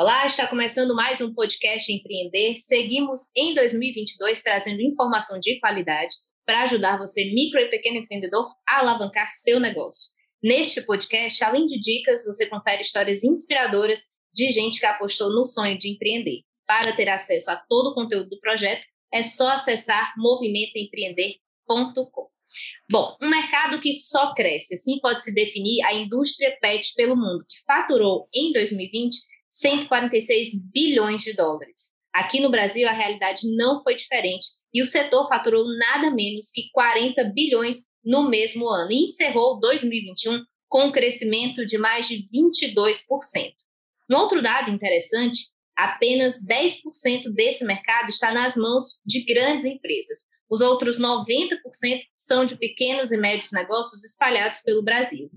Olá, 0.00 0.26
está 0.26 0.46
começando 0.46 0.94
mais 0.94 1.20
um 1.20 1.34
podcast 1.34 1.92
Empreender. 1.92 2.56
Seguimos 2.56 3.24
em 3.36 3.54
2022 3.54 4.42
trazendo 4.42 4.80
informação 4.80 5.38
de 5.38 5.60
qualidade 5.60 6.14
para 6.46 6.62
ajudar 6.62 6.96
você, 6.96 7.26
micro 7.26 7.60
e 7.60 7.68
pequeno 7.68 7.98
empreendedor, 7.98 8.50
a 8.66 8.78
alavancar 8.78 9.30
seu 9.30 9.60
negócio. 9.60 10.14
Neste 10.42 10.80
podcast, 10.80 11.44
além 11.44 11.66
de 11.66 11.78
dicas, 11.78 12.24
você 12.24 12.46
confere 12.46 12.80
histórias 12.80 13.22
inspiradoras 13.22 14.04
de 14.34 14.50
gente 14.50 14.80
que 14.80 14.86
apostou 14.86 15.34
no 15.34 15.44
sonho 15.44 15.76
de 15.76 15.92
empreender. 15.92 16.44
Para 16.66 16.96
ter 16.96 17.10
acesso 17.10 17.50
a 17.50 17.56
todo 17.68 17.90
o 17.90 17.94
conteúdo 17.94 18.30
do 18.30 18.40
projeto, 18.40 18.86
é 19.12 19.22
só 19.22 19.50
acessar 19.50 20.14
movimentoempreender.com. 20.16 22.30
Bom, 22.90 23.18
um 23.20 23.28
mercado 23.28 23.78
que 23.78 23.92
só 23.92 24.32
cresce, 24.32 24.76
assim 24.76 24.98
pode 24.98 25.22
se 25.22 25.34
definir 25.34 25.84
a 25.84 25.92
indústria 25.92 26.56
pet 26.58 26.94
pelo 26.94 27.16
mundo, 27.16 27.44
que 27.46 27.60
faturou 27.66 28.30
em 28.32 28.50
2020 28.54 29.28
146 29.50 30.60
bilhões 30.72 31.22
de 31.22 31.32
dólares. 31.32 31.98
Aqui 32.14 32.40
no 32.40 32.50
Brasil, 32.50 32.88
a 32.88 32.92
realidade 32.92 33.42
não 33.56 33.82
foi 33.82 33.96
diferente 33.96 34.46
e 34.72 34.80
o 34.80 34.86
setor 34.86 35.28
faturou 35.28 35.64
nada 35.76 36.10
menos 36.12 36.52
que 36.52 36.70
40 36.72 37.32
bilhões 37.34 37.86
no 38.04 38.28
mesmo 38.28 38.68
ano 38.68 38.92
e 38.92 39.04
encerrou 39.04 39.58
2021 39.58 40.40
com 40.68 40.84
um 40.84 40.92
crescimento 40.92 41.66
de 41.66 41.76
mais 41.76 42.06
de 42.06 42.28
22%. 42.32 43.52
Um 44.08 44.16
outro 44.16 44.40
dado 44.40 44.70
interessante, 44.70 45.48
apenas 45.76 46.44
10% 46.44 47.32
desse 47.34 47.64
mercado 47.64 48.08
está 48.08 48.32
nas 48.32 48.56
mãos 48.56 49.00
de 49.04 49.24
grandes 49.24 49.64
empresas. 49.64 50.28
Os 50.48 50.60
outros 50.60 51.00
90% 51.00 51.58
são 52.14 52.44
de 52.44 52.56
pequenos 52.56 53.10
e 53.10 53.16
médios 53.16 53.52
negócios 53.52 54.04
espalhados 54.04 54.60
pelo 54.62 54.84
Brasil. 54.84 55.28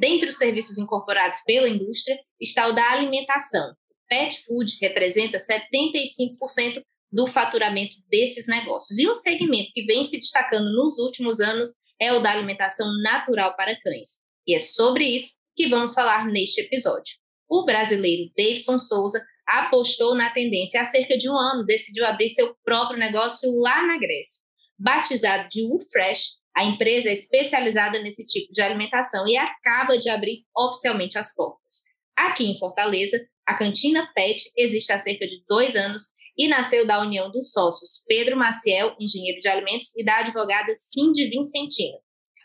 Dentre 0.00 0.30
os 0.30 0.38
serviços 0.38 0.78
incorporados 0.78 1.40
pela 1.44 1.68
indústria 1.68 2.18
está 2.40 2.68
o 2.68 2.72
da 2.72 2.90
alimentação. 2.92 3.74
Pet 4.08 4.42
food 4.46 4.78
representa 4.80 5.36
75% 5.36 6.82
do 7.12 7.26
faturamento 7.26 7.96
desses 8.08 8.46
negócios. 8.46 8.98
E 8.98 9.06
um 9.06 9.14
segmento 9.14 9.70
que 9.74 9.84
vem 9.84 10.02
se 10.02 10.18
destacando 10.18 10.72
nos 10.72 10.98
últimos 10.98 11.38
anos 11.38 11.70
é 12.00 12.12
o 12.14 12.20
da 12.20 12.32
alimentação 12.32 12.86
natural 13.02 13.54
para 13.56 13.78
cães. 13.78 14.30
E 14.46 14.54
é 14.54 14.60
sobre 14.60 15.04
isso 15.04 15.34
que 15.54 15.68
vamos 15.68 15.92
falar 15.92 16.26
neste 16.26 16.62
episódio. 16.62 17.16
O 17.46 17.66
brasileiro 17.66 18.32
Davidson 18.34 18.78
Souza 18.78 19.22
apostou 19.46 20.14
na 20.14 20.30
tendência 20.30 20.80
há 20.80 20.84
cerca 20.86 21.18
de 21.18 21.28
um 21.28 21.36
ano, 21.36 21.66
decidiu 21.66 22.06
abrir 22.06 22.30
seu 22.30 22.56
próprio 22.64 22.98
negócio 22.98 23.50
lá 23.60 23.86
na 23.86 23.98
Grécia. 23.98 24.48
Batizado 24.78 25.46
de 25.50 25.62
U-Fresh, 25.62 26.39
a 26.60 26.64
empresa 26.64 27.08
é 27.08 27.14
especializada 27.14 28.02
nesse 28.02 28.26
tipo 28.26 28.52
de 28.52 28.60
alimentação 28.60 29.26
e 29.26 29.34
acaba 29.34 29.96
de 29.96 30.10
abrir 30.10 30.44
oficialmente 30.54 31.16
as 31.16 31.34
portas. 31.34 31.84
Aqui 32.14 32.44
em 32.44 32.58
Fortaleza, 32.58 33.18
a 33.46 33.54
Cantina 33.54 34.06
Pet 34.14 34.38
existe 34.54 34.92
há 34.92 34.98
cerca 34.98 35.26
de 35.26 35.42
dois 35.48 35.74
anos 35.74 36.08
e 36.36 36.48
nasceu 36.48 36.86
da 36.86 37.00
união 37.00 37.30
dos 37.30 37.50
sócios 37.50 38.04
Pedro 38.06 38.36
Maciel, 38.36 38.94
engenheiro 39.00 39.40
de 39.40 39.48
alimentos, 39.48 39.96
e 39.96 40.04
da 40.04 40.18
advogada 40.18 40.74
Cindy 40.76 41.30
Vincentino. 41.30 41.96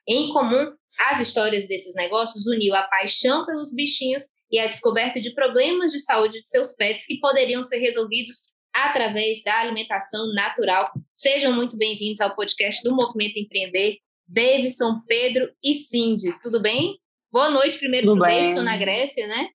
Em 0.07 0.31
comum, 0.31 0.71
as 1.09 1.19
histórias 1.19 1.67
desses 1.67 1.93
negócios 1.93 2.47
uniu 2.47 2.73
a 2.73 2.83
paixão 2.83 3.45
pelos 3.45 3.75
bichinhos 3.75 4.23
e 4.49 4.57
a 4.59 4.67
descoberta 4.67 5.19
de 5.19 5.33
problemas 5.33 5.91
de 5.91 5.99
saúde 5.99 6.39
de 6.39 6.47
seus 6.47 6.73
pets 6.73 7.05
que 7.05 7.19
poderiam 7.19 7.65
ser 7.65 7.79
resolvidos 7.79 8.55
através 8.73 9.43
da 9.43 9.59
alimentação 9.59 10.33
natural. 10.33 10.85
Sejam 11.11 11.53
muito 11.53 11.75
bem-vindos 11.75 12.21
ao 12.21 12.33
podcast 12.33 12.81
do 12.83 12.95
Movimento 12.95 13.37
Empreender, 13.37 13.97
Davidson, 14.27 15.01
Pedro 15.07 15.49
e 15.63 15.75
Cindy. 15.75 16.33
Tudo 16.41 16.61
bem? 16.61 16.97
Boa 17.31 17.49
noite 17.49 17.77
primeiro 17.77 18.07
para 18.07 18.15
o 18.15 18.19
Davidson 18.19 18.63
na 18.63 18.77
Grécia, 18.77 19.27
né? 19.27 19.49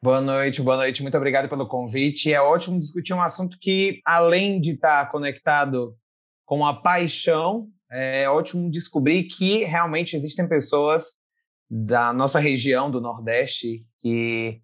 Boa 0.00 0.20
noite, 0.20 0.62
boa 0.62 0.76
noite. 0.76 1.02
Muito 1.02 1.16
obrigado 1.16 1.48
pelo 1.48 1.66
convite. 1.66 2.32
É 2.32 2.40
ótimo 2.40 2.78
discutir 2.78 3.12
um 3.12 3.20
assunto 3.20 3.58
que, 3.60 4.00
além 4.04 4.60
de 4.60 4.72
estar 4.72 5.10
conectado 5.10 5.96
com 6.46 6.64
a 6.64 6.72
paixão, 6.72 7.68
é 7.90 8.28
ótimo 8.28 8.70
descobrir 8.70 9.24
que 9.24 9.64
realmente 9.64 10.14
existem 10.14 10.48
pessoas 10.48 11.16
da 11.68 12.12
nossa 12.12 12.38
região 12.38 12.90
do 12.90 13.00
Nordeste 13.00 13.84
que 14.00 14.62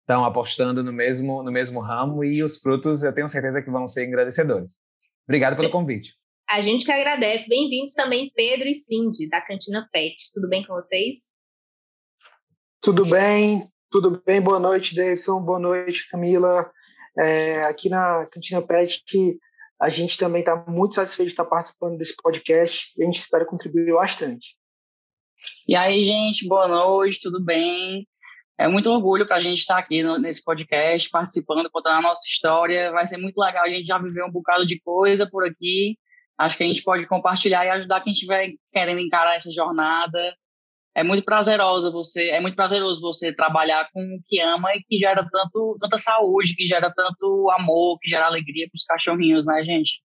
estão 0.00 0.24
apostando 0.24 0.82
no 0.82 0.92
mesmo, 0.92 1.42
no 1.42 1.50
mesmo 1.50 1.80
ramo 1.80 2.22
e 2.22 2.42
os 2.42 2.58
frutos 2.58 3.02
eu 3.02 3.12
tenho 3.12 3.28
certeza 3.28 3.62
que 3.62 3.70
vão 3.70 3.88
ser 3.88 4.06
engrandecedores. 4.06 4.74
Obrigado 5.26 5.56
pelo 5.56 5.68
Sim. 5.68 5.72
convite. 5.72 6.14
A 6.48 6.60
gente 6.60 6.84
que 6.84 6.92
agradece. 6.92 7.48
Bem-vindos 7.48 7.94
também 7.94 8.30
Pedro 8.34 8.68
e 8.68 8.74
Cindy, 8.74 9.28
da 9.30 9.40
Cantina 9.40 9.88
Pet. 9.90 10.14
Tudo 10.32 10.48
bem 10.48 10.64
com 10.64 10.74
vocês? 10.74 11.38
Tudo 12.82 13.06
bem, 13.06 13.66
tudo 13.90 14.22
bem. 14.24 14.42
Boa 14.42 14.60
noite, 14.60 14.94
Davidson. 14.94 15.40
Boa 15.40 15.58
noite, 15.58 16.06
Camila. 16.10 16.70
É, 17.18 17.64
aqui 17.64 17.88
na 17.88 18.26
Cantina 18.26 18.60
Pet, 18.60 19.02
a 19.80 19.88
gente 19.88 20.18
também 20.18 20.40
está 20.40 20.54
muito 20.68 20.94
satisfeito 20.94 21.28
de 21.28 21.32
estar 21.32 21.46
participando 21.46 21.96
desse 21.96 22.14
podcast 22.14 22.92
e 22.96 23.02
a 23.02 23.06
gente 23.06 23.20
espera 23.20 23.46
contribuir 23.46 23.94
bastante. 23.94 24.54
E 25.66 25.74
aí, 25.74 26.02
gente, 26.02 26.46
boa 26.46 26.68
noite, 26.68 27.20
tudo 27.22 27.42
bem? 27.42 28.06
É 28.58 28.68
muito 28.68 28.90
orgulho 28.90 29.26
para 29.26 29.36
a 29.36 29.40
gente 29.40 29.58
estar 29.60 29.78
aqui 29.78 30.02
no, 30.02 30.18
nesse 30.18 30.44
podcast, 30.44 31.08
participando, 31.08 31.70
contando 31.70 31.96
a 31.96 32.02
nossa 32.02 32.28
história. 32.28 32.92
Vai 32.92 33.06
ser 33.06 33.16
muito 33.16 33.38
legal. 33.38 33.64
A 33.64 33.68
gente 33.68 33.86
já 33.86 33.98
viveu 33.98 34.26
um 34.26 34.30
bocado 34.30 34.66
de 34.66 34.78
coisa 34.80 35.28
por 35.28 35.44
aqui. 35.44 35.98
Acho 36.38 36.56
que 36.56 36.64
a 36.64 36.66
gente 36.66 36.82
pode 36.82 37.06
compartilhar 37.06 37.64
e 37.64 37.70
ajudar 37.70 38.00
quem 38.00 38.12
estiver 38.12 38.52
querendo 38.72 39.00
encarar 39.00 39.36
essa 39.36 39.50
jornada. 39.50 40.36
É 40.96 41.02
muito 41.02 41.24
prazeroso 41.24 41.90
você, 41.90 42.30
é 42.30 42.40
muito 42.40 42.54
prazeroso 42.54 43.00
você 43.00 43.34
trabalhar 43.34 43.88
com 43.92 44.00
o 44.00 44.22
que 44.26 44.40
ama 44.40 44.74
e 44.74 44.82
que 44.82 44.96
gera 44.96 45.26
tanto, 45.30 45.76
tanta 45.80 45.98
saúde, 45.98 46.54
que 46.54 46.66
gera 46.66 46.92
tanto 46.94 47.50
amor, 47.50 47.98
que 48.00 48.08
gera 48.08 48.26
alegria 48.26 48.68
para 48.68 48.76
os 48.76 48.84
cachorrinhos, 48.84 49.46
né, 49.46 49.64
gente? 49.64 50.00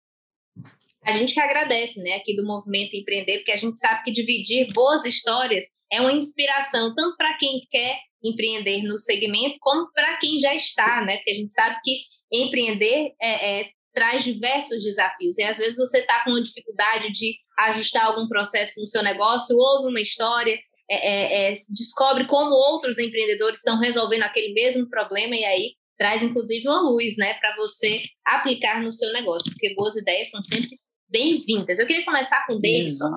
A 1.04 1.14
gente 1.14 1.34
que 1.34 1.40
agradece, 1.40 2.02
né, 2.02 2.16
aqui 2.16 2.36
do 2.36 2.46
Movimento 2.46 2.96
Empreender, 2.96 3.38
porque 3.38 3.52
a 3.52 3.58
gente 3.58 3.80
sabe 3.80 4.04
que 4.04 4.12
dividir 4.12 4.68
boas 4.74 5.06
histórias 5.06 5.66
é 5.92 6.02
uma 6.02 6.12
inspiração 6.12 6.94
tanto 6.96 7.16
para 7.18 7.38
quem 7.38 7.62
quer 7.70 8.00
empreender 8.24 8.84
no 8.84 9.00
segmento, 9.00 9.58
como 9.60 9.92
para 9.92 10.18
quem 10.18 10.40
já 10.40 10.54
está, 10.54 11.04
né? 11.06 11.18
Porque 11.18 11.32
a 11.32 11.36
gente 11.36 11.54
sabe 11.54 11.80
que 11.84 12.02
empreender 12.32 13.14
é, 13.22 13.62
é, 13.62 13.70
traz 13.94 14.24
diversos 14.24 14.84
desafios. 14.84 15.38
E 15.38 15.44
às 15.44 15.58
vezes 15.58 15.78
você 15.78 16.00
está 16.00 16.24
com 16.24 16.32
uma 16.32 16.42
dificuldade 16.42 17.12
de 17.12 17.36
ajustar 17.60 18.06
algum 18.06 18.28
processo 18.28 18.80
no 18.80 18.88
seu 18.88 19.04
negócio, 19.04 19.58
ouve 19.58 19.90
uma 19.90 20.02
história, 20.02 20.58
é, 20.90 20.96
é, 20.96 21.52
é, 21.52 21.56
descobre 21.70 22.26
como 22.28 22.52
outros 22.52 22.98
empreendedores 22.98 23.60
estão 23.60 23.80
resolvendo 23.80 24.24
aquele 24.24 24.54
mesmo 24.54 24.90
problema 24.90 25.36
e 25.36 25.46
aí 25.46 25.74
traz 25.98 26.24
inclusive 26.24 26.68
uma 26.68 26.82
luz, 26.82 27.16
né, 27.18 27.34
para 27.36 27.56
você 27.58 28.02
aplicar 28.26 28.82
no 28.82 28.92
seu 28.92 29.12
negócio, 29.12 29.52
porque 29.52 29.76
boas 29.76 29.96
ideias 29.98 30.30
são 30.30 30.42
sempre 30.42 30.80
bem-vindas. 31.10 31.78
Eu 31.78 31.86
queria 31.86 32.06
começar 32.06 32.46
com 32.46 32.54
o 32.54 32.62
Davidson. 32.62 33.10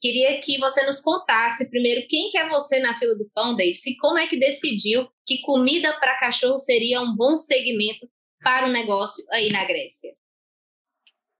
Queria 0.00 0.38
que 0.40 0.58
você 0.58 0.86
nos 0.86 1.00
contasse 1.00 1.68
primeiro 1.68 2.06
quem 2.08 2.30
que 2.30 2.38
é 2.38 2.48
você 2.48 2.78
na 2.78 2.96
fila 2.98 3.16
do 3.16 3.28
pão, 3.34 3.56
Davidson, 3.56 3.90
e 3.90 3.96
como 3.96 4.18
é 4.18 4.26
que 4.26 4.38
decidiu 4.38 5.08
que 5.26 5.40
comida 5.40 5.92
para 5.98 6.20
cachorro 6.20 6.60
seria 6.60 7.00
um 7.00 7.16
bom 7.16 7.36
segmento 7.36 8.08
para 8.42 8.66
o 8.66 8.72
negócio 8.72 9.24
aí 9.30 9.50
na 9.50 9.64
Grécia. 9.64 10.12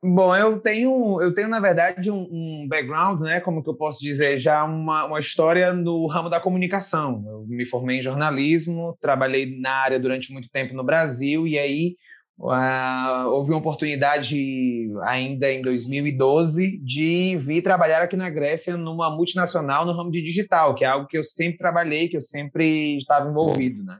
Bom, 0.02 0.34
eu 0.34 0.58
tenho, 0.58 1.20
eu 1.20 1.34
tenho 1.34 1.48
na 1.48 1.60
verdade 1.60 2.10
um, 2.10 2.22
um, 2.22 2.66
background, 2.66 3.20
né, 3.20 3.38
como 3.38 3.62
que 3.62 3.68
eu 3.68 3.74
posso 3.74 4.00
dizer, 4.00 4.38
já 4.38 4.64
uma, 4.64 5.04
uma 5.04 5.20
história 5.20 5.74
no 5.74 6.06
ramo 6.06 6.30
da 6.30 6.40
comunicação. 6.40 7.22
Eu 7.26 7.44
me 7.46 7.66
formei 7.66 7.98
em 7.98 8.02
jornalismo, 8.02 8.96
trabalhei 8.98 9.60
na 9.60 9.72
área 9.72 10.00
durante 10.00 10.32
muito 10.32 10.48
tempo 10.48 10.74
no 10.74 10.82
Brasil 10.82 11.46
e 11.46 11.58
aí 11.58 11.96
Uh, 12.42 13.28
houve 13.28 13.50
uma 13.50 13.58
oportunidade 13.58 14.88
ainda 15.02 15.52
em 15.52 15.60
2012 15.60 16.78
de 16.78 17.36
vir 17.36 17.60
trabalhar 17.60 18.00
aqui 18.00 18.16
na 18.16 18.30
Grécia 18.30 18.78
numa 18.78 19.14
multinacional 19.14 19.84
no 19.84 19.92
ramo 19.92 20.10
de 20.10 20.22
digital, 20.22 20.74
que 20.74 20.82
é 20.82 20.88
algo 20.88 21.06
que 21.06 21.18
eu 21.18 21.22
sempre 21.24 21.58
trabalhei, 21.58 22.08
que 22.08 22.16
eu 22.16 22.20
sempre 22.22 22.96
estava 22.96 23.28
envolvido, 23.28 23.84
né? 23.84 23.98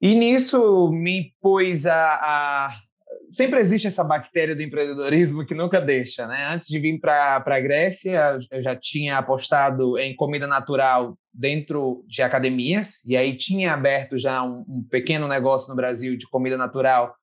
E 0.00 0.14
nisso 0.14 0.90
me 0.90 1.34
pôs 1.40 1.86
a, 1.86 1.94
a 1.94 2.70
sempre 3.30 3.60
existe 3.60 3.86
essa 3.86 4.02
bactéria 4.02 4.56
do 4.56 4.62
empreendedorismo 4.62 5.46
que 5.46 5.54
nunca 5.54 5.80
deixa, 5.80 6.26
né? 6.26 6.48
Antes 6.52 6.68
de 6.68 6.78
vir 6.78 6.98
para 6.98 7.42
a 7.44 7.60
Grécia, 7.60 8.38
eu 8.50 8.62
já 8.62 8.74
tinha 8.74 9.18
apostado 9.18 9.96
em 9.98 10.14
comida 10.14 10.46
natural 10.46 11.16
dentro 11.32 12.04
de 12.08 12.22
academias, 12.22 13.04
e 13.06 13.16
aí 13.16 13.36
tinha 13.36 13.72
aberto 13.72 14.18
já 14.18 14.42
um, 14.42 14.64
um 14.68 14.86
pequeno 14.90 15.28
negócio 15.28 15.70
no 15.70 15.76
Brasil 15.76 16.16
de 16.16 16.26
comida 16.28 16.58
natural 16.58 17.14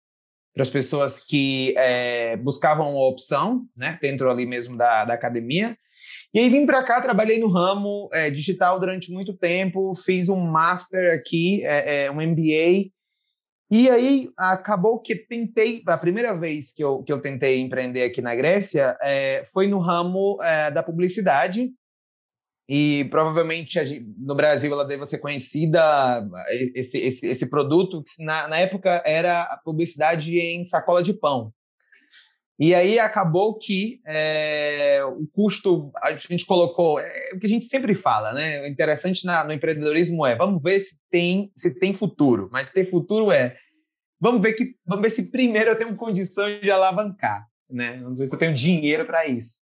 para 0.54 0.64
as 0.64 0.70
pessoas 0.70 1.20
que 1.20 1.76
é, 1.78 2.38
buscavam 2.38 2.90
uma 2.92 3.06
opção, 3.06 3.66
né? 3.76 4.00
Dentro 4.02 4.32
ali 4.32 4.46
mesmo 4.46 4.78
da, 4.78 5.04
da 5.04 5.14
academia. 5.14 5.78
E 6.34 6.40
aí 6.40 6.50
vim 6.50 6.66
para 6.66 6.84
cá, 6.84 7.02
trabalhei 7.02 7.40
no 7.40 7.48
ramo 7.48 8.10
é, 8.14 8.30
digital 8.30 8.80
durante 8.80 9.12
muito 9.12 9.34
tempo, 9.34 9.96
fiz 9.96 10.30
um 10.30 10.40
master 10.40 11.14
aqui, 11.14 11.66
é, 11.66 12.06
é, 12.06 12.12
um 12.12 12.22
MBA 12.22 12.92
e 13.70 13.90
aí 13.90 14.30
acabou 14.38 15.00
que 15.00 15.14
tentei, 15.14 15.84
a 15.86 15.98
primeira 15.98 16.34
vez 16.34 16.72
que 16.72 16.82
eu, 16.82 17.04
que 17.04 17.12
eu 17.12 17.20
tentei 17.20 17.60
empreender 17.60 18.04
aqui 18.04 18.22
na 18.22 18.34
Grécia 18.34 18.98
é, 19.02 19.44
foi 19.52 19.68
no 19.68 19.80
ramo 19.80 20.42
é, 20.42 20.72
da 20.72 20.82
publicidade. 20.82 21.70
E 22.70 23.06
provavelmente 23.10 23.80
no 24.18 24.36
Brasil 24.36 24.72
ela 24.72 24.86
deve 24.86 25.06
ser 25.06 25.20
conhecida, 25.20 26.26
esse, 26.76 26.98
esse, 26.98 27.28
esse 27.28 27.50
produto, 27.50 28.04
que 28.04 28.24
na, 28.24 28.48
na 28.48 28.58
época 28.58 29.02
era 29.06 29.44
a 29.44 29.58
publicidade 29.58 30.38
em 30.38 30.64
sacola 30.64 31.02
de 31.02 31.14
pão. 31.14 31.54
E 32.60 32.74
aí 32.74 32.98
acabou 32.98 33.58
que 33.58 34.02
é, 34.06 35.02
o 35.06 35.28
custo, 35.28 35.92
a 36.02 36.16
gente 36.16 36.46
colocou, 36.46 37.00
é, 37.00 37.30
o 37.34 37.40
que 37.40 37.46
a 37.46 37.50
gente 37.50 37.66
sempre 37.66 37.94
fala, 37.94 38.34
né? 38.34 38.62
O 38.62 38.68
interessante 38.68 39.26
na, 39.26 39.44
no 39.44 39.54
empreendedorismo 39.54 40.26
é, 40.26 40.36
vamos 40.36 40.62
ver 40.62 40.80
se 40.80 41.00
tem, 41.12 41.52
se 41.56 41.78
tem 41.80 41.94
futuro. 41.94 42.50
Mas 42.52 42.72
ter 42.72 42.86
futuro 42.86 43.32
é, 43.32 43.56
vamos 44.20 44.42
ver, 44.42 44.54
que, 44.54 44.76
vamos 44.84 45.04
ver 45.04 45.12
se 45.12 45.30
primeiro 45.30 45.70
eu 45.70 45.78
tenho 45.78 45.96
condição 45.96 46.60
de 46.60 46.72
alavancar, 46.72 47.46
né? 47.70 48.00
Vamos 48.02 48.18
ver 48.18 48.26
se 48.26 48.34
eu 48.34 48.40
tenho 48.40 48.56
dinheiro 48.56 49.06
para 49.06 49.28
isso. 49.28 49.68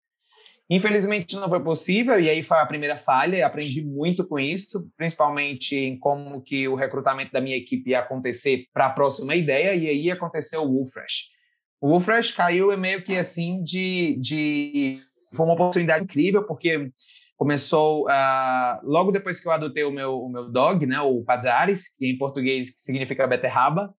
Infelizmente 0.67 1.35
não 1.35 1.49
foi 1.49 1.63
possível, 1.63 2.19
e 2.19 2.29
aí 2.29 2.43
foi 2.43 2.57
a 2.57 2.65
primeira 2.65 2.95
falha, 2.95 3.45
aprendi 3.45 3.83
muito 3.83 4.27
com 4.27 4.39
isso, 4.39 4.87
principalmente 4.95 5.75
em 5.75 5.97
como 5.97 6.41
que 6.41 6.67
o 6.67 6.75
recrutamento 6.75 7.31
da 7.31 7.41
minha 7.41 7.57
equipe 7.57 7.89
ia 7.89 7.99
acontecer 7.99 8.65
para 8.71 8.85
a 8.85 8.91
próxima 8.91 9.35
ideia, 9.35 9.73
e 9.73 9.87
aí 9.87 10.11
aconteceu 10.11 10.61
o 10.61 10.71
Woolfresh. 10.71 11.38
O 11.81 11.89
Wolfresh 11.89 12.31
caiu 12.31 12.77
meio 12.77 13.03
que 13.03 13.15
assim 13.15 13.63
de, 13.63 14.17
de... 14.19 14.99
Foi 15.35 15.45
uma 15.45 15.53
oportunidade 15.53 16.03
incrível, 16.03 16.43
porque 16.43 16.91
começou 17.37 18.05
uh, 18.05 18.79
logo 18.83 19.11
depois 19.11 19.39
que 19.39 19.47
eu 19.47 19.51
adotei 19.51 19.85
o 19.85 19.91
meu, 19.91 20.19
o 20.19 20.29
meu 20.29 20.51
dog, 20.51 20.85
né, 20.85 20.99
o 20.99 21.23
Pazares, 21.23 21.95
que 21.95 22.05
em 22.05 22.17
português 22.17 22.73
significa 22.75 23.25
beterraba. 23.25 23.93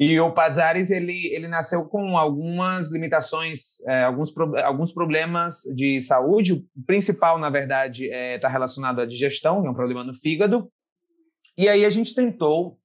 E 0.00 0.18
o 0.18 0.32
Pazares 0.32 0.90
ele, 0.90 1.26
ele 1.32 1.46
nasceu 1.46 1.84
com 1.84 2.16
algumas 2.16 2.90
limitações, 2.90 3.80
é, 3.86 4.02
alguns, 4.04 4.32
pro, 4.32 4.58
alguns 4.64 4.92
problemas 4.92 5.60
de 5.76 6.00
saúde. 6.00 6.54
O 6.54 6.64
principal, 6.86 7.38
na 7.38 7.50
verdade, 7.50 8.06
está 8.06 8.16
é, 8.16 8.38
tá 8.38 8.48
relacionado 8.48 9.00
à 9.00 9.06
digestão, 9.06 9.64
é 9.64 9.70
um 9.70 9.74
problema 9.74 10.02
no 10.02 10.14
fígado. 10.14 10.68
E 11.56 11.68
aí 11.68 11.84
a 11.84 11.90
gente 11.90 12.14
tentou, 12.14 12.78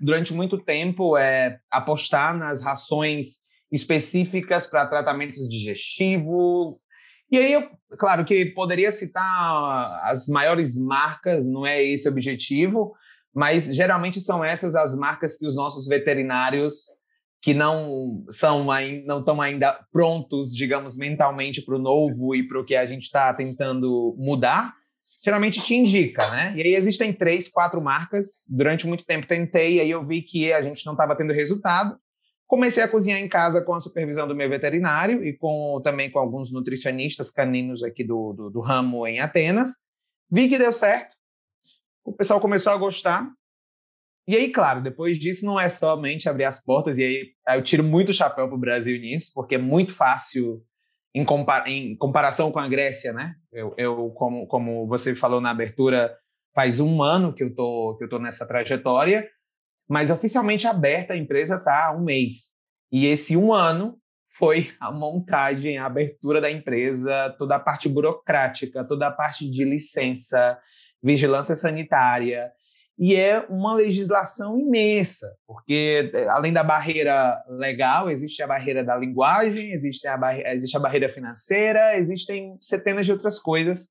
durante 0.00 0.32
muito 0.32 0.56
tempo, 0.58 1.16
é, 1.16 1.58
apostar 1.70 2.36
nas 2.36 2.62
rações 2.62 3.46
específicas 3.70 4.66
para 4.66 4.86
tratamentos 4.86 5.48
digestivos. 5.48 6.76
E 7.30 7.36
aí, 7.36 7.52
eu, 7.52 7.68
claro 7.98 8.24
que 8.24 8.46
poderia 8.46 8.90
citar 8.90 10.00
as 10.04 10.26
maiores 10.26 10.78
marcas, 10.78 11.46
não 11.46 11.66
é 11.66 11.82
esse 11.82 12.08
o 12.08 12.12
objetivo, 12.12 12.94
mas 13.34 13.74
geralmente 13.74 14.20
são 14.20 14.42
essas 14.42 14.74
as 14.74 14.96
marcas 14.96 15.36
que 15.36 15.46
os 15.46 15.54
nossos 15.54 15.86
veterinários 15.86 16.86
que 17.40 17.54
não 17.54 18.24
são 18.30 18.66
não 19.06 19.20
estão 19.20 19.40
ainda 19.40 19.78
prontos, 19.92 20.52
digamos, 20.52 20.96
mentalmente 20.96 21.62
para 21.62 21.76
o 21.76 21.78
novo 21.78 22.34
e 22.34 22.46
para 22.46 22.60
o 22.60 22.64
que 22.64 22.74
a 22.74 22.84
gente 22.84 23.04
está 23.04 23.32
tentando 23.32 24.16
mudar, 24.18 24.74
geralmente 25.22 25.60
te 25.60 25.74
indica, 25.74 26.28
né? 26.30 26.54
E 26.56 26.62
aí 26.62 26.74
existem 26.74 27.12
três, 27.12 27.48
quatro 27.48 27.80
marcas. 27.80 28.46
Durante 28.48 28.86
muito 28.86 29.04
tempo 29.04 29.26
tentei, 29.26 29.80
aí 29.80 29.90
eu 29.90 30.06
vi 30.06 30.22
que 30.22 30.52
a 30.52 30.62
gente 30.62 30.84
não 30.86 30.92
estava 30.92 31.16
tendo 31.16 31.32
resultado. 31.32 31.98
Comecei 32.46 32.82
a 32.82 32.88
cozinhar 32.88 33.20
em 33.20 33.28
casa 33.28 33.60
com 33.60 33.74
a 33.74 33.80
supervisão 33.80 34.26
do 34.26 34.34
meu 34.34 34.48
veterinário 34.48 35.22
e 35.24 35.36
com 35.36 35.80
também 35.82 36.10
com 36.10 36.18
alguns 36.18 36.50
nutricionistas 36.50 37.30
caninos 37.30 37.82
aqui 37.82 38.02
do, 38.02 38.32
do, 38.32 38.50
do 38.50 38.60
ramo 38.60 39.06
em 39.06 39.20
Atenas. 39.20 39.70
Vi 40.30 40.48
que 40.48 40.58
deu 40.58 40.72
certo. 40.72 41.14
O 42.04 42.12
pessoal 42.12 42.40
começou 42.40 42.72
a 42.72 42.76
gostar. 42.76 43.28
E 44.26 44.36
aí, 44.36 44.50
claro, 44.50 44.82
depois 44.82 45.18
disso 45.18 45.44
não 45.44 45.58
é 45.58 45.68
somente 45.68 46.28
abrir 46.28 46.44
as 46.44 46.62
portas, 46.62 46.98
e 46.98 47.02
aí 47.02 47.56
eu 47.56 47.62
tiro 47.62 47.82
muito 47.82 48.12
chapéu 48.12 48.46
para 48.46 48.54
o 48.54 48.60
Brasil 48.60 48.98
nisso, 49.00 49.30
porque 49.34 49.54
é 49.54 49.58
muito 49.58 49.94
fácil 49.94 50.62
em, 51.14 51.26
em 51.66 51.96
comparação 51.96 52.52
com 52.52 52.58
a 52.58 52.68
Grécia, 52.68 53.12
né? 53.12 53.34
Eu, 53.52 53.74
eu, 53.76 54.10
como, 54.10 54.46
como 54.46 54.86
você 54.86 55.14
falou 55.14 55.40
na 55.40 55.50
abertura, 55.50 56.16
faz 56.54 56.80
um 56.80 57.02
ano 57.02 57.32
que 57.32 57.42
eu 57.42 57.54
tô 57.54 57.96
que 57.96 58.04
eu 58.04 58.08
tô 58.08 58.18
nessa 58.18 58.46
trajetória, 58.46 59.28
mas 59.88 60.10
oficialmente 60.10 60.66
aberta 60.66 61.14
a 61.14 61.16
empresa 61.16 61.56
está 61.56 61.86
há 61.86 61.92
um 61.92 62.04
mês. 62.04 62.56
E 62.90 63.06
esse 63.06 63.36
um 63.36 63.52
ano 63.52 63.98
foi 64.36 64.70
a 64.80 64.90
montagem, 64.92 65.78
a 65.78 65.86
abertura 65.86 66.40
da 66.40 66.50
empresa, 66.50 67.34
toda 67.38 67.56
a 67.56 67.60
parte 67.60 67.88
burocrática, 67.88 68.84
toda 68.84 69.06
a 69.06 69.12
parte 69.12 69.50
de 69.50 69.64
licença, 69.64 70.58
vigilância 71.02 71.56
sanitária, 71.56 72.50
e 72.98 73.14
é 73.14 73.38
uma 73.48 73.74
legislação 73.74 74.58
imensa, 74.58 75.32
porque 75.46 76.10
eh, 76.12 76.26
além 76.28 76.52
da 76.52 76.64
barreira 76.64 77.40
legal, 77.48 78.10
existe 78.10 78.42
a 78.42 78.46
barreira 78.46 78.82
da 78.82 78.96
linguagem, 78.96 79.72
existe 79.72 80.08
a, 80.08 80.16
barreira, 80.16 80.52
existe 80.52 80.76
a 80.76 80.80
barreira 80.80 81.08
financeira, 81.08 81.96
existem 81.96 82.58
centenas 82.60 83.06
de 83.06 83.12
outras 83.12 83.38
coisas 83.38 83.88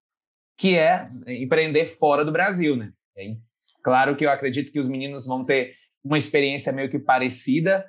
que 0.57 0.75
é 0.75 1.09
empreender 1.27 1.86
fora 1.98 2.25
do 2.25 2.31
Brasil, 2.31 2.75
né? 2.75 2.92
claro 3.81 4.15
que 4.15 4.25
eu 4.25 4.30
acredito 4.30 4.71
que 4.71 4.80
os 4.80 4.88
meninos 4.88 5.25
vão 5.25 5.45
ter 5.45 5.75
uma 6.04 6.18
experiência 6.18 6.74
meio 6.74 6.89
que 6.89 7.00
parecida. 7.00 7.86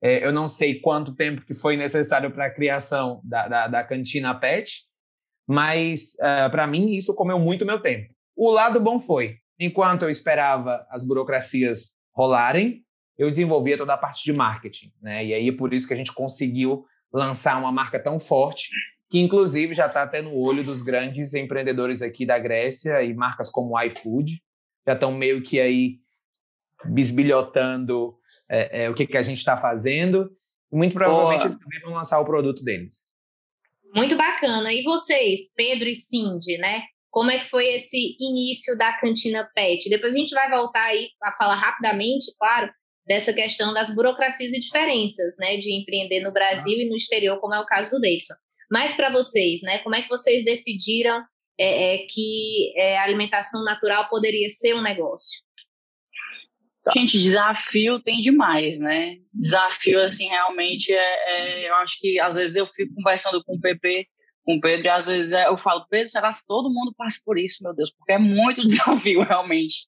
É, 0.00 0.24
eu 0.24 0.32
não 0.32 0.46
sei 0.46 0.80
quanto 0.80 1.14
tempo 1.14 1.44
que 1.44 1.54
foi 1.54 1.76
necessário 1.76 2.30
para 2.30 2.46
a 2.46 2.50
criação 2.50 3.20
da, 3.24 3.48
da, 3.48 3.68
da, 3.68 3.84
cantina 3.84 4.34
PET, 4.34 4.84
mas 5.46 6.14
uh, 6.20 6.24
eh, 6.24 6.48
para 6.50 6.66
mim 6.66 6.92
isso 6.92 7.14
comeu 7.14 7.38
muito 7.38 7.66
meu 7.66 7.80
tempo. 7.80 8.12
O 8.36 8.50
lado 8.50 8.80
bom 8.80 9.00
foi, 9.00 9.38
enquanto 9.64 10.02
eu 10.02 10.10
esperava 10.10 10.86
as 10.90 11.06
burocracias 11.06 11.92
rolarem, 12.14 12.84
eu 13.18 13.30
desenvolvia 13.30 13.76
toda 13.76 13.94
a 13.94 13.98
parte 13.98 14.24
de 14.24 14.32
marketing, 14.32 14.92
né? 15.00 15.24
E 15.24 15.34
aí 15.34 15.48
é 15.48 15.52
por 15.52 15.72
isso 15.72 15.86
que 15.86 15.94
a 15.94 15.96
gente 15.96 16.12
conseguiu 16.12 16.84
lançar 17.12 17.58
uma 17.58 17.70
marca 17.70 18.02
tão 18.02 18.18
forte, 18.18 18.70
que 19.10 19.18
inclusive 19.18 19.74
já 19.74 19.86
está 19.86 20.02
até 20.02 20.22
no 20.22 20.34
olho 20.34 20.64
dos 20.64 20.82
grandes 20.82 21.34
empreendedores 21.34 22.00
aqui 22.00 22.24
da 22.24 22.38
Grécia 22.38 23.02
e 23.02 23.12
marcas 23.12 23.50
como 23.50 23.74
o 23.74 23.80
iFood 23.82 24.42
já 24.86 24.94
estão 24.94 25.12
meio 25.12 25.42
que 25.42 25.60
aí 25.60 25.98
bisbilhotando 26.84 28.16
é, 28.48 28.84
é, 28.84 28.90
o 28.90 28.94
que, 28.94 29.06
que 29.06 29.16
a 29.16 29.22
gente 29.22 29.38
está 29.38 29.56
fazendo. 29.56 30.30
E 30.72 30.76
muito 30.76 30.94
provavelmente 30.94 31.42
Boa. 31.42 31.50
eles 31.50 31.58
também 31.58 31.80
vão 31.80 31.92
lançar 31.92 32.18
o 32.18 32.24
produto 32.24 32.64
deles. 32.64 33.14
Muito 33.94 34.16
bacana. 34.16 34.72
E 34.72 34.82
vocês, 34.82 35.52
Pedro 35.54 35.88
e 35.88 35.94
Cindy, 35.94 36.58
né? 36.58 36.82
Como 37.12 37.30
é 37.30 37.38
que 37.38 37.50
foi 37.50 37.66
esse 37.74 38.16
início 38.18 38.76
da 38.76 38.98
cantina 38.98 39.48
PET. 39.54 39.88
Depois 39.90 40.14
a 40.14 40.18
gente 40.18 40.34
vai 40.34 40.50
voltar 40.50 40.82
aí 40.82 41.10
a 41.22 41.30
falar 41.32 41.56
rapidamente, 41.56 42.34
claro, 42.38 42.72
dessa 43.06 43.34
questão 43.34 43.74
das 43.74 43.94
burocracias 43.94 44.52
e 44.52 44.58
diferenças, 44.58 45.36
né, 45.38 45.58
de 45.58 45.78
empreender 45.78 46.20
no 46.20 46.32
Brasil 46.32 46.80
e 46.80 46.88
no 46.88 46.96
exterior, 46.96 47.38
como 47.38 47.54
é 47.54 47.60
o 47.60 47.66
caso 47.66 47.90
do 47.90 48.00
Davidson. 48.00 48.34
Mas 48.70 48.94
para 48.94 49.10
vocês, 49.10 49.60
né, 49.62 49.78
como 49.80 49.94
é 49.94 50.00
que 50.00 50.08
vocês 50.08 50.42
decidiram 50.42 51.22
é, 51.60 51.96
é, 51.96 52.06
que 52.06 52.72
é, 52.76 52.98
alimentação 52.98 53.62
natural 53.62 54.08
poderia 54.08 54.48
ser 54.48 54.74
um 54.74 54.80
negócio? 54.80 55.42
Tá. 56.82 56.92
Gente, 56.96 57.20
desafio 57.20 58.00
tem 58.00 58.20
demais, 58.20 58.78
né? 58.80 59.16
Desafio, 59.32 60.00
assim, 60.00 60.28
realmente, 60.28 60.90
é, 60.92 61.60
é, 61.60 61.68
eu 61.68 61.74
acho 61.76 62.00
que 62.00 62.18
às 62.18 62.36
vezes 62.36 62.56
eu 62.56 62.66
fico 62.68 62.94
conversando 62.94 63.44
com 63.44 63.54
o 63.54 63.60
PP 63.60 64.08
com 64.44 64.56
o 64.56 64.60
Pedro, 64.60 64.86
e 64.86 64.88
às 64.88 65.06
vezes 65.06 65.32
é, 65.32 65.46
eu 65.46 65.56
falo, 65.56 65.86
Pedro, 65.88 66.08
será 66.08 66.30
que 66.30 66.46
todo 66.46 66.72
mundo 66.72 66.92
passa 66.96 67.18
por 67.24 67.38
isso, 67.38 67.62
meu 67.62 67.74
Deus? 67.74 67.92
Porque 67.96 68.12
é 68.12 68.18
muito 68.18 68.62
desafio, 68.66 69.22
realmente. 69.22 69.86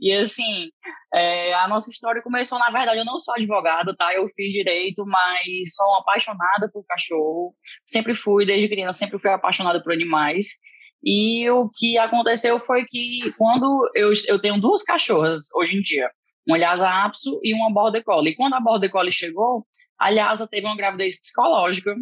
E 0.00 0.12
assim, 0.12 0.70
é, 1.12 1.52
a 1.54 1.68
nossa 1.68 1.90
história 1.90 2.22
começou, 2.22 2.58
na 2.58 2.70
verdade, 2.70 2.98
eu 2.98 3.04
não 3.04 3.18
sou 3.18 3.34
advogada, 3.34 3.94
tá? 3.94 4.14
Eu 4.14 4.26
fiz 4.28 4.52
direito, 4.52 5.04
mas 5.06 5.74
sou 5.74 5.94
apaixonada 5.96 6.70
por 6.72 6.84
cachorro. 6.86 7.54
Sempre 7.84 8.14
fui, 8.14 8.46
desde 8.46 8.68
criança, 8.68 8.98
sempre 8.98 9.18
fui 9.18 9.30
apaixonada 9.30 9.82
por 9.82 9.92
animais. 9.92 10.58
E 11.04 11.48
o 11.50 11.68
que 11.68 11.98
aconteceu 11.98 12.58
foi 12.58 12.86
que 12.86 13.32
quando 13.36 13.90
eu, 13.94 14.10
eu 14.26 14.40
tenho 14.40 14.58
duas 14.58 14.82
cachorras 14.82 15.48
hoje 15.54 15.76
em 15.76 15.82
dia, 15.82 16.10
uma 16.46 16.56
Lhasa 16.56 16.88
Apso 16.88 17.38
e 17.42 17.52
uma 17.54 17.70
Border 17.70 18.02
Collie. 18.02 18.32
E 18.32 18.34
quando 18.34 18.54
a 18.54 18.60
Border 18.60 18.90
Collie 18.90 19.12
chegou, 19.12 19.66
a 19.98 20.08
Lhasa 20.08 20.48
teve 20.48 20.66
uma 20.66 20.76
gravidez 20.76 21.20
psicológica 21.20 21.94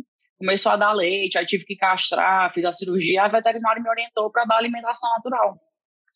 começou 0.42 0.72
a 0.72 0.76
dar 0.76 0.92
leite, 0.92 1.38
aí 1.38 1.46
tive 1.46 1.64
que 1.64 1.76
castrar, 1.76 2.52
fiz 2.52 2.64
a 2.64 2.72
cirurgia, 2.72 3.22
a 3.22 3.28
veterinária 3.28 3.80
me 3.80 3.88
orientou 3.88 4.28
para 4.28 4.44
dar 4.44 4.56
alimentação 4.56 5.08
natural. 5.10 5.56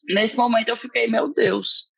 Nesse 0.09 0.37
momento 0.37 0.69
eu 0.69 0.77
fiquei, 0.77 1.07
meu 1.07 1.33
Deus, 1.33 1.93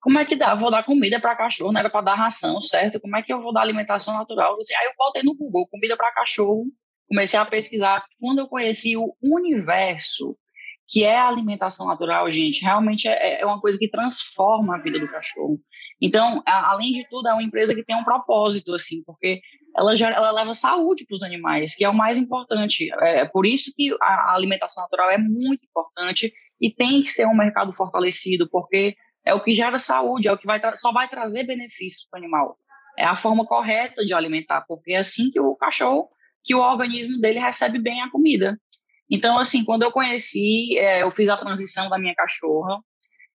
como 0.00 0.18
é 0.18 0.24
que 0.24 0.36
dá? 0.36 0.54
Vou 0.54 0.70
dar 0.70 0.82
comida 0.84 1.20
para 1.20 1.36
cachorro, 1.36 1.70
não 1.70 1.80
era 1.80 1.90
para 1.90 2.00
dar 2.00 2.14
ração, 2.14 2.62
certo? 2.62 2.98
Como 2.98 3.14
é 3.14 3.22
que 3.22 3.30
eu 3.30 3.42
vou 3.42 3.52
dar 3.52 3.60
alimentação 3.60 4.14
natural? 4.14 4.54
Aí 4.54 4.86
eu 4.86 4.92
voltei 4.96 5.22
no 5.22 5.34
Google, 5.34 5.68
comida 5.68 5.94
para 5.98 6.12
cachorro, 6.12 6.64
comecei 7.06 7.38
a 7.38 7.44
pesquisar. 7.44 8.02
Quando 8.18 8.38
eu 8.38 8.48
conheci 8.48 8.96
o 8.96 9.14
universo 9.22 10.34
que 10.86 11.02
é 11.02 11.16
a 11.16 11.28
alimentação 11.28 11.86
natural, 11.86 12.30
gente, 12.30 12.62
realmente 12.62 13.08
é, 13.08 13.40
é 13.40 13.46
uma 13.46 13.60
coisa 13.60 13.78
que 13.78 13.88
transforma 13.88 14.76
a 14.76 14.78
vida 14.78 14.98
do 14.98 15.10
cachorro. 15.10 15.58
Então, 16.00 16.42
além 16.46 16.92
de 16.92 17.08
tudo, 17.08 17.28
é 17.28 17.32
uma 17.32 17.42
empresa 17.42 17.74
que 17.74 17.84
tem 17.84 17.96
um 17.96 18.04
propósito, 18.04 18.74
assim, 18.74 19.02
porque 19.04 19.40
ela, 19.76 19.96
já, 19.96 20.10
ela 20.10 20.30
leva 20.30 20.54
saúde 20.54 21.04
para 21.06 21.14
os 21.14 21.22
animais, 21.22 21.74
que 21.74 21.84
é 21.84 21.88
o 21.88 21.94
mais 21.94 22.16
importante. 22.16 22.88
É, 23.00 23.20
é 23.20 23.24
por 23.24 23.44
isso 23.44 23.72
que 23.74 23.94
a, 24.00 24.30
a 24.30 24.34
alimentação 24.34 24.82
natural 24.82 25.10
é 25.10 25.18
muito 25.18 25.64
importante 25.64 26.32
e 26.60 26.72
tem 26.72 27.02
que 27.02 27.10
ser 27.10 27.26
um 27.26 27.36
mercado 27.36 27.72
fortalecido, 27.72 28.48
porque 28.50 28.94
é 29.24 29.34
o 29.34 29.42
que 29.42 29.50
gera 29.50 29.78
saúde, 29.78 30.28
é 30.28 30.32
o 30.32 30.38
que 30.38 30.46
vai 30.46 30.60
só 30.76 30.92
vai 30.92 31.08
trazer 31.08 31.44
benefícios 31.44 32.06
para 32.08 32.18
o 32.18 32.22
animal. 32.22 32.58
É 32.96 33.04
a 33.04 33.16
forma 33.16 33.44
correta 33.44 34.04
de 34.04 34.14
alimentar, 34.14 34.64
porque 34.68 34.92
é 34.92 34.98
assim 34.98 35.30
que 35.30 35.40
o 35.40 35.56
cachorro, 35.56 36.08
que 36.44 36.54
o 36.54 36.60
organismo 36.60 37.18
dele 37.18 37.40
recebe 37.40 37.78
bem 37.78 38.02
a 38.02 38.10
comida. 38.10 38.58
Então, 39.10 39.38
assim, 39.38 39.64
quando 39.64 39.82
eu 39.82 39.90
conheci, 39.90 40.78
é, 40.78 41.02
eu 41.02 41.10
fiz 41.10 41.28
a 41.28 41.36
transição 41.36 41.88
da 41.88 41.98
minha 41.98 42.14
cachorra, 42.14 42.78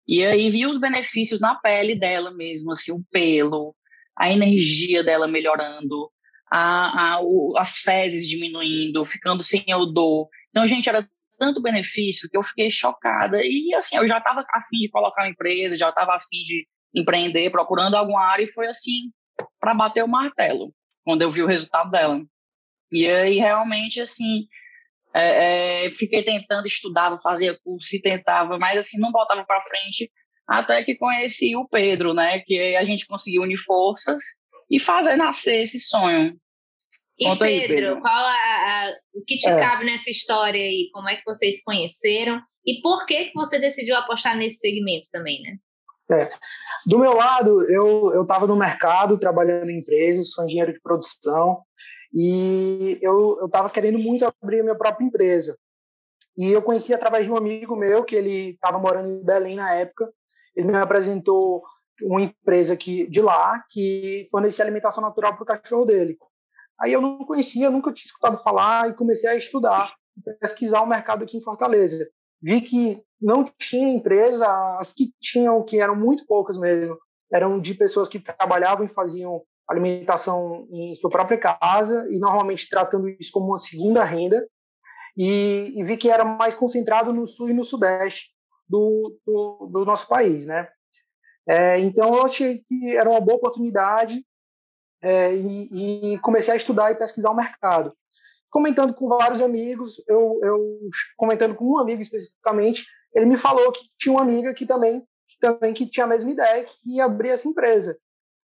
e 0.07 0.25
aí 0.25 0.49
vi 0.49 0.65
os 0.65 0.77
benefícios 0.77 1.39
na 1.39 1.55
pele 1.55 1.95
dela 1.95 2.31
mesmo, 2.31 2.71
assim, 2.71 2.91
o 2.91 3.03
pelo, 3.11 3.75
a 4.17 4.31
energia 4.31 5.03
dela 5.03 5.27
melhorando, 5.27 6.09
a, 6.51 7.15
a, 7.15 7.21
o, 7.21 7.53
as 7.57 7.77
fezes 7.77 8.27
diminuindo, 8.27 9.05
ficando 9.05 9.43
sem 9.43 9.63
odor. 9.73 10.27
Então, 10.49 10.67
gente, 10.67 10.89
era 10.89 11.07
tanto 11.37 11.61
benefício 11.61 12.29
que 12.29 12.37
eu 12.37 12.43
fiquei 12.43 12.69
chocada. 12.71 13.39
E, 13.41 13.73
assim, 13.75 13.97
eu 13.97 14.07
já 14.07 14.17
estava 14.17 14.45
afim 14.53 14.77
de 14.79 14.89
colocar 14.89 15.23
uma 15.23 15.29
empresa, 15.29 15.77
já 15.77 15.89
estava 15.89 16.15
afim 16.15 16.41
de 16.43 16.67
empreender, 16.95 17.51
procurando 17.51 17.95
alguma 17.95 18.23
área, 18.23 18.43
e 18.43 18.51
foi 18.51 18.67
assim, 18.67 19.11
para 19.59 19.73
bater 19.73 20.03
o 20.03 20.07
martelo, 20.07 20.73
quando 21.03 21.21
eu 21.21 21.31
vi 21.31 21.43
o 21.43 21.47
resultado 21.47 21.91
dela. 21.91 22.21
E 22.91 23.07
aí, 23.07 23.37
realmente, 23.37 23.99
assim, 23.99 24.47
é, 25.13 25.85
é, 25.85 25.89
fiquei 25.89 26.23
tentando, 26.23 26.65
estudava, 26.65 27.19
fazia 27.19 27.57
curso 27.63 27.95
e 27.95 28.01
tentava, 28.01 28.57
mas 28.57 28.77
assim, 28.77 28.99
não 28.99 29.11
voltava 29.11 29.43
para 29.45 29.63
frente, 29.63 30.09
até 30.47 30.83
que 30.83 30.95
conheci 30.95 31.55
o 31.55 31.67
Pedro, 31.67 32.13
né? 32.13 32.39
Que 32.39 32.75
a 32.75 32.83
gente 32.83 33.05
conseguiu 33.05 33.41
unir 33.41 33.57
forças 33.57 34.19
e 34.69 34.79
fazer 34.79 35.15
nascer 35.15 35.61
esse 35.61 35.79
sonho. 35.79 36.37
E 37.19 37.25
Pedro, 37.25 37.43
aí, 37.45 37.67
Pedro, 37.67 38.01
qual 38.01 38.13
a, 38.13 38.29
a, 38.29 38.93
o 39.15 39.23
que 39.25 39.37
te 39.37 39.47
é. 39.47 39.59
cabe 39.59 39.85
nessa 39.85 40.09
história 40.09 40.61
aí? 40.61 40.89
Como 40.93 41.09
é 41.09 41.15
que 41.15 41.23
vocês 41.25 41.57
se 41.57 41.63
conheceram? 41.63 42.41
E 42.65 42.81
por 42.81 43.05
que, 43.05 43.25
que 43.25 43.33
você 43.33 43.57
decidiu 43.57 43.95
apostar 43.95 44.37
nesse 44.37 44.59
segmento 44.59 45.07
também, 45.11 45.41
né? 45.41 45.57
É. 46.09 46.29
Do 46.85 46.99
meu 46.99 47.13
lado, 47.13 47.63
eu 47.69 48.21
estava 48.21 48.45
no 48.45 48.55
mercado, 48.55 49.17
trabalhando 49.17 49.69
em 49.69 49.79
empresas, 49.79 50.31
sou 50.31 50.45
engenheiro 50.45 50.73
de 50.73 50.79
produção, 50.79 51.61
e 52.13 52.97
eu 53.01 53.45
estava 53.45 53.69
querendo 53.69 53.99
muito 53.99 54.25
abrir 54.25 54.61
a 54.61 54.63
minha 54.63 54.77
própria 54.77 55.05
empresa. 55.05 55.57
E 56.37 56.51
eu 56.51 56.61
conheci 56.61 56.93
através 56.93 57.25
de 57.25 57.31
um 57.31 57.35
amigo 57.35 57.75
meu, 57.75 58.03
que 58.05 58.15
ele 58.15 58.51
estava 58.51 58.77
morando 58.77 59.09
em 59.09 59.23
Belém 59.23 59.55
na 59.55 59.73
época. 59.73 60.09
Ele 60.55 60.67
me 60.67 60.77
apresentou 60.77 61.63
uma 62.01 62.21
empresa 62.21 62.75
que, 62.75 63.07
de 63.07 63.21
lá 63.21 63.63
que 63.69 64.27
fornecia 64.31 64.63
alimentação 64.63 65.01
natural 65.01 65.33
para 65.33 65.43
o 65.43 65.45
cachorro 65.45 65.85
dele. 65.85 66.17
Aí 66.79 66.93
eu 66.93 67.01
não 67.01 67.25
conhecia, 67.25 67.69
nunca 67.69 67.91
tinha 67.91 68.05
escutado 68.05 68.41
falar 68.43 68.89
e 68.89 68.93
comecei 68.93 69.29
a 69.29 69.35
estudar, 69.35 69.93
pesquisar 70.39 70.81
o 70.81 70.87
mercado 70.87 71.23
aqui 71.23 71.37
em 71.37 71.43
Fortaleza. 71.43 72.07
Vi 72.41 72.61
que 72.61 73.03
não 73.19 73.43
tinha 73.43 73.89
empresa, 73.89 74.47
as 74.77 74.93
que 74.93 75.11
tinham, 75.19 75.63
que 75.63 75.79
eram 75.79 75.95
muito 75.95 76.25
poucas 76.27 76.57
mesmo, 76.57 76.97
eram 77.31 77.59
de 77.59 77.73
pessoas 77.73 78.07
que 78.07 78.19
trabalhavam 78.19 78.85
e 78.85 78.93
faziam 78.93 79.41
alimentação 79.67 80.67
em 80.71 80.95
sua 80.95 81.09
própria 81.09 81.37
casa 81.37 82.07
e 82.09 82.17
normalmente 82.17 82.69
tratando 82.69 83.09
isso 83.09 83.31
como 83.31 83.47
uma 83.47 83.57
segunda 83.57 84.03
renda 84.03 84.47
e, 85.17 85.73
e 85.75 85.83
vi 85.83 85.97
que 85.97 86.09
era 86.09 86.23
mais 86.23 86.55
concentrado 86.55 87.11
no 87.11 87.25
sul 87.25 87.49
e 87.49 87.53
no 87.53 87.65
sudeste 87.65 88.29
do, 88.69 89.17
do, 89.25 89.69
do 89.71 89.85
nosso 89.85 90.07
país, 90.07 90.45
né? 90.45 90.69
É, 91.47 91.79
então 91.79 92.15
eu 92.15 92.25
achei 92.25 92.63
que 92.67 92.95
era 92.95 93.09
uma 93.09 93.21
boa 93.21 93.37
oportunidade 93.37 94.25
é, 95.01 95.33
e, 95.33 96.13
e, 96.13 96.19
comecei 96.19 96.53
a 96.53 96.57
estudar 96.57 96.91
e 96.91 96.95
pesquisar 96.95 97.29
o 97.29 97.35
mercado. 97.35 97.93
Comentando 98.49 98.93
com 98.93 99.07
vários 99.07 99.41
amigos, 99.41 100.01
eu, 100.07 100.39
eu 100.43 100.79
comentando 101.15 101.55
com 101.55 101.65
um 101.65 101.79
amigo 101.79 102.01
especificamente, 102.01 102.85
ele 103.13 103.25
me 103.25 103.37
falou 103.37 103.71
que 103.71 103.81
tinha 103.97 104.13
uma 104.13 104.21
amiga 104.21 104.53
que 104.53 104.65
também 104.65 105.01
que 105.27 105.37
também 105.39 105.73
que 105.73 105.85
tinha 105.85 106.05
a 106.05 106.09
mesma 106.09 106.31
ideia 106.31 106.63
que 106.63 106.95
ia 106.95 107.05
abrir 107.05 107.29
essa 107.29 107.47
empresa 107.47 107.97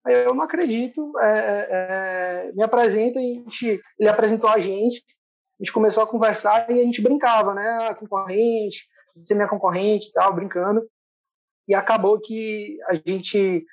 eu 0.05 0.33
não 0.33 0.43
acredito, 0.43 1.17
é, 1.19 1.27
é, 1.27 1.67
é, 1.71 2.51
me 2.53 2.63
apresenta, 2.63 3.19
a 3.19 3.21
gente, 3.21 3.81
ele 3.97 4.09
apresentou 4.09 4.49
a 4.49 4.59
gente, 4.59 5.03
a 5.59 5.63
gente 5.63 5.71
começou 5.71 6.03
a 6.03 6.07
conversar 6.07 6.69
e 6.69 6.81
a 6.81 6.83
gente 6.83 7.01
brincava, 7.01 7.53
né, 7.53 7.65
a 7.65 7.89
ah, 7.89 7.95
concorrente, 7.95 8.85
você 9.15 9.33
é 9.33 9.35
minha 9.35 9.47
concorrente 9.47 10.09
e 10.09 10.11
tal, 10.11 10.33
brincando, 10.33 10.85
e 11.67 11.73
acabou 11.73 12.19
que 12.19 12.77
a 12.87 12.93
gente, 12.95 13.65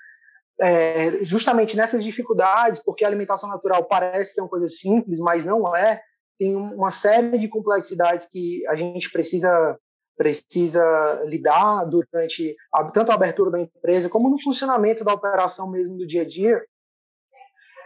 é, 0.60 1.24
justamente 1.24 1.76
nessas 1.76 2.02
dificuldades, 2.04 2.80
porque 2.84 3.04
a 3.04 3.08
alimentação 3.08 3.48
natural 3.48 3.84
parece 3.84 4.34
ser 4.34 4.40
uma 4.40 4.48
coisa 4.48 4.68
simples, 4.68 5.18
mas 5.18 5.44
não 5.44 5.74
é, 5.74 6.02
tem 6.38 6.56
uma 6.56 6.90
série 6.90 7.38
de 7.38 7.48
complexidades 7.48 8.26
que 8.26 8.66
a 8.66 8.74
gente 8.74 9.10
precisa 9.10 9.78
precisa 10.16 10.82
lidar 11.24 11.86
durante 11.86 12.54
a, 12.74 12.84
tanto 12.90 13.10
a 13.10 13.14
abertura 13.14 13.50
da 13.50 13.58
empresa 13.58 14.06
como 14.10 14.28
no 14.28 14.38
funcionamento 14.42 15.02
da 15.02 15.14
operação 15.14 15.66
mesmo 15.70 15.96
do 15.96 16.06
dia 16.06 16.20
a 16.20 16.26
dia. 16.26 16.62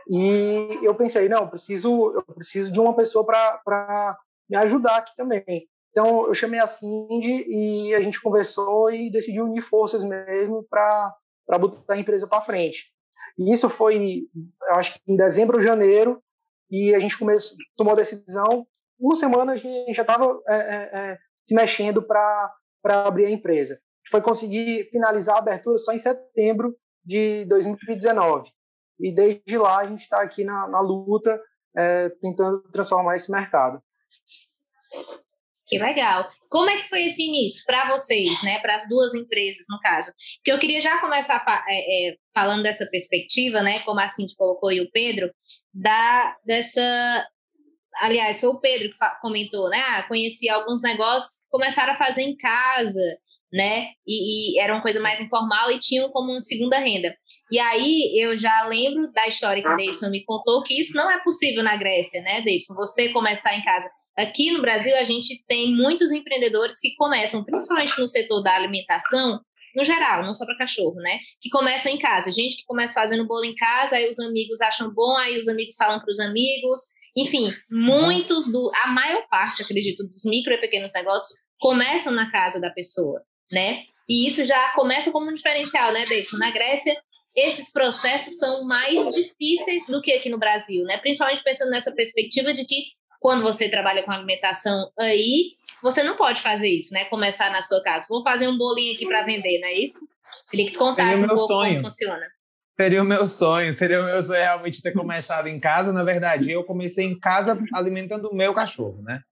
E 0.08 0.80
eu 0.82 0.96
pensei, 0.96 1.28
não, 1.28 1.42
eu 1.42 1.48
preciso, 1.48 2.12
eu 2.12 2.22
preciso 2.34 2.72
de 2.72 2.80
uma 2.80 2.92
pessoa 2.96 3.24
para 3.24 4.18
me 4.50 4.56
ajudar 4.56 4.96
aqui 4.96 5.12
também. 5.16 5.68
Então 5.94 6.26
eu 6.26 6.34
chamei 6.34 6.58
a 6.58 6.66
Cindy 6.66 7.46
e 7.48 7.94
a 7.94 8.00
gente 8.00 8.20
conversou 8.20 8.90
e 8.90 9.08
decidiu 9.08 9.44
unir 9.44 9.62
forças 9.62 10.02
mesmo 10.02 10.66
para 10.68 11.14
botar 11.56 11.94
a 11.94 11.96
empresa 11.96 12.26
para 12.26 12.44
frente. 12.44 12.92
E 13.38 13.52
isso 13.52 13.68
foi, 13.68 14.28
eu 14.68 14.74
acho 14.74 14.94
que 14.94 15.00
em 15.06 15.16
dezembro 15.16 15.56
ou 15.56 15.62
janeiro, 15.62 16.20
e 16.68 16.92
a 16.96 16.98
gente 16.98 17.16
começou, 17.16 17.56
tomou 17.76 17.92
a 17.92 17.96
decisão. 17.96 18.66
Uma 18.98 19.14
semana 19.14 19.52
a 19.52 19.56
gente 19.56 19.94
já 19.94 20.02
estava 20.02 20.36
é, 20.48 20.56
é, 20.56 20.98
é 21.12 21.18
se 21.46 21.54
mexendo 21.54 22.02
para 22.02 22.52
abrir 22.84 23.26
a 23.26 23.30
empresa. 23.30 23.80
Foi 24.10 24.20
conseguir 24.20 24.88
finalizar 24.90 25.36
a 25.36 25.38
abertura 25.38 25.78
só 25.78 25.92
em 25.92 25.98
setembro 26.00 26.76
de 27.04 27.44
2019. 27.44 28.50
E 28.98 29.14
desde 29.14 29.56
lá 29.56 29.78
a 29.78 29.84
gente 29.84 30.00
está 30.00 30.20
aqui 30.20 30.42
na, 30.42 30.66
na 30.66 30.80
luta, 30.80 31.40
é, 31.76 32.08
tentando 32.20 32.62
transformar 32.72 33.14
esse 33.14 33.30
mercado. 33.30 33.80
Que 35.74 35.78
legal. 35.80 36.30
Como 36.48 36.70
é 36.70 36.76
que 36.76 36.88
foi 36.88 37.04
esse 37.04 37.20
início 37.20 37.64
para 37.66 37.90
vocês, 37.90 38.40
né? 38.44 38.60
Para 38.60 38.76
as 38.76 38.88
duas 38.88 39.12
empresas, 39.12 39.66
no 39.68 39.80
caso? 39.80 40.12
Porque 40.36 40.52
eu 40.52 40.58
queria 40.60 40.80
já 40.80 41.00
começar 41.00 41.44
é, 41.68 42.10
é, 42.10 42.16
falando 42.32 42.62
dessa 42.62 42.86
perspectiva, 42.86 43.60
né? 43.60 43.80
Como 43.80 43.98
a 43.98 44.06
Cindy 44.06 44.36
colocou 44.36 44.70
e 44.70 44.80
o 44.80 44.88
Pedro, 44.92 45.28
da, 45.74 46.36
dessa 46.46 47.26
aliás, 47.96 48.38
foi 48.38 48.50
o 48.50 48.60
Pedro 48.60 48.90
que 48.90 49.20
comentou, 49.20 49.68
né? 49.68 49.82
Ah, 49.88 50.04
conheci 50.06 50.48
alguns 50.48 50.80
negócios, 50.80 51.44
começaram 51.50 51.94
a 51.94 51.98
fazer 51.98 52.22
em 52.22 52.36
casa, 52.36 53.18
né? 53.52 53.88
E, 54.06 54.54
e, 54.56 54.60
era 54.60 54.74
uma 54.74 54.82
coisa 54.82 55.00
mais 55.00 55.20
informal 55.20 55.72
e 55.72 55.80
tinham 55.80 56.08
como 56.10 56.30
uma 56.30 56.40
segunda 56.40 56.78
renda. 56.78 57.12
E 57.50 57.58
aí 57.58 58.16
eu 58.16 58.38
já 58.38 58.64
lembro 58.68 59.10
da 59.10 59.26
história 59.26 59.60
que 59.60 59.68
o 59.68 59.76
Davidson 59.76 60.10
me 60.10 60.24
contou 60.24 60.62
que 60.62 60.78
isso 60.78 60.96
não 60.96 61.10
é 61.10 61.20
possível 61.24 61.64
na 61.64 61.76
Grécia, 61.76 62.22
né, 62.22 62.42
Davidson? 62.42 62.74
Você 62.74 63.08
começar 63.08 63.56
em 63.56 63.64
casa. 63.64 63.90
Aqui 64.16 64.52
no 64.52 64.60
Brasil 64.60 64.94
a 64.96 65.04
gente 65.04 65.44
tem 65.46 65.74
muitos 65.74 66.12
empreendedores 66.12 66.78
que 66.80 66.94
começam, 66.96 67.44
principalmente 67.44 67.98
no 67.98 68.08
setor 68.08 68.42
da 68.42 68.54
alimentação, 68.54 69.40
no 69.74 69.84
geral, 69.84 70.24
não 70.24 70.32
só 70.32 70.44
para 70.46 70.56
cachorro, 70.56 70.96
né? 70.96 71.18
Que 71.40 71.50
começam 71.50 71.90
em 71.90 71.98
casa. 71.98 72.30
Gente 72.30 72.58
que 72.58 72.64
começa 72.64 72.94
fazendo 72.94 73.26
bolo 73.26 73.44
em 73.44 73.54
casa, 73.56 73.96
aí 73.96 74.08
os 74.08 74.18
amigos 74.20 74.60
acham 74.60 74.92
bom, 74.94 75.16
aí 75.16 75.36
os 75.38 75.48
amigos 75.48 75.74
falam 75.76 75.98
para 75.98 76.10
os 76.10 76.20
amigos, 76.20 76.80
enfim, 77.16 77.52
muitos 77.70 78.50
do, 78.50 78.70
a 78.82 78.88
maior 78.88 79.26
parte, 79.28 79.62
acredito, 79.62 80.04
dos 80.04 80.24
micro 80.24 80.52
e 80.52 80.58
pequenos 80.58 80.92
negócios 80.92 81.38
começam 81.58 82.12
na 82.12 82.30
casa 82.30 82.60
da 82.60 82.70
pessoa, 82.70 83.20
né? 83.50 83.82
E 84.08 84.28
isso 84.28 84.44
já 84.44 84.70
começa 84.70 85.10
como 85.10 85.30
um 85.30 85.34
diferencial, 85.34 85.92
né, 85.92 86.04
Deison? 86.06 86.36
Na 86.38 86.50
Grécia, 86.50 86.94
esses 87.34 87.72
processos 87.72 88.36
são 88.36 88.64
mais 88.64 89.14
difíceis 89.14 89.86
do 89.86 90.00
que 90.02 90.12
aqui 90.12 90.28
no 90.28 90.38
Brasil, 90.38 90.84
né? 90.84 90.98
Principalmente 90.98 91.42
pensando 91.42 91.70
nessa 91.70 91.92
perspectiva 91.92 92.52
de 92.52 92.64
que 92.64 92.76
quando 93.24 93.42
você 93.42 93.70
trabalha 93.70 94.02
com 94.02 94.12
alimentação 94.12 94.90
aí, 94.98 95.52
você 95.82 96.02
não 96.02 96.14
pode 96.14 96.42
fazer 96.42 96.68
isso, 96.68 96.92
né? 96.92 97.06
Começar 97.06 97.50
na 97.50 97.62
sua 97.62 97.82
casa. 97.82 98.04
Vou 98.06 98.22
fazer 98.22 98.46
um 98.48 98.58
bolinho 98.58 98.94
aqui 98.94 99.06
para 99.06 99.24
vender, 99.24 99.60
não 99.62 99.68
é 99.68 99.72
isso? 99.72 99.98
Queria 100.50 100.66
que 100.66 100.72
tu 100.72 100.78
contasse 100.78 101.24
um 101.24 101.28
pouco 101.28 101.46
sonho. 101.46 101.76
como 101.76 101.84
funciona. 101.84 102.26
Seria 102.78 103.00
o 103.00 103.04
meu 103.04 103.26
sonho, 103.26 103.72
seria 103.72 104.02
o 104.02 104.04
meu 104.04 104.22
sonho 104.22 104.40
realmente 104.40 104.82
ter 104.82 104.92
começado 104.92 105.46
em 105.46 105.58
casa. 105.58 105.90
Na 105.90 106.04
verdade, 106.04 106.50
eu 106.50 106.64
comecei 106.64 107.06
em 107.06 107.18
casa 107.18 107.58
alimentando 107.72 108.28
o 108.28 108.36
meu 108.36 108.52
cachorro, 108.52 109.00
né? 109.00 109.22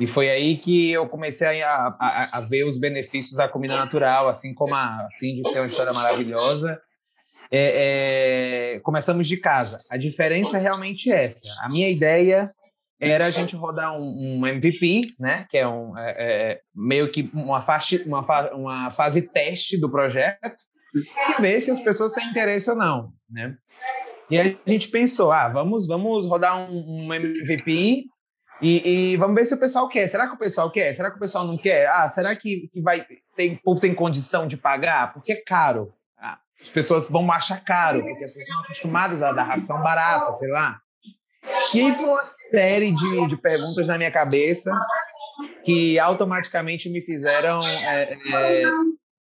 E 0.00 0.06
foi 0.06 0.30
aí 0.30 0.56
que 0.56 0.90
eu 0.90 1.06
comecei 1.06 1.62
a, 1.62 1.94
a, 2.00 2.38
a 2.38 2.40
ver 2.40 2.64
os 2.64 2.78
benefícios 2.78 3.36
da 3.36 3.46
comida 3.46 3.76
natural, 3.76 4.26
assim 4.26 4.54
como 4.54 4.74
a 4.74 5.06
Cindy, 5.10 5.42
tem 5.42 5.58
uma 5.58 5.66
história 5.66 5.92
maravilhosa. 5.92 6.80
É, 7.52 8.76
é, 8.76 8.80
começamos 8.80 9.28
de 9.28 9.36
casa. 9.36 9.80
A 9.90 9.98
diferença 9.98 10.56
é 10.56 10.60
realmente 10.60 11.12
essa. 11.12 11.46
A 11.60 11.68
minha 11.68 11.90
ideia 11.90 12.50
era 13.00 13.26
a 13.26 13.30
gente 13.30 13.54
rodar 13.54 13.96
um, 13.98 14.38
um 14.40 14.46
MVP, 14.46 15.14
né? 15.18 15.46
Que 15.48 15.58
é, 15.58 15.68
um, 15.68 15.96
é, 15.96 16.14
é 16.18 16.60
meio 16.74 17.10
que 17.10 17.30
uma 17.32 17.62
fase, 17.62 18.02
uma, 18.04 18.52
uma 18.52 18.90
fase 18.90 19.22
teste 19.22 19.78
do 19.78 19.90
projeto 19.90 20.56
e 20.94 21.40
ver 21.40 21.60
se 21.60 21.70
as 21.70 21.80
pessoas 21.80 22.12
têm 22.12 22.28
interesse 22.28 22.68
ou 22.68 22.76
não, 22.76 23.12
né? 23.30 23.56
E 24.30 24.38
a 24.38 24.44
gente 24.66 24.88
pensou, 24.88 25.32
ah, 25.32 25.48
vamos, 25.48 25.86
vamos 25.86 26.26
rodar 26.26 26.70
um, 26.70 27.06
um 27.06 27.14
MVP 27.14 28.04
e, 28.60 29.12
e, 29.12 29.16
vamos 29.16 29.36
ver 29.36 29.46
se 29.46 29.54
o 29.54 29.60
pessoal 29.60 29.88
quer. 29.88 30.08
Será 30.08 30.26
que 30.26 30.34
o 30.34 30.38
pessoal 30.38 30.70
quer? 30.70 30.92
Será 30.92 31.10
que 31.10 31.16
o 31.16 31.20
pessoal 31.20 31.46
não 31.46 31.56
quer? 31.56 31.88
Ah, 31.88 32.08
será 32.08 32.34
que, 32.34 32.68
que 32.72 32.82
vai 32.82 33.06
tem, 33.36 33.54
o 33.54 33.62
povo 33.62 33.80
tem 33.80 33.94
condição 33.94 34.46
de 34.46 34.56
pagar? 34.56 35.12
Porque 35.12 35.32
é 35.32 35.42
caro. 35.46 35.94
Ah, 36.18 36.38
as 36.60 36.68
pessoas 36.68 37.08
vão 37.08 37.30
achar 37.30 37.62
caro, 37.64 38.02
porque 38.02 38.24
as 38.24 38.32
pessoas 38.32 38.46
são 38.46 38.64
acostumadas 38.64 39.22
a 39.22 39.32
dar 39.32 39.44
ração 39.44 39.80
barata, 39.80 40.32
sei 40.32 40.50
lá. 40.50 40.80
E 41.74 41.80
aí 41.80 41.94
foi 41.94 42.04
uma 42.04 42.22
série 42.22 42.92
de, 42.92 43.26
de 43.28 43.36
perguntas 43.36 43.86
na 43.86 43.96
minha 43.96 44.10
cabeça 44.10 44.70
que 45.64 45.98
automaticamente 45.98 46.88
me 46.88 47.00
fizeram 47.00 47.60
é, 47.62 48.16
é, 48.34 48.62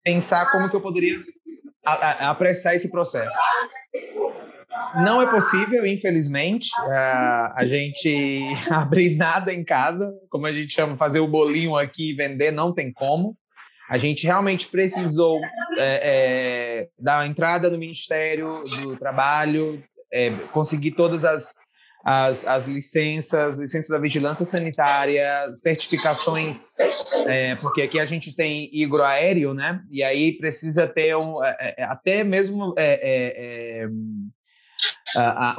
pensar 0.03 0.51
como 0.51 0.69
que 0.69 0.75
eu 0.75 0.81
poderia 0.81 1.19
apressar 1.83 2.75
esse 2.75 2.89
processo. 2.89 3.35
Não 4.95 5.21
é 5.21 5.25
possível, 5.25 5.85
infelizmente, 5.85 6.69
a, 6.79 7.53
a 7.55 7.65
gente 7.65 8.43
abrir 8.69 9.15
nada 9.15 9.53
em 9.53 9.63
casa, 9.63 10.11
como 10.29 10.45
a 10.45 10.51
gente 10.51 10.73
chama, 10.73 10.97
fazer 10.97 11.19
o 11.19 11.27
bolinho 11.27 11.75
aqui 11.75 12.11
e 12.11 12.15
vender, 12.15 12.51
não 12.51 12.73
tem 12.73 12.91
como. 12.91 13.35
A 13.89 13.97
gente 13.97 14.25
realmente 14.25 14.67
precisou 14.67 15.39
é, 15.77 15.99
é, 16.03 16.87
dar 16.97 17.27
entrada 17.27 17.69
no 17.69 17.77
Ministério 17.77 18.61
do 18.81 18.95
Trabalho, 18.97 19.83
é, 20.11 20.31
conseguir 20.51 20.91
todas 20.91 21.25
as, 21.25 21.55
as, 22.03 22.45
as 22.45 22.65
licenças, 22.65 23.57
licenças 23.57 23.89
da 23.89 23.97
vigilância 23.97 24.45
sanitária, 24.45 25.25
certificações, 25.55 26.61
é, 27.27 27.55
porque 27.55 27.81
aqui 27.81 27.97
a 27.97 28.05
gente 28.05 28.35
tem 28.35 28.69
hidroaéreo, 28.73 29.53
né? 29.53 29.81
E 29.89 30.03
aí 30.03 30.37
precisa 30.37 30.85
ter 30.85 31.15
um, 31.15 31.41
é, 31.41 31.75
é, 31.77 31.83
até 31.83 32.21
mesmo 32.25 32.75
é, 32.77 32.99
é, 33.01 33.83
é 33.85 33.87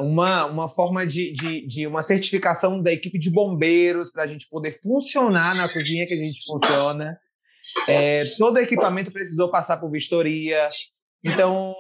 uma, 0.01 0.45
uma 0.45 0.69
forma 0.69 1.07
de, 1.07 1.33
de, 1.33 1.67
de, 1.67 1.87
uma 1.87 2.03
certificação 2.03 2.83
da 2.83 2.93
equipe 2.93 3.19
de 3.19 3.31
bombeiros 3.31 4.11
para 4.11 4.25
a 4.25 4.27
gente 4.27 4.47
poder 4.51 4.79
funcionar 4.83 5.55
na 5.55 5.67
cozinha 5.67 6.05
que 6.05 6.13
a 6.13 6.23
gente 6.23 6.45
funciona. 6.45 7.19
todo 8.37 8.59
equipamento 8.59 9.11
precisou 9.11 9.51
passar 9.51 9.79
por 9.79 9.91
vistoria, 9.91 10.69
então, 11.25 11.75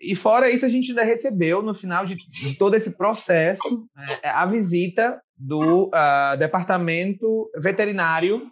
e 0.00 0.14
fora 0.14 0.50
isso, 0.50 0.64
a 0.64 0.68
gente 0.68 0.90
ainda 0.90 1.02
recebeu, 1.02 1.62
no 1.62 1.74
final 1.74 2.06
de, 2.06 2.14
de 2.14 2.54
todo 2.56 2.76
esse 2.76 2.96
processo, 2.96 3.88
é, 4.22 4.28
a 4.28 4.46
visita 4.46 5.20
do 5.36 5.86
uh, 5.86 6.38
departamento 6.38 7.50
veterinário 7.58 8.48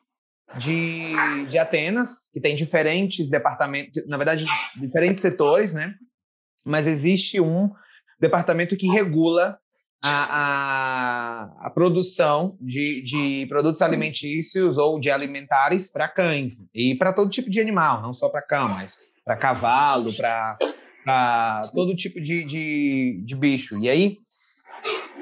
de, 0.58 1.12
de 1.48 1.58
Atenas, 1.58 2.28
que 2.32 2.40
tem 2.40 2.56
diferentes 2.56 3.30
departamentos, 3.30 4.02
na 4.08 4.16
verdade, 4.16 4.44
diferentes 4.76 5.22
setores, 5.22 5.74
né? 5.74 5.94
Mas 6.64 6.86
existe 6.86 7.40
um 7.40 7.70
departamento 8.20 8.76
que 8.76 8.88
regula 8.88 9.58
a, 10.02 10.10
a, 10.10 11.66
a 11.66 11.70
produção 11.70 12.56
de, 12.60 13.02
de 13.02 13.46
produtos 13.46 13.80
alimentícios 13.80 14.76
ou 14.76 14.98
de 14.98 15.10
alimentares 15.10 15.90
para 15.90 16.08
cães 16.08 16.68
e 16.74 16.96
para 16.96 17.12
todo 17.12 17.30
tipo 17.30 17.48
de 17.48 17.60
animal, 17.60 18.02
não 18.02 18.12
só 18.12 18.28
para 18.28 18.44
cão, 18.44 18.68
mas 18.68 18.96
para 19.24 19.36
cavalo, 19.36 20.12
para 20.16 20.58
todo 21.72 21.96
tipo 21.96 22.20
de, 22.20 22.44
de, 22.44 23.22
de, 23.24 23.36
bicho. 23.36 23.78
E 23.78 23.88
aí, 23.88 24.18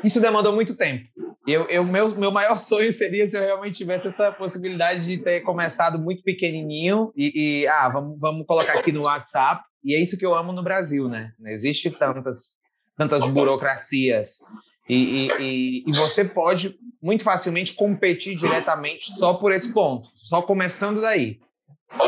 isso 0.03 0.21
demandou 0.21 0.53
muito 0.55 0.77
tempo. 0.77 1.05
Eu, 1.47 1.65
eu, 1.67 1.85
meu, 1.85 2.15
meu 2.17 2.31
maior 2.31 2.57
sonho 2.59 2.93
seria 2.93 3.27
se 3.27 3.37
eu 3.37 3.43
realmente 3.43 3.77
tivesse 3.77 4.09
essa 4.09 4.31
possibilidade 4.31 5.05
de 5.05 5.19
ter 5.19 5.41
começado 5.41 5.99
muito 5.99 6.23
pequenininho 6.23 7.13
e, 7.17 7.63
e 7.63 7.69
ah, 7.69 7.89
vamos, 7.89 8.19
vamos 8.21 8.47
colocar 8.47 8.75
aqui 8.75 8.93
no 8.93 9.03
WhatsApp. 9.03 9.63
E 9.83 9.95
é 9.95 10.03
isso 10.03 10.19
que 10.19 10.27
eu 10.27 10.35
amo 10.35 10.53
no 10.53 10.63
Brasil, 10.63 11.09
né? 11.09 11.33
Não 11.39 11.51
existe 11.51 11.91
tantas, 11.91 12.59
tantas 12.97 13.25
burocracias. 13.25 14.41
E, 14.87 14.95
e, 14.95 15.29
e, 15.39 15.85
e, 15.87 15.93
você 15.93 16.25
pode 16.25 16.77
muito 17.01 17.23
facilmente 17.23 17.75
competir 17.75 18.37
diretamente 18.37 19.13
só 19.17 19.35
por 19.35 19.53
esse 19.53 19.73
ponto, 19.73 20.11
só 20.15 20.43
começando 20.43 21.01
daí. 21.01 21.39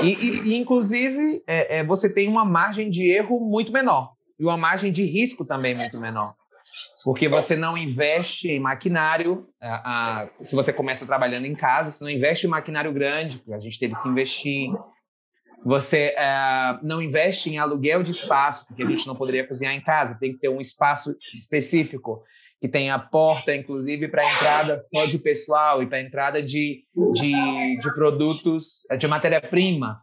E, 0.03 0.51
e 0.51 0.57
inclusive, 0.57 1.42
é, 1.47 1.79
é, 1.79 1.85
você 1.85 2.12
tem 2.12 2.29
uma 2.29 2.45
margem 2.45 2.90
de 2.90 3.11
erro 3.11 3.40
muito 3.40 3.73
menor 3.73 4.12
e 4.38 4.45
uma 4.45 4.57
margem 4.57 4.92
de 4.92 5.05
risco 5.05 5.45
também 5.45 5.75
muito 5.75 5.99
menor. 5.99 6.35
Porque 7.05 7.29
você 7.29 7.57
não 7.57 7.77
investe 7.77 8.49
em 8.49 8.61
maquinário, 8.61 9.49
a, 9.61 10.23
a, 10.23 10.29
se 10.42 10.55
você 10.55 10.73
começa 10.73 11.05
trabalhando 11.05 11.47
em 11.47 11.55
casa, 11.55 11.90
você 11.90 12.05
não 12.05 12.11
investe 12.11 12.47
em 12.47 12.51
maquinário 12.51 12.92
grande, 12.92 13.38
porque 13.38 13.55
a 13.55 13.61
gente 13.61 13.79
teve 13.79 13.97
que 13.97 14.09
investir. 14.09 14.71
Você 15.64 16.14
é, 16.16 16.79
não 16.83 17.03
investe 17.03 17.51
em 17.51 17.59
aluguel 17.59 18.03
de 18.03 18.12
espaço, 18.12 18.66
porque 18.66 18.83
a 18.83 18.88
gente 18.88 19.07
não 19.07 19.16
poderia 19.16 19.47
cozinhar 19.47 19.75
em 19.75 19.81
casa, 19.81 20.18
tem 20.18 20.33
que 20.33 20.38
ter 20.38 20.49
um 20.49 20.61
espaço 20.61 21.16
específico 21.35 22.23
que 22.62 22.68
tem 22.68 22.92
a 22.92 22.98
porta, 22.98 23.53
inclusive, 23.53 24.07
para 24.07 24.25
entrada 24.25 24.79
só 24.79 25.05
de 25.05 25.18
pessoal 25.18 25.83
e 25.83 25.87
para 25.88 26.01
entrada 26.01 26.40
de, 26.40 26.85
de, 27.12 27.77
de 27.77 27.92
produtos, 27.92 28.87
de 28.96 29.09
matéria-prima. 29.09 30.01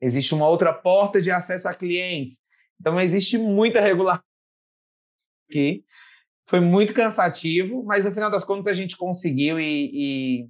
Existe 0.00 0.34
uma 0.34 0.48
outra 0.48 0.72
porta 0.72 1.22
de 1.22 1.30
acesso 1.30 1.68
a 1.68 1.74
clientes. 1.74 2.38
Então, 2.80 3.00
existe 3.00 3.38
muita 3.38 3.80
regulação 3.80 4.24
aqui. 5.48 5.84
Foi 6.48 6.58
muito 6.58 6.92
cansativo, 6.92 7.84
mas 7.84 8.04
no 8.04 8.10
final 8.10 8.32
das 8.32 8.42
contas 8.42 8.66
a 8.66 8.74
gente 8.74 8.96
conseguiu 8.96 9.60
e, 9.60 9.90
e, 9.94 10.48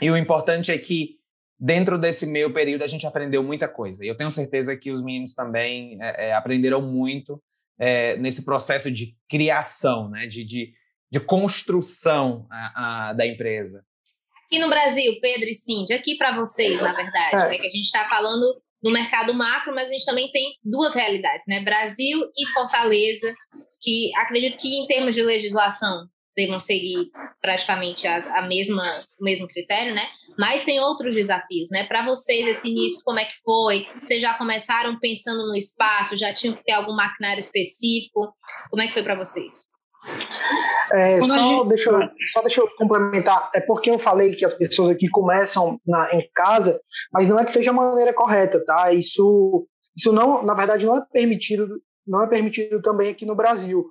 e 0.00 0.10
o 0.10 0.16
importante 0.16 0.72
é 0.72 0.78
que 0.78 1.20
dentro 1.56 1.96
desse 1.96 2.26
meio 2.26 2.52
período 2.52 2.82
a 2.82 2.88
gente 2.88 3.06
aprendeu 3.06 3.40
muita 3.40 3.68
coisa. 3.68 4.04
E 4.04 4.08
eu 4.08 4.16
tenho 4.16 4.32
certeza 4.32 4.76
que 4.76 4.90
os 4.90 5.00
meninos 5.00 5.32
também 5.32 5.96
é, 6.02 6.30
é, 6.30 6.34
aprenderam 6.34 6.82
muito 6.82 7.40
é, 7.82 8.16
nesse 8.16 8.44
processo 8.44 8.92
de 8.92 9.16
criação, 9.28 10.08
né? 10.08 10.28
de, 10.28 10.44
de, 10.44 10.72
de 11.10 11.18
construção 11.18 12.46
a, 12.48 13.08
a, 13.08 13.12
da 13.12 13.26
empresa? 13.26 13.84
Aqui 14.46 14.60
no 14.60 14.68
Brasil, 14.68 15.18
Pedro 15.20 15.48
e 15.48 15.54
Cindy, 15.54 15.92
aqui 15.92 16.16
para 16.16 16.36
vocês, 16.36 16.80
na 16.80 16.92
verdade, 16.92 17.34
é. 17.34 17.48
né, 17.48 17.58
que 17.58 17.66
a 17.66 17.70
gente 17.70 17.86
está 17.86 18.08
falando 18.08 18.62
no 18.84 18.92
mercado 18.92 19.34
macro, 19.34 19.74
mas 19.74 19.88
a 19.88 19.92
gente 19.92 20.04
também 20.04 20.30
tem 20.30 20.56
duas 20.62 20.94
realidades, 20.94 21.44
né? 21.48 21.60
Brasil 21.60 22.20
e 22.36 22.46
Fortaleza, 22.52 23.34
que 23.80 24.14
acredito 24.16 24.58
que 24.58 24.78
em 24.78 24.86
termos 24.86 25.14
de 25.14 25.22
legislação 25.22 26.06
devam 26.36 26.60
seguir 26.60 27.10
praticamente 27.40 28.06
as, 28.06 28.26
a 28.28 28.42
mesma, 28.42 28.84
o 29.20 29.24
mesmo 29.24 29.48
critério, 29.48 29.94
né? 29.94 30.06
Mas 30.38 30.64
tem 30.64 30.80
outros 30.80 31.14
desafios, 31.14 31.70
né? 31.70 31.84
Para 31.84 32.04
vocês, 32.04 32.46
esse 32.46 32.68
início, 32.68 33.00
como 33.04 33.18
é 33.18 33.24
que 33.24 33.36
foi? 33.44 33.86
Vocês 34.02 34.20
já 34.20 34.34
começaram 34.34 34.98
pensando 34.98 35.46
no 35.46 35.54
espaço? 35.54 36.16
Já 36.16 36.32
tinham 36.32 36.54
que 36.54 36.64
ter 36.64 36.72
algum 36.72 36.94
maquinário 36.94 37.40
específico? 37.40 38.34
Como 38.70 38.82
é 38.82 38.86
que 38.86 38.92
foi 38.92 39.02
para 39.02 39.14
vocês? 39.14 39.72
É, 40.92 41.20
só, 41.20 41.26
gente... 41.26 41.68
deixa 41.68 41.90
eu, 41.90 42.00
só 42.32 42.42
deixa 42.42 42.60
eu 42.60 42.68
complementar. 42.76 43.50
É 43.54 43.60
porque 43.60 43.90
eu 43.90 43.98
falei 43.98 44.34
que 44.34 44.44
as 44.44 44.54
pessoas 44.54 44.90
aqui 44.90 45.08
começam 45.08 45.80
na, 45.86 46.12
em 46.14 46.28
casa, 46.34 46.80
mas 47.12 47.28
não 47.28 47.38
é 47.38 47.44
que 47.44 47.52
seja 47.52 47.70
a 47.70 47.74
maneira 47.74 48.12
correta, 48.12 48.64
tá? 48.64 48.92
Isso, 48.92 49.66
isso 49.96 50.12
não, 50.12 50.42
na 50.42 50.54
verdade, 50.54 50.86
não 50.86 50.96
é 50.96 51.04
permitido, 51.12 51.80
não 52.06 52.22
é 52.22 52.26
permitido 52.26 52.82
também 52.82 53.10
aqui 53.10 53.24
no 53.24 53.36
Brasil. 53.36 53.84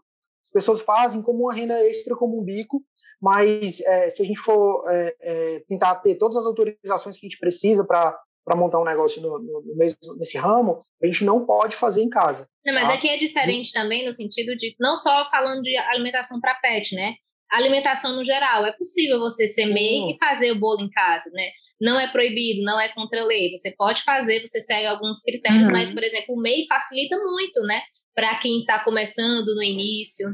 As 0.44 0.52
pessoas 0.52 0.82
fazem 0.82 1.22
como 1.22 1.44
uma 1.44 1.54
renda 1.54 1.80
extra, 1.88 2.16
como 2.16 2.42
um 2.42 2.44
bico, 2.44 2.84
mas 3.22 3.80
é, 3.82 4.10
se 4.10 4.22
a 4.22 4.26
gente 4.26 4.40
for 4.40 4.84
é, 4.90 5.16
é 5.22 5.60
tentar 5.68 5.96
ter 5.96 6.16
todas 6.16 6.38
as 6.38 6.46
autorizações 6.46 7.18
que 7.18 7.26
a 7.26 7.30
gente 7.30 7.40
precisa 7.40 7.86
para 7.86 8.18
para 8.44 8.56
montar 8.56 8.80
um 8.80 8.86
negócio 8.86 9.22
no, 9.22 9.40
no, 9.40 9.76
mesmo, 9.76 10.16
nesse 10.18 10.38
ramo, 10.38 10.82
a 11.02 11.06
gente 11.06 11.24
não 11.24 11.46
pode 11.46 11.76
fazer 11.76 12.02
em 12.02 12.10
casa. 12.10 12.48
Não, 12.66 12.74
mas 12.74 12.88
tá? 12.88 12.96
aqui 12.96 13.08
é 13.08 13.18
diferente 13.18 13.72
também 13.72 14.06
no 14.06 14.14
sentido 14.14 14.56
de, 14.56 14.76
não 14.80 14.96
só 14.98 15.30
falando 15.30 15.62
de 15.62 15.78
alimentação 15.78 16.40
para 16.40 16.56
pet, 16.56 16.96
né? 16.96 17.16
Alimentação 17.52 18.16
no 18.16 18.24
geral. 18.24 18.66
É 18.66 18.72
possível 18.72 19.20
você 19.20 19.48
ser 19.48 19.68
MEI 19.68 20.12
e 20.12 20.18
fazer 20.18 20.52
o 20.52 20.60
bolo 20.60 20.82
em 20.82 20.90
casa, 20.90 21.30
né? 21.34 21.50
Não 21.80 22.00
é 22.00 22.08
proibido, 22.12 22.64
não 22.64 22.80
é 22.80 22.90
contra 22.90 23.22
a 23.22 23.26
lei. 23.26 23.52
Você 23.52 23.74
pode 23.78 24.04
fazer, 24.04 24.42
você 24.42 24.60
segue 24.60 24.88
alguns 24.88 25.22
critérios, 25.22 25.68
uhum. 25.68 25.72
mas, 25.72 25.94
por 25.94 26.04
exemplo, 26.04 26.36
o 26.36 26.42
MEI 26.42 26.66
facilita 26.68 27.18
muito, 27.18 27.62
né? 27.62 27.80
Para 28.16 28.36
quem 28.40 28.62
está 28.62 28.84
começando 28.84 29.54
no 29.56 29.64
início. 29.64 30.28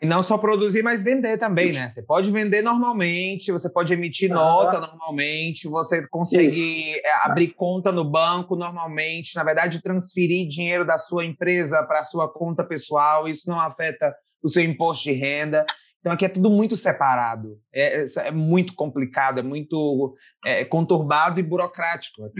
E 0.00 0.06
não 0.06 0.22
só 0.22 0.38
produzir, 0.38 0.80
mas 0.80 1.02
vender 1.02 1.38
também, 1.38 1.72
né? 1.72 1.90
Você 1.90 2.04
pode 2.04 2.30
vender 2.30 2.62
normalmente, 2.62 3.50
você 3.50 3.68
pode 3.68 3.92
emitir 3.92 4.30
nota 4.30 4.80
normalmente, 4.80 5.66
você 5.66 6.06
consegue 6.06 6.92
Isso. 6.92 7.00
É, 7.04 7.12
abrir 7.24 7.48
conta 7.48 7.90
no 7.90 8.04
banco 8.04 8.54
normalmente, 8.54 9.34
na 9.34 9.42
verdade, 9.42 9.82
transferir 9.82 10.48
dinheiro 10.48 10.86
da 10.86 10.98
sua 10.98 11.24
empresa 11.24 11.82
para 11.82 12.00
a 12.00 12.04
sua 12.04 12.32
conta 12.32 12.62
pessoal, 12.62 13.28
isso 13.28 13.50
não 13.50 13.58
afeta 13.58 14.14
o 14.40 14.48
seu 14.48 14.62
imposto 14.62 15.02
de 15.02 15.12
renda. 15.12 15.66
Então 15.98 16.12
aqui 16.12 16.24
é 16.24 16.28
tudo 16.28 16.48
muito 16.48 16.76
separado, 16.76 17.60
é, 17.74 18.04
é, 18.04 18.04
é 18.28 18.30
muito 18.30 18.74
complicado, 18.74 19.40
é 19.40 19.42
muito 19.42 20.14
é, 20.44 20.64
conturbado 20.64 21.40
e 21.40 21.42
burocrático. 21.42 22.30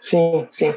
Sim, 0.00 0.46
sim. 0.52 0.74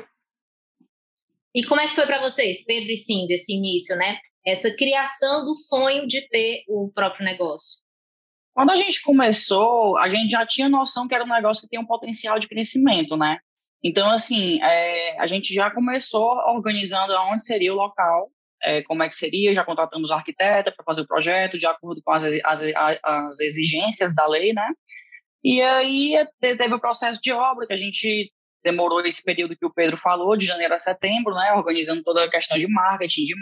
E 1.53 1.63
como 1.65 1.81
é 1.81 1.87
que 1.87 1.95
foi 1.95 2.05
para 2.05 2.19
vocês, 2.19 2.63
Pedro 2.65 2.91
e 2.91 2.97
Sim, 2.97 3.27
desse 3.27 3.53
início, 3.53 3.95
né? 3.95 4.17
Essa 4.47 4.73
criação 4.73 5.43
do 5.43 5.55
sonho 5.55 6.07
de 6.07 6.25
ter 6.29 6.63
o 6.69 6.89
próprio 6.93 7.25
negócio. 7.25 7.81
Quando 8.53 8.71
a 8.71 8.75
gente 8.77 9.01
começou, 9.01 9.97
a 9.97 10.07
gente 10.07 10.31
já 10.31 10.45
tinha 10.45 10.69
noção 10.69 11.07
que 11.07 11.13
era 11.13 11.23
um 11.23 11.27
negócio 11.27 11.62
que 11.62 11.69
tem 11.69 11.79
um 11.79 11.86
potencial 11.86 12.39
de 12.39 12.47
crescimento, 12.47 13.17
né? 13.17 13.39
Então, 13.83 14.10
assim, 14.10 14.60
é, 14.63 15.19
a 15.19 15.27
gente 15.27 15.53
já 15.53 15.69
começou 15.69 16.25
organizando 16.55 17.13
onde 17.29 17.45
seria 17.45 17.71
o 17.71 17.75
local, 17.75 18.31
é, 18.63 18.81
como 18.83 19.03
é 19.03 19.10
que 19.10 19.15
seria, 19.15 19.53
já 19.53 19.63
contratamos 19.63 20.12
arquiteta 20.12 20.71
para 20.71 20.83
fazer 20.83 21.01
o 21.01 21.07
projeto 21.07 21.57
de 21.57 21.67
acordo 21.67 22.01
com 22.03 22.12
as, 22.12 22.23
as, 22.23 22.62
as 23.03 23.39
exigências 23.39 24.15
da 24.15 24.25
lei, 24.25 24.53
né? 24.53 24.67
E 25.43 25.62
aí 25.62 26.25
teve 26.39 26.73
o 26.73 26.79
processo 26.79 27.19
de 27.21 27.31
obra, 27.31 27.67
que 27.67 27.73
a 27.73 27.77
gente 27.77 28.31
demorou 28.63 29.05
esse 29.05 29.23
período 29.23 29.55
que 29.55 29.65
o 29.65 29.73
Pedro 29.73 29.97
falou, 29.97 30.36
de 30.36 30.45
janeiro 30.45 30.73
a 30.73 30.79
setembro, 30.79 31.33
né? 31.36 31.53
Organizando 31.53 32.01
toda 32.01 32.23
a 32.23 32.29
questão 32.29 32.57
de 32.57 32.67
marketing, 32.67 33.23
de 33.23 33.36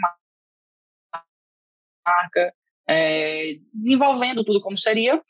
marca, 2.06 2.52
é, 2.88 3.54
desenvolvendo 3.74 4.44
tudo 4.44 4.60
como 4.60 4.76
seria. 4.76 5.20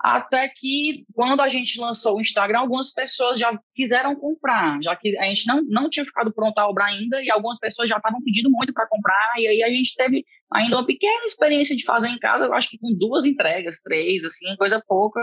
Até 0.00 0.48
que, 0.48 1.04
quando 1.12 1.40
a 1.40 1.48
gente 1.48 1.80
lançou 1.80 2.16
o 2.16 2.20
Instagram, 2.20 2.60
algumas 2.60 2.92
pessoas 2.92 3.36
já 3.36 3.58
quiseram 3.74 4.14
comprar, 4.14 4.78
já 4.80 4.94
que 4.94 5.18
a 5.18 5.24
gente 5.24 5.44
não, 5.48 5.60
não 5.64 5.90
tinha 5.90 6.04
ficado 6.04 6.32
pronta 6.32 6.62
a 6.62 6.68
obra 6.68 6.84
ainda, 6.84 7.20
e 7.20 7.28
algumas 7.28 7.58
pessoas 7.58 7.88
já 7.88 7.96
estavam 7.96 8.22
pedindo 8.22 8.48
muito 8.48 8.72
para 8.72 8.86
comprar, 8.86 9.32
e 9.38 9.48
aí 9.48 9.62
a 9.64 9.68
gente 9.68 9.96
teve 9.96 10.24
ainda 10.52 10.76
uma 10.76 10.86
pequena 10.86 11.26
experiência 11.26 11.74
de 11.74 11.84
fazer 11.84 12.08
em 12.08 12.18
casa, 12.18 12.44
eu 12.44 12.54
acho 12.54 12.70
que 12.70 12.78
com 12.78 12.94
duas 12.96 13.24
entregas, 13.24 13.80
três, 13.80 14.24
assim, 14.24 14.54
coisa 14.56 14.80
pouca, 14.86 15.20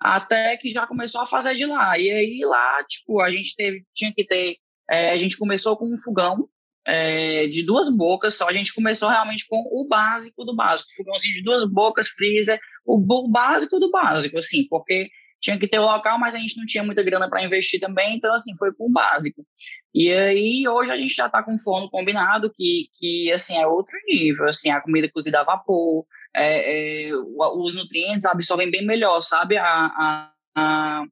até 0.00 0.56
que 0.56 0.68
já 0.68 0.86
começou 0.88 1.20
a 1.20 1.26
fazer 1.26 1.54
de 1.54 1.66
lá. 1.66 1.96
E 1.96 2.10
aí 2.10 2.40
lá, 2.42 2.82
tipo, 2.88 3.20
a 3.20 3.30
gente 3.30 3.54
teve, 3.54 3.84
tinha 3.94 4.12
que 4.12 4.24
ter, 4.24 4.56
é, 4.90 5.10
a 5.10 5.16
gente 5.16 5.36
começou 5.38 5.76
com 5.76 5.86
um 5.86 5.98
fogão, 5.98 6.48
é, 6.90 7.46
de 7.46 7.64
duas 7.64 7.88
bocas 7.88 8.34
só. 8.34 8.48
A 8.48 8.52
gente 8.52 8.74
começou 8.74 9.08
realmente 9.08 9.46
com 9.48 9.56
o 9.56 9.86
básico 9.88 10.44
do 10.44 10.54
básico, 10.54 10.90
fogãozinho 10.96 11.34
de 11.34 11.42
duas 11.42 11.64
bocas, 11.64 12.08
freezer, 12.08 12.60
o, 12.84 13.28
básico 13.28 13.78
do 13.78 13.90
básico, 13.90 14.38
assim, 14.38 14.66
porque 14.68 15.08
tinha 15.40 15.58
que 15.58 15.68
ter 15.68 15.78
o 15.78 15.86
local, 15.86 16.18
mas 16.18 16.34
a 16.34 16.38
gente 16.38 16.56
não 16.56 16.66
tinha 16.66 16.82
muita 16.82 17.02
grana 17.02 17.30
para 17.30 17.44
investir 17.44 17.78
também, 17.80 18.16
então 18.16 18.34
assim, 18.34 18.56
foi 18.56 18.74
com 18.74 18.86
o 18.88 18.92
básico. 18.92 19.46
E 19.94 20.12
aí 20.12 20.68
hoje 20.68 20.90
a 20.90 20.96
gente 20.96 21.14
já 21.14 21.26
está 21.26 21.42
com 21.42 21.56
forno 21.58 21.88
combinado, 21.88 22.52
que, 22.54 22.88
que 22.94 23.32
assim, 23.32 23.56
é 23.56 23.66
outro 23.66 23.96
nível, 24.06 24.48
assim, 24.48 24.70
a 24.70 24.80
comida 24.80 25.08
cozida 25.10 25.40
a 25.40 25.44
vapor, 25.44 26.04
é, 26.34 27.08
é, 27.08 27.14
os 27.14 27.74
nutrientes 27.74 28.26
absorvem 28.26 28.70
bem 28.70 28.84
melhor, 28.84 29.20
sabe? 29.20 29.56
A, 29.56 30.32
a, 30.56 31.04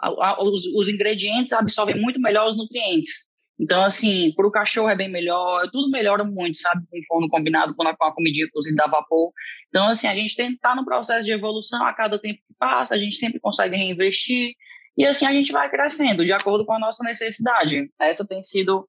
a 0.00 0.42
os, 0.42 0.66
os 0.66 0.88
ingredientes 0.88 1.52
absorvem 1.52 2.00
muito 2.00 2.20
melhor 2.20 2.46
os 2.46 2.56
nutrientes. 2.56 3.35
Então, 3.58 3.82
assim, 3.82 4.32
para 4.34 4.46
o 4.46 4.50
cachorro 4.50 4.88
é 4.88 4.96
bem 4.96 5.10
melhor, 5.10 5.68
tudo 5.72 5.90
melhora 5.90 6.24
muito, 6.24 6.58
sabe? 6.58 6.84
Com 6.90 6.98
o 6.98 7.04
forno 7.04 7.28
combinado, 7.28 7.74
com 7.74 7.88
a, 7.88 7.96
com 7.96 8.04
a 8.04 8.14
comidinha 8.14 8.46
cozida 8.52 8.84
a 8.84 8.88
vapor. 8.88 9.32
Então, 9.68 9.88
assim, 9.88 10.06
a 10.06 10.14
gente 10.14 10.36
tem 10.36 10.52
estar 10.52 10.76
no 10.76 10.84
processo 10.84 11.24
de 11.24 11.32
evolução 11.32 11.84
a 11.84 11.94
cada 11.94 12.18
tempo 12.18 12.38
que 12.46 12.54
passa, 12.58 12.94
a 12.94 12.98
gente 12.98 13.16
sempre 13.16 13.40
consegue 13.40 13.76
reinvestir. 13.76 14.54
E 14.96 15.04
assim 15.04 15.26
a 15.26 15.32
gente 15.32 15.52
vai 15.52 15.70
crescendo, 15.70 16.24
de 16.24 16.32
acordo 16.32 16.64
com 16.64 16.72
a 16.72 16.78
nossa 16.78 17.04
necessidade. 17.04 17.90
Essa 18.00 18.26
tem 18.26 18.42
sido, 18.42 18.88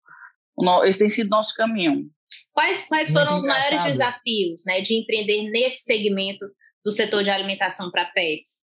esse 0.86 1.00
tem 1.00 1.10
sido 1.10 1.30
nosso 1.30 1.54
caminho. 1.54 2.10
Quais, 2.54 2.88
quais 2.88 3.12
foram 3.12 3.36
os 3.36 3.44
maiores 3.44 3.84
desafios 3.84 4.64
né, 4.66 4.82
de 4.82 4.96
empreender 4.96 5.50
nesse 5.50 5.84
segmento 5.84 6.46
do 6.84 6.92
setor 6.92 7.24
de 7.24 7.30
alimentação 7.30 7.92
para 7.92 8.06
pets? 8.06 8.68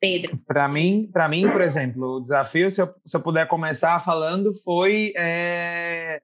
Pedro? 0.00 0.38
Para 0.46 0.66
mim, 0.66 1.08
para 1.12 1.28
mim, 1.28 1.48
por 1.50 1.60
exemplo, 1.60 2.16
o 2.16 2.20
desafio, 2.20 2.70
se 2.70 2.80
eu, 2.80 2.94
se 3.04 3.16
eu 3.16 3.20
puder 3.20 3.46
começar 3.46 4.02
falando, 4.04 4.54
foi 4.64 5.12
é, 5.16 6.20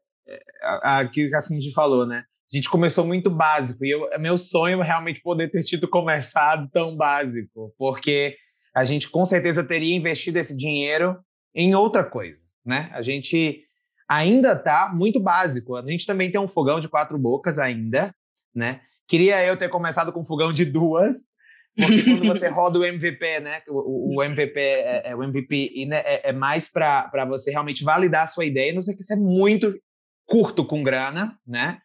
aquilo 0.83 1.29
que 1.29 1.37
a 1.37 1.41
Cindy 1.41 1.73
falou, 1.73 2.07
né? 2.07 2.25
A 2.53 2.57
gente 2.57 2.71
começou 2.71 3.05
muito 3.05 3.29
básico 3.29 3.85
e 3.85 3.93
é 4.13 4.19
meu 4.19 4.39
sonho 4.39 4.81
realmente 4.81 5.21
poder 5.21 5.51
ter 5.51 5.63
tido 5.63 5.89
começado 5.89 6.69
tão 6.71 6.97
básico, 6.97 7.75
porque 7.77 8.37
a 8.75 8.85
gente 8.85 9.11
com 9.11 9.25
certeza 9.25 9.65
teria 9.65 9.97
investido 9.97 10.39
esse 10.39 10.57
dinheiro 10.57 11.19
em 11.55 11.75
outra 11.75 12.05
coisa, 12.05 12.39
né? 12.65 12.89
A 12.93 13.03
gente 13.03 13.63
ainda 14.09 14.53
está 14.53 14.93
muito 14.95 15.19
básico. 15.19 15.75
A 15.77 15.87
gente 15.87 16.07
também 16.07 16.31
tem 16.31 16.41
um 16.41 16.49
fogão 16.49 16.79
de 16.79 16.89
quatro 16.89 17.19
bocas 17.19 17.59
ainda, 17.59 18.15
né? 18.55 18.81
Queria 19.09 19.45
eu 19.45 19.57
ter 19.57 19.69
começado 19.69 20.13
com 20.13 20.21
um 20.21 20.27
fogão 20.27 20.53
de 20.53 20.65
duas, 20.65 21.17
porque 21.77 22.03
quando 22.03 22.27
você 22.27 22.49
roda 22.49 22.79
o 22.79 22.85
MVP, 22.85 23.41
né? 23.41 23.63
O, 23.69 24.17
o 24.17 24.23
MVP, 24.23 24.59
é, 24.59 25.11
é, 25.11 25.17
o 25.17 25.23
MVP 25.23 25.87
né, 25.87 26.03
é, 26.05 26.31
é 26.31 26.33
mais 26.33 26.71
para 26.71 27.25
você 27.29 27.51
realmente 27.51 27.85
validar 27.85 28.25
a 28.25 28.27
sua 28.27 28.45
ideia, 28.45 28.73
não 28.73 28.83
sei 28.83 28.95
que 28.95 29.03
isso 29.03 29.13
é 29.13 29.17
muito 29.17 29.75
curto 30.27 30.65
com 30.65 30.83
grana, 30.83 31.39
né? 31.47 31.79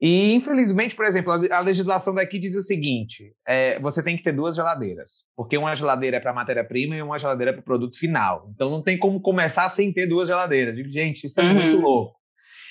E, 0.00 0.32
infelizmente, 0.32 0.94
por 0.94 1.04
exemplo, 1.04 1.32
a, 1.32 1.60
legislação 1.60 2.14
daqui 2.14 2.38
diz 2.38 2.54
o 2.54 2.62
seguinte: 2.62 3.32
é, 3.46 3.80
você 3.80 4.02
tem 4.02 4.16
que 4.16 4.22
ter 4.22 4.32
duas 4.32 4.54
geladeiras, 4.54 5.24
porque 5.36 5.58
uma 5.58 5.74
geladeira 5.74 6.18
é 6.18 6.20
para 6.20 6.32
matéria-prima 6.32 6.94
e 6.94 7.02
uma 7.02 7.18
geladeira 7.18 7.50
é 7.50 7.52
para 7.52 7.62
o 7.62 7.64
produto 7.64 7.98
final. 7.98 8.48
Então, 8.54 8.70
não 8.70 8.80
tem 8.80 8.96
como 8.96 9.20
começar 9.20 9.68
sem 9.70 9.92
ter 9.92 10.06
duas 10.06 10.28
geladeiras. 10.28 10.76
Digo, 10.76 10.88
gente, 10.88 11.26
isso 11.26 11.40
é 11.40 11.44
uhum. 11.44 11.54
muito 11.54 11.80
louco. 11.80 12.16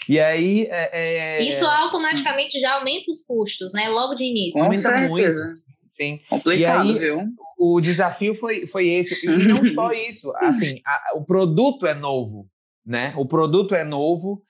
E 0.08 0.22
aí. 0.22 0.68
É, 0.70 1.38
é... 1.38 1.42
Isso 1.42 1.66
automaticamente 1.66 2.58
já 2.62 2.76
aumenta 2.76 3.12
os 3.12 3.26
custos, 3.26 3.74
né? 3.74 3.90
Logo 3.90 4.16
de 4.16 4.24
início. 4.24 4.64
Com 4.64 4.74
certeza. 4.74 5.10
Muito. 5.10 5.68
Sim. 5.98 6.20
Complicado, 6.30 6.86
e 6.86 6.92
aí, 6.92 7.00
viu? 7.00 7.24
O 7.58 7.82
desafio 7.82 8.36
foi, 8.36 8.68
foi 8.68 8.88
esse. 8.88 9.26
E 9.26 9.48
não 9.48 9.66
só 9.74 9.92
isso. 9.92 10.32
Assim, 10.38 10.80
a, 10.86 11.18
o 11.18 11.26
produto 11.26 11.88
é 11.88 11.96
novo, 11.96 12.48
né? 12.86 13.14
O 13.18 13.26
produto 13.26 13.74
é 13.74 13.84
novo. 13.84 14.44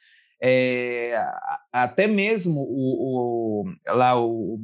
É, 0.43 1.19
até 1.71 2.05
mesmo 2.05 2.59
o, 2.61 3.63
o, 3.63 3.73
lá 3.87 4.21
o 4.21 4.59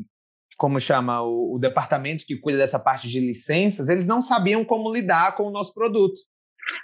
como 0.56 0.80
chama 0.80 1.24
o, 1.24 1.56
o, 1.56 1.60
departamento 1.60 2.28
que 2.28 2.38
cuida 2.38 2.60
dessa 2.60 2.78
parte 2.78 3.10
de 3.10 3.20
licenças, 3.20 3.90
eles 3.90 4.06
não 4.06 4.22
sabiam 4.22 4.64
como 4.64 4.94
lidar 4.94 5.36
com 5.36 5.48
o 5.48 5.52
nosso 5.52 5.74
produto. 5.74 6.14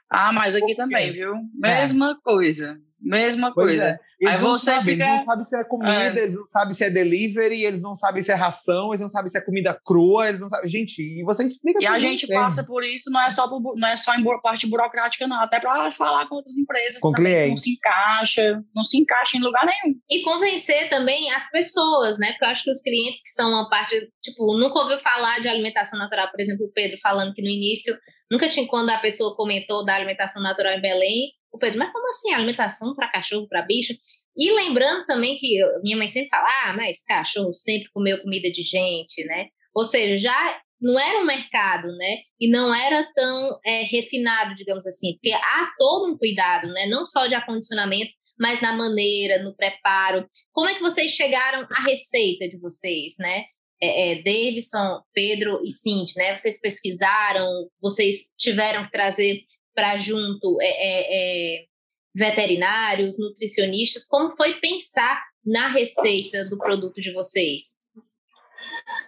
Ah, 0.09 0.33
mas 0.33 0.55
aqui 0.55 0.73
também, 0.75 1.11
viu? 1.11 1.35
Mesma 1.53 2.11
é. 2.11 2.15
coisa. 2.23 2.81
Mesma 3.01 3.53
pois 3.53 3.67
coisa. 3.67 3.89
É. 3.89 3.99
Eles 4.19 4.35
Aí 4.35 4.41
você 4.41 4.65
sabem, 4.65 4.83
fica... 4.83 5.05
eles 5.05 5.17
não 5.17 5.25
sabem 5.25 5.43
se 5.43 5.55
é 5.55 5.63
comida, 5.63 6.19
é. 6.19 6.23
eles 6.23 6.35
não 6.35 6.45
sabem 6.45 6.73
se 6.73 6.83
é 6.83 6.89
delivery, 6.89 7.63
eles 7.63 7.81
não 7.81 7.95
sabem 7.95 8.21
se 8.21 8.31
é 8.31 8.35
ração, 8.35 8.89
eles 8.89 8.99
não 8.99 9.07
sabem 9.07 9.29
se 9.29 9.37
é 9.37 9.41
comida 9.41 9.79
crua, 9.85 10.27
eles 10.27 10.41
não 10.41 10.49
sabem. 10.49 10.69
Gente, 10.69 11.01
e 11.01 11.23
você 11.23 11.45
explica 11.45 11.81
E 11.81 11.87
a 11.87 11.97
gente 11.97 12.27
passa 12.27 12.61
por 12.61 12.83
isso, 12.83 13.09
não 13.09 13.21
é 13.21 13.29
só 13.29 13.47
por, 13.47 13.75
não 13.77 13.87
é 13.87 13.95
só 13.95 14.13
em 14.15 14.23
parte 14.41 14.67
burocrática, 14.67 15.25
não, 15.25 15.41
até 15.41 15.59
para 15.59 15.89
falar 15.93 16.27
com 16.27 16.35
outras 16.35 16.57
empresas. 16.57 16.99
Com 16.99 17.13
clientes. 17.13 17.49
Não 17.49 17.57
se 17.57 17.71
encaixa, 17.71 18.63
não 18.75 18.83
se 18.83 18.97
encaixa 18.97 19.37
em 19.37 19.41
lugar 19.41 19.65
nenhum. 19.65 19.95
E 20.09 20.21
convencer 20.21 20.89
também 20.89 21.31
as 21.31 21.49
pessoas, 21.49 22.19
né? 22.19 22.31
Porque 22.31 22.43
eu 22.45 22.49
acho 22.49 22.63
que 22.65 22.71
os 22.71 22.81
clientes 22.81 23.21
que 23.21 23.29
são 23.29 23.49
uma 23.49 23.69
parte, 23.69 23.95
tipo, 24.21 24.57
nunca 24.57 24.79
ouviu 24.79 24.99
falar 24.99 25.39
de 25.39 25.47
alimentação 25.47 25.97
natural, 25.97 26.29
por 26.29 26.41
exemplo, 26.41 26.65
o 26.65 26.73
Pedro 26.73 26.97
falando 27.01 27.33
que 27.33 27.41
no 27.41 27.47
início, 27.47 27.97
nunca 28.29 28.49
tinha 28.49 28.67
quando 28.67 28.89
a 28.89 28.97
pessoa 28.97 29.35
comentou 29.37 29.85
da 29.85 29.95
alimentação 29.95 30.43
natural 30.43 30.73
em 30.73 30.81
Belém 30.81 31.38
o 31.51 31.57
Pedro, 31.57 31.79
mas 31.79 31.91
como 31.91 32.07
assim 32.09 32.33
alimentação 32.33 32.93
para 32.95 33.11
cachorro, 33.11 33.47
para 33.47 33.61
bicho? 33.61 33.93
E 34.37 34.51
lembrando 34.51 35.05
também 35.05 35.37
que 35.37 35.57
minha 35.83 35.97
mãe 35.97 36.07
sempre 36.07 36.29
fala, 36.29 36.47
ah, 36.63 36.73
mas 36.73 37.03
cachorro 37.03 37.53
sempre 37.53 37.89
comeu 37.91 38.21
comida 38.21 38.49
de 38.49 38.63
gente, 38.63 39.23
né? 39.25 39.47
Ou 39.73 39.85
seja, 39.85 40.17
já 40.17 40.61
não 40.81 40.97
era 40.97 41.19
um 41.19 41.25
mercado, 41.25 41.87
né? 41.97 42.17
E 42.39 42.49
não 42.49 42.73
era 42.73 43.03
tão 43.13 43.59
é, 43.65 43.83
refinado, 43.83 44.55
digamos 44.55 44.85
assim, 44.87 45.13
porque 45.13 45.33
há 45.33 45.69
todo 45.77 46.11
um 46.11 46.17
cuidado, 46.17 46.67
né? 46.67 46.85
Não 46.87 47.05
só 47.05 47.27
de 47.27 47.35
acondicionamento, 47.35 48.11
mas 48.39 48.61
na 48.61 48.73
maneira, 48.73 49.43
no 49.43 49.53
preparo. 49.55 50.25
Como 50.53 50.69
é 50.69 50.75
que 50.75 50.81
vocês 50.81 51.11
chegaram 51.11 51.67
à 51.69 51.83
receita 51.83 52.47
de 52.47 52.57
vocês, 52.57 53.15
né? 53.19 53.43
É, 53.81 54.11
é, 54.11 54.15
Davidson, 54.23 55.01
Pedro 55.13 55.61
e 55.65 55.71
Cindy, 55.71 56.13
né? 56.15 56.35
Vocês 56.35 56.59
pesquisaram, 56.61 57.45
vocês 57.81 58.27
tiveram 58.37 58.85
que 58.85 58.91
trazer 58.91 59.41
para 59.79 59.97
junto 59.97 60.61
é, 60.61 60.67
é, 60.67 61.61
é, 61.61 61.65
veterinários, 62.13 63.17
nutricionistas? 63.17 64.05
Como 64.05 64.35
foi 64.35 64.55
pensar 64.55 65.21
na 65.45 65.69
receita 65.69 66.49
do 66.49 66.57
produto 66.57 66.99
de 66.99 67.13
vocês? 67.13 67.79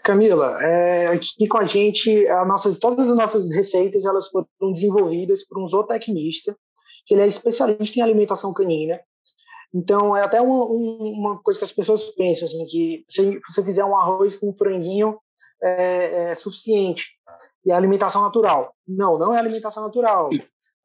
Camila, 0.01 0.57
é, 0.63 1.07
aqui 1.07 1.45
com 1.47 1.57
a 1.57 1.65
gente, 1.65 2.25
a 2.29 2.45
nossas, 2.45 2.77
todas 2.79 3.09
as 3.09 3.17
nossas 3.17 3.51
receitas 3.51 4.05
elas 4.05 4.29
foram 4.29 4.71
desenvolvidas 4.71 5.45
por 5.45 5.61
um 5.61 5.67
zootecnista, 5.67 6.55
que 7.05 7.15
ele 7.15 7.23
é 7.23 7.27
especialista 7.27 7.99
em 7.99 8.01
alimentação 8.01 8.53
canina. 8.53 8.97
Então, 9.73 10.15
é 10.15 10.23
até 10.23 10.39
uma, 10.39 10.65
uma 10.65 11.41
coisa 11.41 11.59
que 11.59 11.65
as 11.65 11.71
pessoas 11.71 12.03
pensam, 12.15 12.45
assim, 12.45 12.65
que 12.65 13.05
se 13.09 13.39
você 13.49 13.63
fizer 13.63 13.83
um 13.83 13.97
arroz 13.97 14.37
com 14.37 14.49
um 14.49 14.53
franguinho, 14.53 15.19
é, 15.61 16.31
é 16.31 16.35
suficiente. 16.35 17.09
E 17.65 17.71
a 17.71 17.77
alimentação 17.77 18.21
natural. 18.21 18.73
Não, 18.87 19.17
não 19.17 19.33
é 19.33 19.39
alimentação 19.39 19.83
natural 19.83 20.29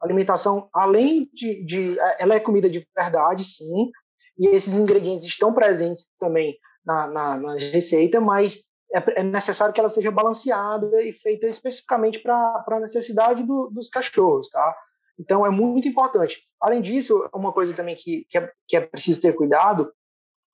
alimentação, 0.00 0.68
além 0.72 1.28
de, 1.32 1.64
de, 1.64 1.98
Ela 2.18 2.34
é 2.34 2.40
comida 2.40 2.68
de 2.68 2.86
verdade, 2.96 3.44
sim, 3.44 3.90
e 4.38 4.48
esses 4.48 4.74
ingredientes 4.74 5.24
estão 5.24 5.52
presentes 5.52 6.08
também 6.18 6.56
na, 6.84 7.06
na, 7.06 7.36
na 7.36 7.54
receita, 7.54 8.20
mas 8.20 8.60
é, 8.92 9.20
é, 9.20 9.22
necessário 9.22 9.74
que 9.74 9.80
ela 9.80 9.88
seja 9.88 10.10
balanceada 10.10 11.02
e 11.02 11.12
feita 11.12 11.46
especificamente 11.46 12.18
para 12.20 12.64
a 12.66 12.80
necessidade 12.80 13.42
do, 13.42 13.70
dos 13.72 13.88
cachorros, 13.88 14.48
tá? 14.48 14.76
Então 15.18 15.44
é 15.46 15.50
muito 15.50 15.88
importante. 15.88 16.42
Além 16.60 16.82
disso, 16.82 17.28
uma 17.34 17.52
coisa 17.52 17.74
também 17.74 17.96
que, 17.96 18.26
que, 18.28 18.38
é, 18.38 18.52
que 18.68 18.76
é 18.76 18.80
preciso 18.80 19.20
ter 19.20 19.34
cuidado 19.34 19.90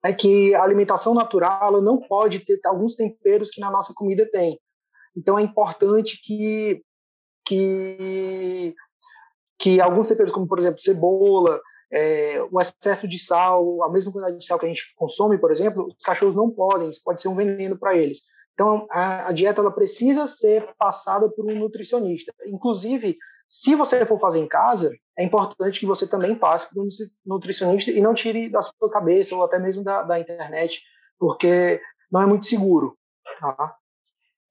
é 0.04 0.12
que 0.12 0.54
a 0.54 0.62
alimentação 0.62 1.14
natural 1.14 1.60
ela 1.62 1.82
não 1.82 1.98
pode 1.98 2.40
ter 2.40 2.58
alguns 2.64 2.94
temperos 2.94 3.50
que 3.50 3.60
na 3.60 3.70
nossa 3.70 3.92
comida 3.94 4.28
tem. 4.30 4.58
Então 5.16 5.38
é 5.38 5.42
importante 5.42 6.20
que 6.22 6.82
que 7.44 8.74
que 9.62 9.80
alguns 9.80 10.08
temperos, 10.08 10.32
como 10.32 10.48
por 10.48 10.58
exemplo 10.58 10.80
cebola, 10.80 11.60
é, 11.92 12.42
o 12.50 12.60
excesso 12.60 13.06
de 13.06 13.16
sal, 13.16 13.84
a 13.84 13.88
mesma 13.88 14.10
quantidade 14.10 14.36
de 14.36 14.44
sal 14.44 14.58
que 14.58 14.66
a 14.66 14.68
gente 14.68 14.92
consome, 14.96 15.38
por 15.38 15.52
exemplo, 15.52 15.86
os 15.86 16.02
cachorros 16.02 16.34
não 16.34 16.50
podem, 16.50 16.90
isso 16.90 17.00
pode 17.04 17.22
ser 17.22 17.28
um 17.28 17.36
veneno 17.36 17.78
para 17.78 17.96
eles. 17.96 18.22
Então, 18.54 18.88
a, 18.90 19.28
a, 19.28 19.32
dieta 19.32 19.60
ela 19.60 19.70
precisa 19.70 20.26
ser 20.26 20.68
passada 20.76 21.28
por 21.30 21.46
um 21.46 21.56
nutricionista. 21.56 22.34
Inclusive, 22.44 23.16
se 23.46 23.76
você 23.76 24.04
for 24.04 24.18
fazer 24.18 24.40
em 24.40 24.48
casa, 24.48 24.90
é 25.16 25.22
importante 25.22 25.78
que 25.78 25.86
você 25.86 26.08
também 26.08 26.34
passe 26.34 26.68
por 26.68 26.82
um 26.82 26.88
nutricionista 27.24 27.92
e 27.92 28.00
não 28.00 28.14
tire 28.14 28.48
da 28.48 28.62
sua 28.62 28.90
cabeça 28.90 29.36
ou 29.36 29.44
até 29.44 29.60
mesmo 29.60 29.84
da, 29.84 30.02
da 30.02 30.18
internet, 30.18 30.82
porque 31.20 31.80
não 32.10 32.20
é 32.20 32.26
muito 32.26 32.46
seguro. 32.46 32.96
Tá? 33.40 33.76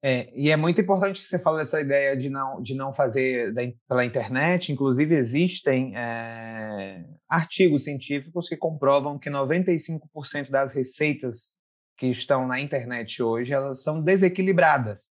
É, 0.04 0.32
e 0.34 0.50
é 0.50 0.56
muito 0.56 0.80
importante 0.80 1.20
que 1.20 1.26
você 1.26 1.38
fale 1.38 1.62
essa 1.62 1.80
ideia 1.80 2.16
de 2.16 2.28
não, 2.28 2.60
de 2.60 2.74
não 2.74 2.92
fazer 2.92 3.52
da, 3.54 3.62
pela 3.88 4.04
internet. 4.04 4.72
Inclusive, 4.72 5.14
existem 5.14 5.96
é, 5.96 7.04
artigos 7.28 7.84
científicos 7.84 8.48
que 8.48 8.56
comprovam 8.56 9.16
que 9.16 9.30
95% 9.30 10.50
das 10.50 10.74
receitas 10.74 11.54
que 11.96 12.08
estão 12.08 12.48
na 12.48 12.60
internet 12.60 13.22
hoje 13.22 13.54
elas 13.54 13.82
são 13.82 14.02
desequilibradas. 14.02 15.12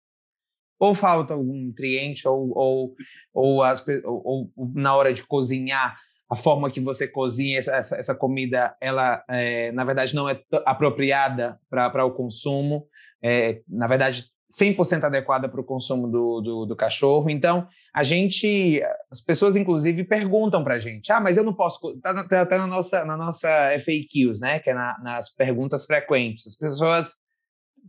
Ou 0.79 0.95
falta 0.95 1.33
algum 1.33 1.67
nutriente, 1.67 2.29
ou, 2.29 2.53
ou, 2.55 2.95
ou, 3.33 3.63
as, 3.63 3.83
ou, 4.05 4.53
ou 4.55 4.73
na 4.75 4.95
hora 4.95 5.15
de 5.15 5.23
cozinhar, 5.27 5.97
a 6.29 6.37
forma 6.37 6.71
que 6.71 6.81
você 6.81 7.09
cozinha 7.09 7.59
essa, 7.59 7.77
essa, 7.77 7.97
essa 7.97 8.15
comida, 8.15 8.77
ela, 8.81 9.25
é, 9.31 9.73
na 9.73 9.85
verdade, 9.85 10.15
não 10.15 10.29
é 10.29 10.39
apropriada 10.67 11.59
para 11.71 12.05
o 12.05 12.13
consumo. 12.13 12.87
É, 13.23 13.63
na 13.69 13.87
verdade, 13.87 14.34
100% 14.59 15.05
adequada 15.05 15.49
para 15.49 15.61
o 15.61 15.65
consumo 15.65 16.07
do, 16.09 16.41
do, 16.41 16.67
do, 16.67 16.77
cachorro. 16.77 17.29
Então, 17.29 17.67
a 17.93 18.03
gente, 18.03 18.81
as 19.11 19.21
pessoas 19.21 19.57
inclusive 19.57 20.05
perguntam 20.05 20.63
para 20.63 20.75
a 20.75 20.79
gente, 20.79 21.11
ah, 21.11 21.21
mas 21.21 21.37
eu 21.37 21.43
não 21.43 21.53
posso, 21.53 21.91
está 21.97 22.27
tá, 22.27 22.47
tá 22.47 22.59
na 22.59 22.67
nossa, 22.67 23.05
na 23.05 23.17
nossa 23.17 23.49
FAQs, 23.81 24.41
né, 24.41 24.61
que 24.61 24.71
é 24.71 24.75
na, 24.75 24.97
nas 25.03 25.35
perguntas 25.35 25.85
frequentes. 25.85 26.47
As 26.47 26.55
pessoas 26.55 27.17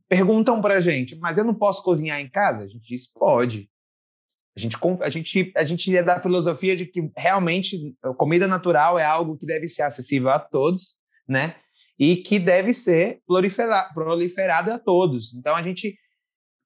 perguntam 0.10 0.60
para 0.60 0.75
a 0.75 0.80
gente, 0.80 1.15
mas 1.17 1.38
eu 1.38 1.43
não 1.43 1.54
posso 1.54 1.84
cozinhar 1.84 2.19
em 2.19 2.30
casa? 2.30 2.63
A 2.63 2.67
gente 2.67 2.88
diz, 2.88 3.12
pode. 3.12 3.69
A 4.56 4.60
gente, 4.60 4.78
a, 5.01 5.10
gente, 5.10 5.54
a 5.56 5.63
gente 5.63 5.95
é 5.95 6.01
da 6.01 6.19
filosofia 6.19 6.75
de 6.78 6.86
que 6.86 7.12
realmente 7.15 7.93
comida 8.17 8.47
natural 8.47 8.97
é 8.97 9.04
algo 9.04 9.38
que 9.38 9.45
deve 9.45 9.67
ser 9.67 9.82
acessível 9.82 10.30
a 10.30 10.39
todos, 10.39 10.97
né? 11.28 11.56
E 11.99 12.17
que 12.17 12.39
deve 12.39 12.73
ser 12.73 13.19
proliferado 13.93 14.71
a 14.71 14.80
todos. 14.80 15.34
Então, 15.34 15.56
a 15.56 15.62
gente 15.62 15.97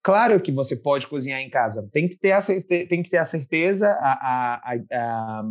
Claro 0.10 0.41
que 0.41 0.52
você 0.52 0.76
pode 0.76 1.06
cozinhar 1.06 1.39
em 1.39 1.52
casa, 1.52 1.88
tem 1.93 2.10
que 2.10 2.17
ter 2.17 2.32
a, 2.32 2.41
tem 2.41 3.04
que 3.04 3.12
ter 3.12 3.17
a 3.17 3.26
certeza, 3.26 3.91
a, 3.91 4.56
a, 4.56 4.74
a, 4.91 5.43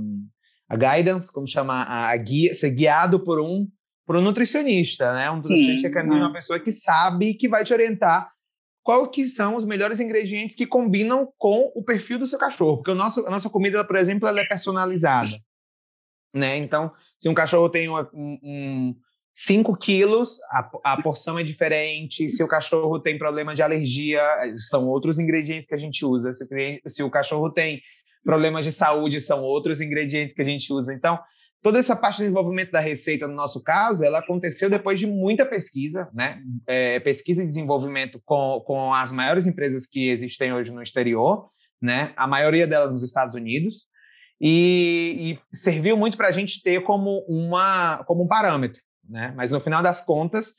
a 0.68 0.76
guidance, 0.76 1.32
como 1.32 1.46
chama, 1.46 1.84
a, 1.84 2.16
guia, 2.16 2.52
ser 2.54 2.72
guiado 2.72 3.22
por 3.22 3.40
um, 3.40 3.68
por 4.04 4.16
um 4.16 4.20
nutricionista, 4.20 5.14
né? 5.14 5.30
Um 5.30 5.36
nutricionista 5.36 5.86
é 5.86 6.02
uma 6.02 6.32
pessoa 6.32 6.58
que 6.58 6.72
sabe 6.72 7.34
que 7.34 7.48
vai 7.48 7.62
te 7.62 7.72
orientar 7.72 8.32
qual 8.82 9.08
que 9.08 9.28
são 9.28 9.54
os 9.54 9.64
melhores 9.64 10.00
ingredientes 10.00 10.56
que 10.56 10.66
combinam 10.66 11.32
com 11.38 11.70
o 11.76 11.84
perfil 11.84 12.18
do 12.18 12.26
seu 12.26 12.38
cachorro, 12.38 12.78
porque 12.78 12.90
o 12.90 12.96
nosso, 12.96 13.24
a 13.28 13.30
nossa 13.30 13.48
comida, 13.48 13.84
por 13.84 13.94
exemplo, 13.94 14.28
ela 14.28 14.40
é 14.40 14.44
personalizada, 14.44 15.38
né? 16.34 16.56
Então, 16.56 16.90
se 17.16 17.28
um 17.28 17.34
cachorro 17.34 17.68
tem 17.68 17.88
uma, 17.88 18.10
um, 18.12 18.38
um 18.42 18.96
5 19.40 19.76
quilos, 19.76 20.40
a, 20.50 20.68
a, 20.82 21.00
porção 21.00 21.38
é 21.38 21.44
diferente. 21.44 22.28
Se 22.28 22.42
o 22.42 22.48
cachorro 22.48 22.98
tem 22.98 23.16
problema 23.16 23.54
de 23.54 23.62
alergia, 23.62 24.20
são 24.56 24.88
outros 24.88 25.20
ingredientes 25.20 25.64
que 25.64 25.76
a 25.76 25.78
gente 25.78 26.04
usa. 26.04 26.32
Se 26.32 26.44
o, 26.44 26.90
se 26.90 27.02
o 27.04 27.10
cachorro 27.10 27.48
tem 27.48 27.80
problemas 28.24 28.64
de 28.64 28.72
saúde, 28.72 29.20
são 29.20 29.44
outros 29.44 29.80
ingredientes 29.80 30.34
que 30.34 30.42
a 30.42 30.44
gente 30.44 30.72
usa. 30.72 30.92
Então, 30.92 31.16
toda 31.62 31.78
essa 31.78 31.94
parte 31.94 32.16
de 32.16 32.24
desenvolvimento 32.24 32.72
da 32.72 32.80
receita, 32.80 33.28
no 33.28 33.34
nosso 33.34 33.62
caso, 33.62 34.04
ela 34.04 34.18
aconteceu 34.18 34.68
depois 34.68 34.98
de 34.98 35.06
muita 35.06 35.46
pesquisa, 35.46 36.08
né? 36.12 36.42
É, 36.66 36.98
pesquisa 36.98 37.40
e 37.40 37.46
desenvolvimento 37.46 38.20
com, 38.24 38.60
com 38.66 38.92
as 38.92 39.12
maiores 39.12 39.46
empresas 39.46 39.86
que 39.86 40.10
existem 40.10 40.52
hoje 40.52 40.72
no 40.72 40.82
exterior, 40.82 41.48
né? 41.80 42.12
A 42.16 42.26
maioria 42.26 42.66
delas 42.66 42.92
nos 42.92 43.04
Estados 43.04 43.36
Unidos. 43.36 43.86
E, 44.40 45.38
e 45.52 45.56
serviu 45.56 45.96
muito 45.96 46.16
para 46.16 46.26
a 46.26 46.32
gente 46.32 46.60
ter 46.60 46.82
como, 46.82 47.24
uma, 47.28 48.02
como 48.04 48.24
um 48.24 48.28
parâmetro 48.28 48.80
né? 49.08 49.32
Mas 49.36 49.52
no 49.52 49.60
final 49.60 49.82
das 49.82 50.04
contas, 50.04 50.54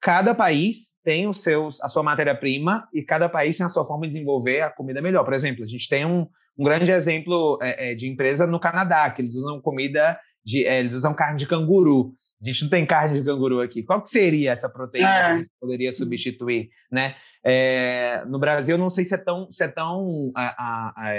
cada 0.00 0.34
país 0.34 0.94
tem 1.04 1.26
os 1.26 1.42
seus, 1.42 1.80
a 1.82 1.88
sua 1.88 2.02
matéria-prima 2.02 2.88
e 2.92 3.02
cada 3.02 3.28
país 3.28 3.56
tem 3.56 3.66
a 3.66 3.68
sua 3.68 3.86
forma 3.86 4.06
de 4.06 4.12
desenvolver 4.12 4.62
a 4.62 4.70
comida 4.70 5.00
melhor. 5.00 5.24
Por 5.24 5.34
exemplo, 5.34 5.64
a 5.64 5.66
gente 5.66 5.88
tem 5.88 6.04
um, 6.04 6.26
um 6.58 6.64
grande 6.64 6.90
exemplo 6.90 7.58
é, 7.62 7.90
é, 7.90 7.94
de 7.94 8.08
empresa 8.08 8.46
no 8.46 8.60
Canadá, 8.60 9.10
que 9.10 9.22
eles 9.22 9.36
usam 9.36 9.60
comida 9.60 10.18
de, 10.44 10.64
é, 10.64 10.80
eles 10.80 10.94
usam 10.94 11.14
carne 11.14 11.38
de 11.38 11.46
canguru. 11.46 12.12
A 12.40 12.46
gente 12.46 12.62
não 12.62 12.70
tem 12.70 12.86
carne 12.86 13.18
de 13.18 13.24
canguru 13.24 13.60
aqui. 13.60 13.82
Qual 13.82 14.02
que 14.02 14.08
seria 14.08 14.52
essa 14.52 14.68
proteína 14.68 15.08
é. 15.08 15.18
que 15.18 15.24
a 15.24 15.38
gente 15.38 15.50
poderia 15.60 15.92
substituir, 15.92 16.68
né? 16.90 17.14
É, 17.44 18.24
no 18.26 18.38
Brasil, 18.38 18.76
não 18.76 18.90
sei 18.90 19.04
se 19.04 19.14
é 19.14 19.18
tão, 19.18 19.50
se 19.50 19.64
é 19.64 19.68
tão 19.68 20.30
a, 20.36 20.46
a, 20.46 21.08
a, 21.08 21.14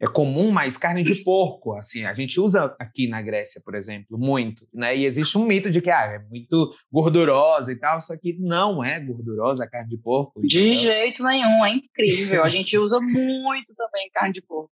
é, 0.00 0.06
comum 0.06 0.50
mais 0.50 0.76
carne 0.76 1.02
de 1.02 1.24
porco, 1.24 1.74
assim, 1.74 2.04
a 2.04 2.12
gente 2.12 2.38
usa 2.38 2.74
aqui 2.78 3.08
na 3.08 3.22
Grécia, 3.22 3.62
por 3.64 3.74
exemplo, 3.74 4.18
muito, 4.18 4.66
né? 4.72 4.96
E 4.96 5.04
existe 5.04 5.38
um 5.38 5.46
mito 5.46 5.70
de 5.70 5.80
que 5.80 5.90
ah, 5.90 6.04
é 6.04 6.18
muito 6.28 6.74
gordurosa 6.92 7.72
e 7.72 7.76
tal, 7.76 8.00
só 8.02 8.16
que 8.16 8.34
não 8.38 8.84
é 8.84 9.00
gordurosa 9.00 9.64
a 9.64 9.68
carne 9.68 9.88
de 9.88 9.98
porco. 9.98 10.40
De 10.40 10.60
entendeu? 10.60 10.72
jeito 10.74 11.22
nenhum, 11.24 11.64
é 11.64 11.70
incrível. 11.70 12.44
A 12.44 12.48
gente 12.48 12.76
usa 12.78 13.00
muito 13.00 13.74
também 13.74 14.10
carne 14.12 14.34
de 14.34 14.42
porco. 14.42 14.70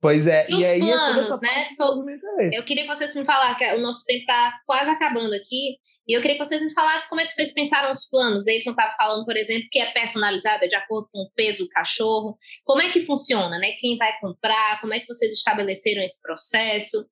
Pois 0.00 0.26
é, 0.26 0.46
e, 0.48 0.60
e 0.60 0.64
aí 0.64 0.80
planos, 0.80 1.40
né? 1.42 1.62
So, 1.64 2.06
eu 2.52 2.62
queria 2.62 2.84
que 2.84 2.88
vocês 2.88 3.14
me 3.14 3.24
falassem, 3.24 3.56
que 3.58 3.74
o 3.74 3.82
nosso 3.82 4.02
tempo 4.06 4.20
está 4.20 4.58
quase 4.66 4.88
acabando 4.88 5.34
aqui, 5.34 5.76
e 6.08 6.16
eu 6.16 6.22
queria 6.22 6.38
que 6.38 6.44
vocês 6.44 6.62
me 6.64 6.72
falassem 6.72 7.08
como 7.10 7.20
é 7.20 7.26
que 7.26 7.34
vocês 7.34 7.52
pensaram 7.52 7.92
os 7.92 8.08
planos. 8.08 8.44
Davidson 8.46 8.70
estava 8.70 8.94
falando, 8.96 9.26
por 9.26 9.36
exemplo, 9.36 9.68
que 9.70 9.78
é 9.78 9.92
personalizada 9.92 10.66
de 10.66 10.74
acordo 10.74 11.06
com 11.12 11.20
o 11.20 11.30
peso 11.36 11.64
do 11.64 11.68
cachorro. 11.68 12.38
Como 12.64 12.80
é 12.80 12.90
que 12.90 13.04
funciona, 13.04 13.58
né? 13.58 13.72
Quem 13.78 13.98
vai 13.98 14.18
comprar? 14.20 14.80
Como 14.80 14.94
é 14.94 15.00
que 15.00 15.06
vocês 15.06 15.32
estabeleceram 15.34 16.02
esse 16.02 16.20
processo? 16.22 17.04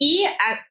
E 0.00 0.24
a, 0.24 0.64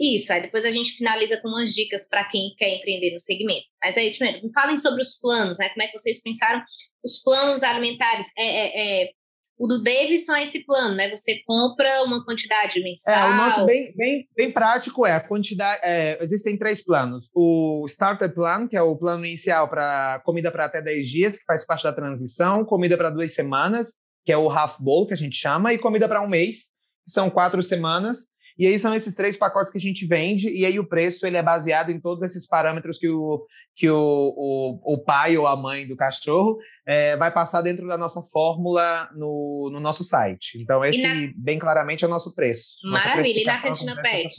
isso, 0.00 0.32
aí 0.32 0.40
depois 0.40 0.64
a 0.64 0.70
gente 0.70 0.92
finaliza 0.92 1.40
com 1.42 1.48
umas 1.48 1.74
dicas 1.74 2.08
para 2.08 2.24
quem 2.28 2.54
quer 2.56 2.76
empreender 2.76 3.12
no 3.12 3.20
segmento. 3.20 3.66
Mas 3.82 3.96
é 3.96 4.04
isso 4.04 4.22
mesmo. 4.22 4.46
Me 4.46 4.52
falem 4.52 4.78
sobre 4.78 5.02
os 5.02 5.18
planos, 5.18 5.58
né? 5.58 5.68
Como 5.70 5.82
é 5.82 5.88
que 5.88 5.98
vocês 5.98 6.22
pensaram 6.22 6.62
os 7.04 7.20
planos 7.22 7.62
alimentares? 7.62 8.26
É, 8.38 8.46
é, 8.46 9.02
é 9.02 9.10
o 9.58 9.66
do 9.66 9.82
Davidson 9.82 10.34
é 10.34 10.44
esse 10.44 10.64
plano, 10.64 10.94
né? 10.94 11.10
Você 11.10 11.42
compra 11.44 12.04
uma 12.04 12.24
quantidade 12.24 12.80
mensal. 12.80 13.30
É, 13.30 13.32
o 13.32 13.36
nosso 13.36 13.66
bem, 13.66 13.92
bem, 13.96 14.28
bem 14.36 14.52
prático 14.52 15.04
é 15.04 15.12
a 15.12 15.20
quantidade. 15.20 15.80
É, 15.82 16.22
existem 16.22 16.56
três 16.56 16.82
planos. 16.82 17.28
O 17.34 17.84
Starter 17.88 18.32
Plan, 18.32 18.68
que 18.68 18.76
é 18.76 18.82
o 18.82 18.96
plano 18.96 19.26
inicial 19.26 19.68
para 19.68 20.20
comida 20.24 20.52
para 20.52 20.66
até 20.66 20.80
10 20.80 21.06
dias, 21.08 21.38
que 21.38 21.44
faz 21.44 21.66
parte 21.66 21.82
da 21.82 21.92
transição, 21.92 22.64
comida 22.64 22.96
para 22.96 23.10
duas 23.10 23.34
semanas, 23.34 23.96
que 24.24 24.30
é 24.30 24.38
o 24.38 24.48
Half 24.48 24.78
Bowl, 24.78 25.06
que 25.06 25.14
a 25.14 25.16
gente 25.16 25.36
chama, 25.36 25.72
e 25.72 25.78
comida 25.78 26.08
para 26.08 26.22
um 26.22 26.28
mês, 26.28 26.68
que 27.04 27.12
são 27.12 27.28
quatro 27.28 27.60
semanas. 27.62 28.28
E 28.58 28.66
aí 28.66 28.76
são 28.76 28.92
esses 28.92 29.14
três 29.14 29.36
pacotes 29.36 29.70
que 29.70 29.78
a 29.78 29.80
gente 29.80 30.04
vende, 30.04 30.50
e 30.50 30.66
aí 30.66 30.80
o 30.80 30.86
preço 30.86 31.24
ele 31.24 31.36
é 31.36 31.42
baseado 31.42 31.90
em 31.90 32.00
todos 32.00 32.24
esses 32.24 32.44
parâmetros 32.44 32.98
que 32.98 33.08
o, 33.08 33.46
que 33.76 33.88
o, 33.88 34.34
o, 34.36 34.94
o 34.94 34.98
pai 34.98 35.38
ou 35.38 35.46
a 35.46 35.56
mãe 35.56 35.86
do 35.86 35.94
cachorro 35.94 36.58
é, 36.84 37.16
vai 37.16 37.32
passar 37.32 37.62
dentro 37.62 37.86
da 37.86 37.96
nossa 37.96 38.20
fórmula 38.32 39.08
no, 39.14 39.70
no 39.72 39.78
nosso 39.78 40.02
site. 40.02 40.60
Então, 40.60 40.84
esse, 40.84 41.00
na... 41.00 41.32
bem 41.36 41.56
claramente, 41.56 42.04
é 42.04 42.08
o 42.08 42.10
nosso 42.10 42.34
preço. 42.34 42.78
Maravilha. 42.82 43.42
E 43.42 43.44
na 43.44 43.62
Cantina 43.62 44.02
Pet? 44.02 44.34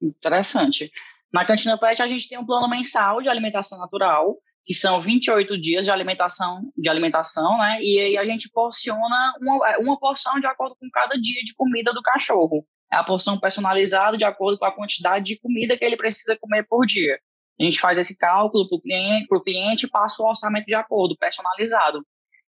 Interessante. 0.00 0.90
Na 1.30 1.44
Cantina 1.44 1.76
Pet, 1.76 2.00
a 2.00 2.06
gente 2.06 2.26
tem 2.26 2.38
um 2.38 2.46
plano 2.46 2.70
mensal 2.70 3.20
de 3.20 3.28
alimentação 3.28 3.78
natural, 3.78 4.38
que 4.64 4.72
são 4.72 5.02
28 5.02 5.60
dias 5.60 5.84
de 5.84 5.90
alimentação, 5.90 6.62
de 6.74 6.88
alimentação, 6.88 7.58
né? 7.58 7.82
E 7.82 8.00
aí 8.00 8.16
a 8.16 8.24
gente 8.24 8.48
porciona 8.50 9.34
uma, 9.42 9.78
uma 9.80 9.98
porção 9.98 10.40
de 10.40 10.46
acordo 10.46 10.74
com 10.80 10.88
cada 10.90 11.16
dia 11.20 11.42
de 11.42 11.54
comida 11.54 11.92
do 11.92 12.00
cachorro 12.00 12.66
é 12.92 12.96
a 12.96 13.04
porção 13.04 13.38
personalizada 13.38 14.16
de 14.16 14.24
acordo 14.24 14.58
com 14.58 14.64
a 14.64 14.72
quantidade 14.72 15.24
de 15.24 15.38
comida 15.38 15.76
que 15.76 15.84
ele 15.84 15.96
precisa 15.96 16.36
comer 16.36 16.66
por 16.66 16.86
dia. 16.86 17.18
A 17.60 17.64
gente 17.64 17.80
faz 17.80 17.98
esse 17.98 18.16
cálculo 18.16 18.68
para 18.68 18.76
o 18.76 18.80
cliente, 18.80 19.26
cliente 19.44 19.86
e 19.86 19.90
passa 19.90 20.22
o 20.22 20.26
orçamento 20.26 20.66
de 20.66 20.74
acordo, 20.74 21.16
personalizado. 21.16 22.06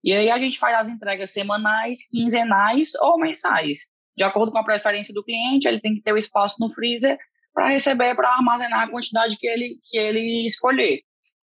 E 0.03 0.13
aí 0.13 0.29
a 0.29 0.37
gente 0.37 0.59
faz 0.59 0.75
as 0.75 0.89
entregas 0.89 1.31
semanais, 1.31 2.07
quinzenais 2.09 2.93
ou 3.01 3.17
mensais. 3.17 3.91
De 4.17 4.23
acordo 4.23 4.51
com 4.51 4.57
a 4.57 4.63
preferência 4.63 5.13
do 5.13 5.23
cliente, 5.23 5.67
ele 5.67 5.79
tem 5.79 5.93
que 5.93 6.01
ter 6.01 6.13
o 6.13 6.17
espaço 6.17 6.57
no 6.59 6.69
freezer 6.69 7.17
para 7.53 7.69
receber, 7.69 8.15
para 8.15 8.29
armazenar 8.29 8.83
a 8.83 8.89
quantidade 8.89 9.37
que 9.37 9.47
ele, 9.47 9.79
que 9.83 9.97
ele 9.97 10.45
escolher. 10.45 11.01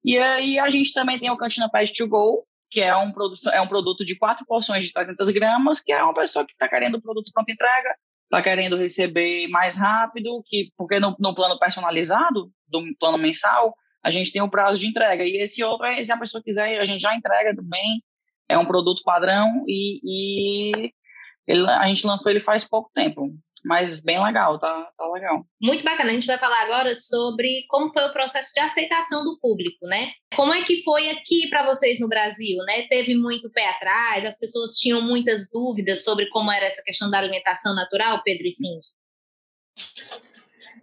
E 0.04 0.18
aí 0.18 0.60
a 0.60 0.70
gente 0.70 0.94
também 0.94 1.20
tem 1.20 1.30
o 1.30 1.38
Cantina 1.38 1.70
Pet 1.70 1.94
to 1.94 2.08
Go, 2.08 2.46
que 2.70 2.82
é 2.82 2.96
um, 2.96 3.12
produto, 3.12 3.50
é 3.50 3.62
um 3.62 3.68
produto 3.68 4.06
de 4.06 4.16
quatro 4.16 4.46
porções 4.46 4.86
de 4.86 4.94
300 4.94 5.30
gramas, 5.32 5.80
que 5.80 5.92
é 5.92 6.04
uma 6.04 6.14
pessoa 6.14 6.46
que 6.46 6.52
está 6.52 6.68
querendo 6.68 6.96
o 6.96 7.02
produto 7.02 7.32
pronto 7.34 7.52
entrega, 7.52 7.96
está 8.28 8.42
querendo 8.42 8.78
receber 8.78 9.48
mais 9.48 9.78
rápido, 9.78 10.44
que 10.46 10.72
porque 10.78 11.00
no, 11.00 11.16
no, 11.20 11.34
plano 11.34 11.58
personalizado, 11.58 12.52
do 12.68 12.84
plano 13.00 13.18
mensal, 13.18 13.74
a 14.04 14.12
gente 14.12 14.32
tem 14.32 14.42
o 14.42 14.50
prazo 14.50 14.80
de 14.80 14.88
entrega. 14.88 15.24
E 15.24 15.38
esse 15.38 15.64
outro, 15.64 15.88
se 16.04 16.12
a 16.12 16.18
pessoa 16.18 16.44
quiser, 16.44 16.80
a 16.80 16.86
gente 16.86 17.02
já 17.02 17.16
entrega 17.16 17.56
também. 17.56 18.04
É 18.50 18.58
um 18.58 18.66
produto 18.66 19.02
padrão 19.04 19.64
e, 19.68 20.00
e 20.04 20.94
ele, 21.46 21.70
a 21.70 21.88
gente 21.88 22.08
lançou 22.08 22.32
ele 22.32 22.40
faz 22.40 22.64
pouco 22.66 22.90
tempo 22.94 23.34
mas 23.64 24.02
bem 24.02 24.24
legal, 24.24 24.60
tá, 24.60 24.92
tá 24.98 25.12
legal. 25.12 25.46
Muito 25.62 25.84
bacana. 25.84 26.12
A 26.12 26.14
gente 26.14 26.28
vai 26.28 26.38
falar 26.38 26.62
agora 26.64 26.94
sobre 26.96 27.66
como 27.70 27.92
foi 27.92 28.04
o 28.04 28.14
processo 28.14 28.54
de 28.54 28.60
aceitação 28.60 29.24
do 29.24 29.38
público, 29.40 29.86
né? 29.88 30.12
Como 30.36 30.54
é 30.54 30.64
que 30.64 30.84
foi 30.84 31.10
aqui 31.10 31.50
para 31.50 31.66
vocês 31.66 32.00
no 32.00 32.08
Brasil, 32.08 32.58
né? 32.68 32.88
Teve 32.88 33.16
muito 33.16 33.52
pé 33.52 33.70
atrás, 33.70 34.26
as 34.26 34.38
pessoas 34.38 34.78
tinham 34.78 35.02
muitas 35.02 35.50
dúvidas 35.50 36.04
sobre 36.04 36.30
como 36.30 36.52
era 36.52 36.66
essa 36.66 36.82
questão 36.84 37.10
da 37.10 37.20
alimentação 37.20 37.74
natural, 37.76 38.22
Pedro 38.24 38.48
e 38.48 38.52
Cindy? 38.52 38.88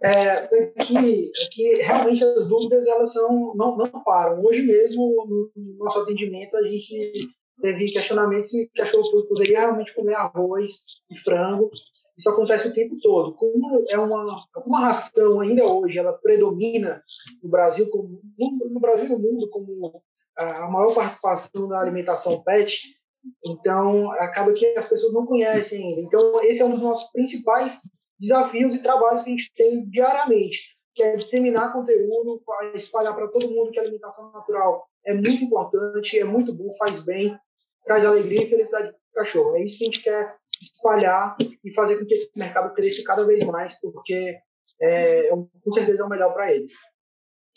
É, 0.03 0.31
aqui, 0.77 1.31
aqui 1.45 1.73
realmente 1.81 2.23
as 2.23 2.47
dúvidas 2.47 2.85
elas 2.85 3.13
são 3.13 3.53
não, 3.55 3.77
não 3.77 3.87
param. 4.03 4.43
Hoje 4.43 4.61
mesmo 4.61 5.51
no 5.55 5.77
nosso 5.77 5.99
atendimento 5.99 6.55
a 6.57 6.67
gente 6.67 7.29
teve 7.61 7.91
questionamentos 7.91 8.51
se 8.51 8.65
o 8.65 8.69
cachorro 8.75 9.25
poderia 9.27 9.59
realmente 9.59 9.93
comer 9.93 10.15
arroz 10.15 10.73
e 11.09 11.17
frango 11.19 11.71
isso 12.17 12.29
acontece 12.29 12.67
o 12.67 12.73
tempo 12.73 12.97
todo. 13.01 13.33
Como 13.33 13.85
é 13.89 13.97
uma, 13.97 14.45
uma 14.65 14.79
ração 14.79 15.41
ainda 15.41 15.65
hoje, 15.65 15.97
ela 15.97 16.13
predomina 16.13 17.03
no 17.43 17.49
Brasil, 17.49 17.89
como, 17.89 18.21
no, 18.37 18.69
no 18.69 18.79
Brasil 18.79 19.05
e 19.05 19.09
no 19.09 19.19
mundo, 19.19 19.49
como 19.49 20.01
a 20.37 20.69
maior 20.69 20.93
participação 20.93 21.67
da 21.67 21.79
alimentação 21.79 22.41
PET, 22.43 22.95
então 23.43 24.11
acaba 24.11 24.53
que 24.53 24.65
as 24.77 24.87
pessoas 24.87 25.13
não 25.13 25.25
conhecem 25.25 25.81
ainda. 25.81 26.01
Então 26.01 26.43
esse 26.43 26.61
é 26.61 26.65
um 26.65 26.71
dos 26.71 26.81
nossos 26.81 27.11
principais 27.11 27.79
desafios 28.19 28.75
e 28.75 28.83
trabalhos 28.83 29.23
que 29.23 29.29
a 29.29 29.33
gente 29.33 29.51
tem 29.55 29.85
diariamente, 29.89 30.59
que 30.93 31.03
é 31.03 31.15
disseminar 31.15 31.73
conteúdo, 31.73 32.41
espalhar 32.75 33.15
para 33.15 33.27
todo 33.27 33.49
mundo 33.49 33.71
que 33.71 33.79
a 33.79 33.83
alimentação 33.83 34.31
natural 34.31 34.85
é 35.05 35.13
muito 35.13 35.43
importante, 35.43 36.19
é 36.19 36.23
muito 36.23 36.53
bom, 36.53 36.69
faz 36.77 37.03
bem, 37.03 37.37
traz 37.85 38.05
alegria 38.05 38.43
e 38.43 38.49
felicidade 38.49 38.91
para 38.91 38.97
o 38.97 39.25
cachorro. 39.25 39.55
É 39.55 39.63
isso 39.63 39.77
que 39.77 39.83
a 39.83 39.87
gente 39.87 40.03
quer 40.03 40.35
espalhar 40.61 41.35
e 41.63 41.73
fazer 41.73 41.97
com 41.97 42.05
que 42.05 42.13
esse 42.13 42.29
mercado 42.35 42.73
cresça 42.73 43.03
cada 43.03 43.25
vez 43.25 43.43
mais, 43.45 43.79
porque 43.79 44.35
é, 44.81 45.29
com 45.29 45.71
certeza 45.71 46.03
é 46.03 46.05
o 46.05 46.09
melhor 46.09 46.33
para 46.33 46.53
eles. 46.53 46.71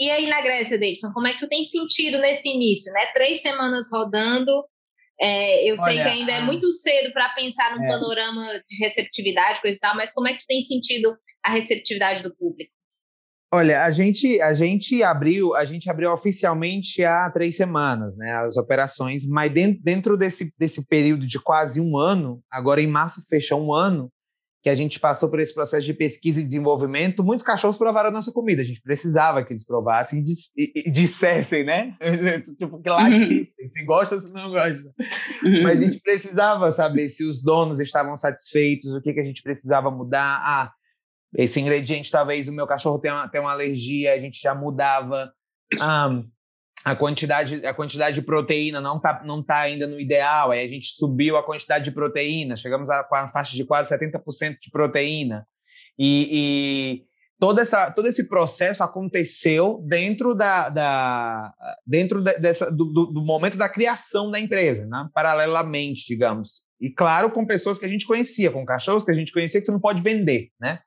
E 0.00 0.10
aí 0.10 0.26
na 0.28 0.40
Grécia, 0.40 0.78
Davidson, 0.78 1.12
como 1.12 1.26
é 1.26 1.32
que 1.32 1.40
tu 1.40 1.48
tem 1.48 1.64
sentido 1.64 2.18
nesse 2.18 2.48
início, 2.48 2.92
né? 2.92 3.06
Três 3.12 3.42
semanas 3.42 3.88
rodando, 3.92 4.64
é, 5.20 5.68
eu 5.68 5.74
Olha, 5.74 5.92
sei 5.92 5.96
que 5.96 6.08
ainda 6.08 6.32
é 6.32 6.40
muito 6.42 6.70
cedo 6.72 7.12
para 7.12 7.28
pensar 7.30 7.76
num 7.76 7.84
é. 7.84 7.88
panorama 7.88 8.42
de 8.68 8.84
receptividade, 8.84 9.60
coisa 9.60 9.76
e 9.76 9.80
tal, 9.80 9.96
mas 9.96 10.12
como 10.12 10.28
é 10.28 10.32
que 10.32 10.40
tu 10.40 10.46
tem 10.46 10.60
sentido 10.60 11.16
a 11.44 11.50
receptividade 11.50 12.22
do 12.22 12.34
público? 12.36 12.72
Olha, 13.52 13.84
a 13.84 13.90
gente, 13.90 14.40
a 14.42 14.52
gente 14.52 15.02
abriu, 15.02 15.54
a 15.54 15.64
gente 15.64 15.88
abriu 15.88 16.12
oficialmente 16.12 17.02
há 17.02 17.30
três 17.30 17.56
semanas, 17.56 18.14
né, 18.14 18.34
as 18.34 18.58
operações, 18.58 19.26
mas 19.26 19.50
dentro, 19.50 19.82
dentro 19.82 20.16
desse, 20.18 20.52
desse 20.58 20.86
período 20.86 21.26
de 21.26 21.40
quase 21.40 21.80
um 21.80 21.96
ano, 21.96 22.42
agora 22.50 22.82
em 22.82 22.86
março 22.86 23.26
fecha 23.26 23.56
um 23.56 23.72
ano, 23.72 24.10
que 24.62 24.68
a 24.68 24.74
gente 24.74 24.98
passou 24.98 25.30
por 25.30 25.40
esse 25.40 25.54
processo 25.54 25.86
de 25.86 25.94
pesquisa 25.94 26.40
e 26.40 26.44
desenvolvimento, 26.44 27.24
muitos 27.24 27.44
cachorros 27.44 27.78
provaram 27.78 28.08
a 28.08 28.12
nossa 28.12 28.32
comida. 28.32 28.60
A 28.60 28.64
gente 28.64 28.82
precisava 28.82 29.42
que 29.44 29.52
eles 29.52 29.64
provassem 29.64 30.22
e, 30.56 30.72
e 30.86 30.90
dissessem, 30.90 31.64
né? 31.64 31.96
tipo, 32.58 32.82
que 32.82 32.90
latissem, 32.90 33.68
se 33.70 33.84
gosta, 33.84 34.18
se 34.18 34.30
não 34.32 34.50
gosta. 34.50 34.82
Mas 35.62 35.78
a 35.78 35.84
gente 35.84 36.00
precisava 36.00 36.70
saber 36.72 37.08
se 37.08 37.24
os 37.24 37.42
donos 37.42 37.78
estavam 37.78 38.16
satisfeitos, 38.16 38.92
o 38.94 39.00
que, 39.00 39.14
que 39.14 39.20
a 39.20 39.24
gente 39.24 39.42
precisava 39.42 39.90
mudar. 39.90 40.42
Ah, 40.44 40.72
esse 41.36 41.60
ingrediente, 41.60 42.10
talvez 42.10 42.48
o 42.48 42.52
meu 42.52 42.66
cachorro 42.66 42.98
tenha 42.98 43.14
uma, 43.14 43.28
tenha 43.28 43.42
uma 43.42 43.52
alergia, 43.52 44.14
a 44.14 44.18
gente 44.18 44.40
já 44.40 44.54
mudava. 44.54 45.32
Um, 45.74 46.28
a 46.84 46.94
quantidade, 46.94 47.66
a 47.66 47.74
quantidade 47.74 48.14
de 48.14 48.22
proteína 48.22 48.80
não 48.80 48.96
está 48.96 49.22
não 49.24 49.42
tá 49.42 49.58
ainda 49.58 49.86
no 49.86 50.00
ideal, 50.00 50.52
aí 50.52 50.64
a 50.64 50.68
gente 50.68 50.92
subiu 50.92 51.36
a 51.36 51.42
quantidade 51.42 51.84
de 51.84 51.90
proteína, 51.90 52.56
chegamos 52.56 52.88
a, 52.88 53.00
a 53.00 53.28
faixa 53.30 53.56
de 53.56 53.64
quase 53.64 53.94
70% 53.94 54.56
de 54.62 54.70
proteína. 54.70 55.46
E, 55.98 56.28
e 56.30 57.02
toda 57.38 57.62
essa, 57.62 57.90
todo 57.90 58.06
esse 58.06 58.28
processo 58.28 58.82
aconteceu 58.82 59.84
dentro, 59.86 60.34
da, 60.34 60.68
da 60.68 61.52
dentro 61.86 62.22
dessa, 62.22 62.70
do, 62.70 62.84
do, 62.86 63.06
do, 63.06 63.24
momento 63.24 63.58
da 63.58 63.68
criação 63.68 64.30
da 64.30 64.38
empresa, 64.38 64.86
né? 64.86 65.08
paralelamente, 65.12 66.06
digamos. 66.06 66.62
E 66.80 66.88
claro, 66.90 67.30
com 67.30 67.44
pessoas 67.44 67.78
que 67.78 67.84
a 67.84 67.88
gente 67.88 68.06
conhecia, 68.06 68.52
com 68.52 68.64
cachorros 68.64 69.04
que 69.04 69.10
a 69.10 69.14
gente 69.14 69.32
conhecia 69.32 69.60
que 69.60 69.66
você 69.66 69.72
não 69.72 69.80
pode 69.80 70.00
vender, 70.00 70.50
né? 70.60 70.78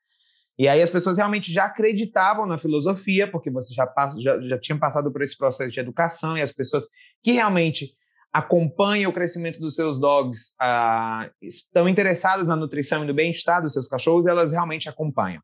E 0.62 0.68
aí 0.68 0.80
as 0.80 0.92
pessoas 0.92 1.18
realmente 1.18 1.52
já 1.52 1.66
acreditavam 1.66 2.46
na 2.46 2.56
filosofia, 2.56 3.28
porque 3.28 3.50
você 3.50 3.74
já, 3.74 3.88
passa, 3.88 4.22
já, 4.22 4.40
já 4.42 4.60
tinha 4.60 4.78
passado 4.78 5.12
por 5.12 5.24
esse 5.24 5.36
processo 5.36 5.72
de 5.72 5.80
educação, 5.80 6.38
e 6.38 6.42
as 6.44 6.52
pessoas 6.52 6.86
que 7.24 7.32
realmente 7.32 7.96
acompanham 8.32 9.10
o 9.10 9.14
crescimento 9.14 9.60
dos 9.60 9.74
seus 9.74 10.00
dogs, 10.00 10.54
ah, 10.62 11.32
estão 11.42 11.90
interessadas 11.90 12.46
na 12.46 12.56
nutrição 12.56 13.04
e 13.04 13.08
no 13.08 13.14
bem-estar 13.14 13.60
dos 13.60 13.74
seus 13.74 13.88
cachorros, 13.88 14.28
elas 14.28 14.52
realmente 14.52 14.88
acompanham. 14.88 15.42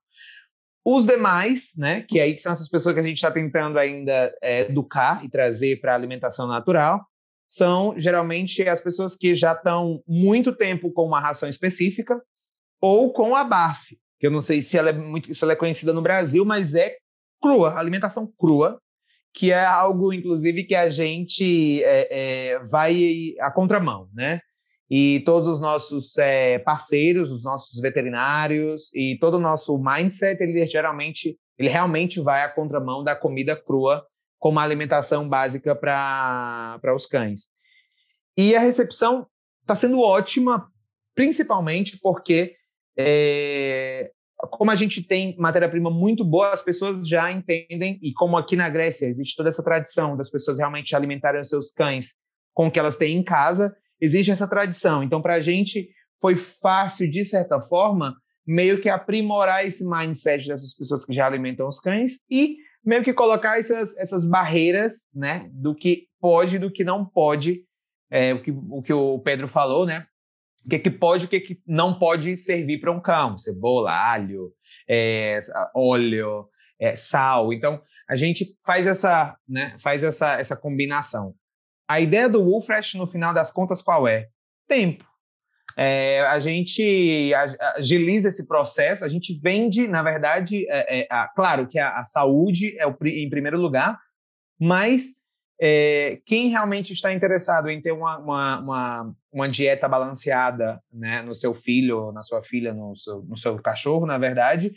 Os 0.85 1.07
demais, 1.07 1.71
né, 1.75 2.01
que 2.01 2.19
aí 2.19 2.37
são 2.37 2.51
essas 2.51 2.69
pessoas 2.69 2.93
que 2.93 3.01
a 3.01 3.03
gente 3.03 3.17
está 3.17 3.31
tentando 3.31 3.79
ainda 3.79 4.31
é, 4.39 4.69
educar 4.69 5.25
e 5.25 5.29
trazer 5.29 5.81
para 5.81 5.93
a 5.93 5.95
alimentação 5.95 6.45
natural, 6.45 7.03
são 7.49 7.95
geralmente 7.97 8.61
as 8.69 8.81
pessoas 8.81 9.15
que 9.15 9.33
já 9.33 9.53
estão 9.53 9.99
muito 10.07 10.55
tempo 10.55 10.91
com 10.91 11.07
uma 11.07 11.19
ração 11.19 11.49
específica 11.49 12.21
ou 12.79 13.11
com 13.11 13.35
a 13.35 13.43
BAF, 13.43 13.97
que 14.19 14.27
eu 14.27 14.31
não 14.31 14.41
sei 14.41 14.61
se 14.61 14.77
ela 14.77 14.89
é 14.89 14.93
muito, 14.93 15.33
se 15.33 15.43
ela 15.43 15.53
é 15.53 15.55
conhecida 15.55 15.93
no 15.93 16.01
Brasil, 16.01 16.43
mas 16.43 16.73
é 16.75 16.97
crua, 17.41 17.77
alimentação 17.77 18.31
crua, 18.37 18.81
que 19.33 19.51
é 19.51 19.63
algo, 19.63 20.11
inclusive, 20.11 20.63
que 20.63 20.73
a 20.73 20.89
gente 20.89 21.83
é, 21.83 22.07
é, 22.09 22.59
vai 22.59 23.35
à 23.39 23.51
contramão, 23.51 24.09
né? 24.13 24.39
E 24.89 25.19
todos 25.25 25.47
os 25.47 25.61
nossos 25.61 26.17
é, 26.17 26.57
parceiros, 26.59 27.31
os 27.31 27.43
nossos 27.43 27.79
veterinários 27.79 28.93
e 28.95 29.17
todo 29.19 29.35
o 29.35 29.39
nosso 29.39 29.77
mindset, 29.77 30.41
ele 30.41 30.65
geralmente, 30.65 31.37
ele 31.57 31.69
realmente 31.69 32.19
vai 32.19 32.41
à 32.41 32.49
contramão 32.49 33.03
da 33.03 33.15
comida 33.15 33.55
crua 33.55 34.05
como 34.39 34.59
alimentação 34.59 35.27
básica 35.27 35.75
para 35.75 36.95
os 36.95 37.05
cães. 37.05 37.49
E 38.35 38.55
a 38.55 38.59
recepção 38.59 39.27
está 39.61 39.75
sendo 39.75 39.99
ótima, 39.99 40.67
principalmente 41.13 41.99
porque 42.01 42.55
é, 42.97 44.09
como 44.49 44.71
a 44.71 44.75
gente 44.75 45.01
tem 45.01 45.35
matéria-prima 45.37 45.89
muito 45.89 46.23
boa, 46.23 46.51
as 46.51 46.61
pessoas 46.61 47.07
já 47.07 47.31
entendem, 47.31 47.99
e 48.01 48.13
como 48.13 48.37
aqui 48.37 48.55
na 48.55 48.69
Grécia 48.69 49.07
existe 49.07 49.35
toda 49.35 49.49
essa 49.49 49.63
tradição 49.63 50.15
das 50.15 50.29
pessoas 50.29 50.57
realmente 50.57 50.95
alimentarem 50.95 51.41
os 51.41 51.49
seus 51.49 51.71
cães 51.71 52.15
com 52.53 52.67
o 52.67 52.71
que 52.71 52.79
elas 52.79 52.97
têm 52.97 53.17
em 53.17 53.23
casa, 53.23 53.75
existe 54.01 54.31
essa 54.31 54.47
tradição. 54.47 55.03
Então, 55.03 55.21
para 55.21 55.35
a 55.35 55.39
gente 55.39 55.89
foi 56.21 56.35
fácil, 56.35 57.09
de 57.09 57.23
certa 57.23 57.59
forma, 57.61 58.15
meio 58.45 58.79
que 58.79 58.89
aprimorar 58.89 59.65
esse 59.65 59.87
mindset 59.87 60.47
dessas 60.47 60.75
pessoas 60.75 61.05
que 61.05 61.13
já 61.13 61.25
alimentam 61.25 61.67
os 61.67 61.79
cães 61.79 62.25
e 62.29 62.55
meio 62.83 63.03
que 63.03 63.13
colocar 63.13 63.57
essas, 63.57 63.97
essas 63.97 64.25
barreiras, 64.25 65.11
né, 65.13 65.49
do 65.51 65.75
que 65.75 66.07
pode 66.21 66.55
e 66.55 66.59
do 66.59 66.71
que 66.71 66.83
não 66.83 67.05
pode, 67.05 67.63
é, 68.09 68.33
o, 68.33 68.41
que, 68.41 68.51
o 68.51 68.81
que 68.81 68.93
o 68.93 69.19
Pedro 69.19 69.47
falou, 69.47 69.85
né, 69.85 70.05
o 70.67 70.69
que, 70.69 70.79
que 70.79 70.91
pode 70.91 71.25
o 71.25 71.29
que, 71.29 71.39
que 71.39 71.61
não 71.65 71.97
pode 71.97 72.35
servir 72.35 72.81
para 72.81 72.91
um 72.91 72.99
cão, 72.99 73.37
cebola, 73.37 73.89
alho, 73.89 74.51
é, 74.87 75.39
óleo, 75.73 76.49
é, 76.77 76.93
sal. 76.93 77.53
Então, 77.53 77.81
a 78.07 78.17
gente 78.17 78.53
faz 78.65 78.85
essa, 78.85 79.37
né, 79.47 79.77
faz 79.79 80.03
essa, 80.03 80.33
essa 80.33 80.57
combinação. 80.57 81.33
A 81.87 82.01
ideia 82.01 82.27
do 82.27 82.43
Wolfresh, 82.43 82.95
no 82.95 83.07
final 83.07 83.33
das 83.33 83.49
contas, 83.49 83.81
qual 83.81 84.05
é? 84.05 84.27
Tempo. 84.67 85.05
É, 85.77 86.21
a 86.27 86.37
gente 86.39 87.31
agiliza 87.75 88.27
esse 88.27 88.45
processo, 88.45 89.05
a 89.05 89.07
gente 89.07 89.39
vende, 89.41 89.87
na 89.87 90.03
verdade, 90.03 90.65
é, 90.69 91.01
é, 91.01 91.27
claro 91.33 91.65
que 91.65 91.79
a, 91.79 91.99
a, 91.99 92.03
saúde 92.03 92.77
é 92.77 92.85
o, 92.85 92.97
em 93.05 93.29
primeiro 93.29 93.57
lugar, 93.57 93.97
mas 94.59 95.16
é, 95.59 96.19
quem 96.25 96.49
realmente 96.49 96.93
está 96.93 97.11
interessado 97.11 97.69
em 97.69 97.81
ter 97.81 97.91
uma, 97.91 98.17
uma, 98.17 98.59
uma, 98.59 99.15
uma, 99.31 99.49
dieta 99.49 99.87
balanceada 99.87 100.81
né, 100.91 101.21
no 101.23 101.33
seu 101.33 101.53
filho, 101.53 102.11
na 102.11 102.21
sua 102.21 102.43
filha, 102.43 102.73
no 102.73 102.95
seu, 102.95 103.23
no 103.23 103.35
seu 103.35 103.59
cachorro, 103.59 104.05
na 104.05 104.17
verdade, 104.17 104.73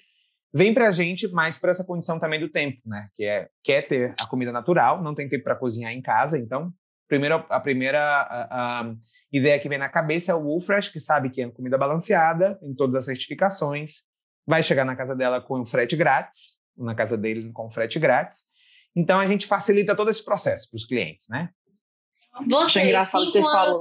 vem 0.53 0.73
para 0.73 0.89
a 0.89 0.91
gente 0.91 1.29
mais 1.29 1.59
por 1.59 1.69
essa 1.69 1.85
condição 1.85 2.19
também 2.19 2.41
do 2.41 2.49
tempo, 2.49 2.79
né? 2.87 3.09
Que 3.15 3.25
é 3.25 3.49
quer 3.63 3.83
ter 3.83 4.15
a 4.21 4.27
comida 4.27 4.51
natural, 4.51 5.03
não 5.03 5.15
tem 5.15 5.29
tempo 5.29 5.45
para 5.45 5.57
cozinhar 5.57 5.93
em 5.93 6.01
casa, 6.01 6.39
então 6.39 6.73
primeiro, 7.07 7.45
a 7.49 7.61
primeira 7.61 8.01
a, 8.01 8.81
a 8.81 8.95
ideia 9.33 9.59
que 9.59 9.69
vem 9.69 9.79
na 9.79 9.89
cabeça 9.89 10.33
é 10.33 10.35
o 10.35 10.43
Wolfresh, 10.43 10.89
que 10.89 11.01
sabe 11.01 11.29
que 11.29 11.43
é 11.43 11.51
comida 11.51 11.77
balanceada, 11.77 12.59
em 12.63 12.75
todas 12.75 12.97
as 12.97 13.05
certificações, 13.05 14.03
vai 14.47 14.63
chegar 14.63 14.85
na 14.85 14.97
casa 14.97 15.15
dela 15.15 15.41
com 15.41 15.67
frete 15.67 15.97
grátis, 15.97 16.61
na 16.77 16.95
casa 16.95 17.19
dele 17.19 17.53
com 17.53 17.71
frete 17.71 17.99
grátis. 17.99 18.50
Então 18.95 19.19
a 19.19 19.27
gente 19.27 19.47
facilita 19.47 19.97
todo 19.97 20.11
esse 20.11 20.25
processo 20.25 20.69
para 20.71 20.77
os 20.77 20.85
clientes, 20.85 21.29
né? 21.29 21.51
Você, 22.49 22.81
cinco 23.05 23.39
anos. 23.39 23.51
Falou. 23.51 23.77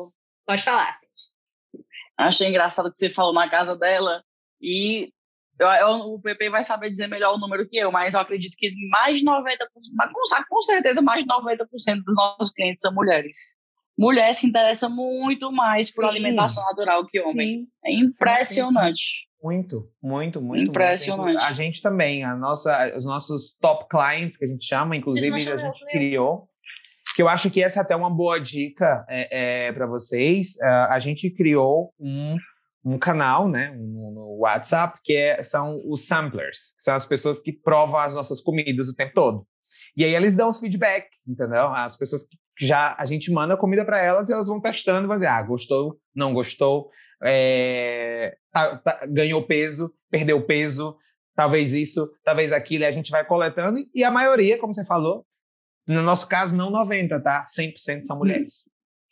Pode 0.45 0.63
falar, 0.63 0.93
Cintia. 0.93 1.85
Achei 2.17 2.49
engraçado 2.49 2.91
que 2.91 2.97
você 2.97 3.09
falou 3.09 3.33
na 3.33 3.49
casa 3.49 3.75
dela 3.77 4.23
e 4.61 5.13
eu, 5.59 5.67
eu, 5.67 5.89
o 6.13 6.21
PP 6.21 6.49
vai 6.49 6.63
saber 6.63 6.89
dizer 6.89 7.07
melhor 7.07 7.35
o 7.35 7.37
número 7.37 7.67
que 7.67 7.77
eu, 7.77 7.91
mas 7.91 8.13
eu 8.13 8.19
acredito 8.19 8.55
que 8.57 8.71
mais 8.89 9.19
de 9.19 9.25
90%, 9.25 9.57
mas 9.93 10.11
com, 10.11 10.43
com 10.49 10.61
certeza 10.61 11.01
mais 11.01 11.23
de 11.23 11.29
90% 11.29 12.03
dos 12.03 12.15
nossos 12.15 12.51
clientes 12.51 12.81
são 12.81 12.93
mulheres. 12.93 13.57
Mulher 13.97 14.33
se 14.33 14.47
interessa 14.47 14.87
muito 14.87 15.51
mais 15.51 15.93
por 15.93 16.03
Sim. 16.03 16.09
alimentação 16.09 16.63
natural 16.63 17.05
que 17.05 17.19
homem. 17.19 17.59
Sim. 17.59 17.67
É 17.85 17.93
impressionante. 17.93 19.28
Muito, 19.41 19.89
muito, 20.01 20.41
muito. 20.41 20.69
Impressionante. 20.69 21.33
Muito. 21.33 21.43
A 21.43 21.53
gente 21.53 21.81
também, 21.81 22.23
a 22.23 22.35
nossa, 22.35 22.93
os 22.97 23.05
nossos 23.05 23.57
top 23.57 23.87
clients, 23.89 24.37
que 24.37 24.45
a 24.45 24.47
gente 24.47 24.65
chama, 24.65 24.95
inclusive, 24.95 25.35
a 25.35 25.57
gente 25.57 25.85
criou, 25.85 26.47
que 27.15 27.21
eu 27.21 27.29
acho 27.29 27.49
que 27.49 27.63
essa 27.63 27.79
é 27.79 27.83
até 27.83 27.95
uma 27.95 28.09
boa 28.09 28.39
dica 28.39 29.05
é, 29.07 29.67
é 29.67 29.71
para 29.71 29.87
vocês. 29.87 30.55
Uh, 30.61 30.91
a 30.91 30.99
gente 30.99 31.29
criou 31.29 31.93
um 31.99 32.35
um 32.83 32.97
canal, 32.97 33.49
né, 33.49 33.75
no, 33.77 34.11
no 34.11 34.37
WhatsApp, 34.39 34.99
que 35.03 35.13
é, 35.13 35.43
são 35.43 35.81
os 35.85 36.07
samplers, 36.07 36.75
que 36.77 36.83
são 36.83 36.95
as 36.95 37.05
pessoas 37.05 37.39
que 37.39 37.51
provam 37.51 37.99
as 37.99 38.15
nossas 38.15 38.41
comidas 38.41 38.87
o 38.87 38.95
tempo 38.95 39.13
todo. 39.13 39.45
E 39.95 40.03
aí 40.03 40.15
eles 40.15 40.35
dão 40.35 40.49
os 40.49 40.59
feedback, 40.59 41.07
entendeu? 41.27 41.67
As 41.67 41.97
pessoas 41.97 42.23
que 42.23 42.65
já 42.65 42.95
a 42.97 43.05
gente 43.05 43.31
manda 43.31 43.57
comida 43.57 43.85
para 43.85 44.01
elas 44.01 44.29
e 44.29 44.33
elas 44.33 44.47
vão 44.47 44.61
testando 44.61 45.07
vão 45.07 45.15
dizer, 45.15 45.27
ah, 45.27 45.41
gostou, 45.41 45.97
não 46.15 46.33
gostou, 46.33 46.89
é, 47.23 48.37
tá, 48.51 48.77
tá, 48.77 49.05
ganhou 49.07 49.45
peso, 49.45 49.93
perdeu 50.09 50.45
peso, 50.45 50.97
talvez 51.35 51.73
isso, 51.73 52.09
talvez 52.23 52.51
aquilo, 52.51 52.83
e 52.83 52.87
a 52.87 52.91
gente 52.91 53.11
vai 53.11 53.25
coletando 53.25 53.79
e 53.93 54.03
a 54.03 54.11
maioria, 54.11 54.57
como 54.57 54.73
você 54.73 54.85
falou, 54.85 55.25
no 55.87 56.01
nosso 56.01 56.27
caso, 56.27 56.55
não 56.55 56.69
90, 56.69 57.19
tá? 57.21 57.45
100% 57.45 58.05
são 58.05 58.17
mulheres. 58.17 58.65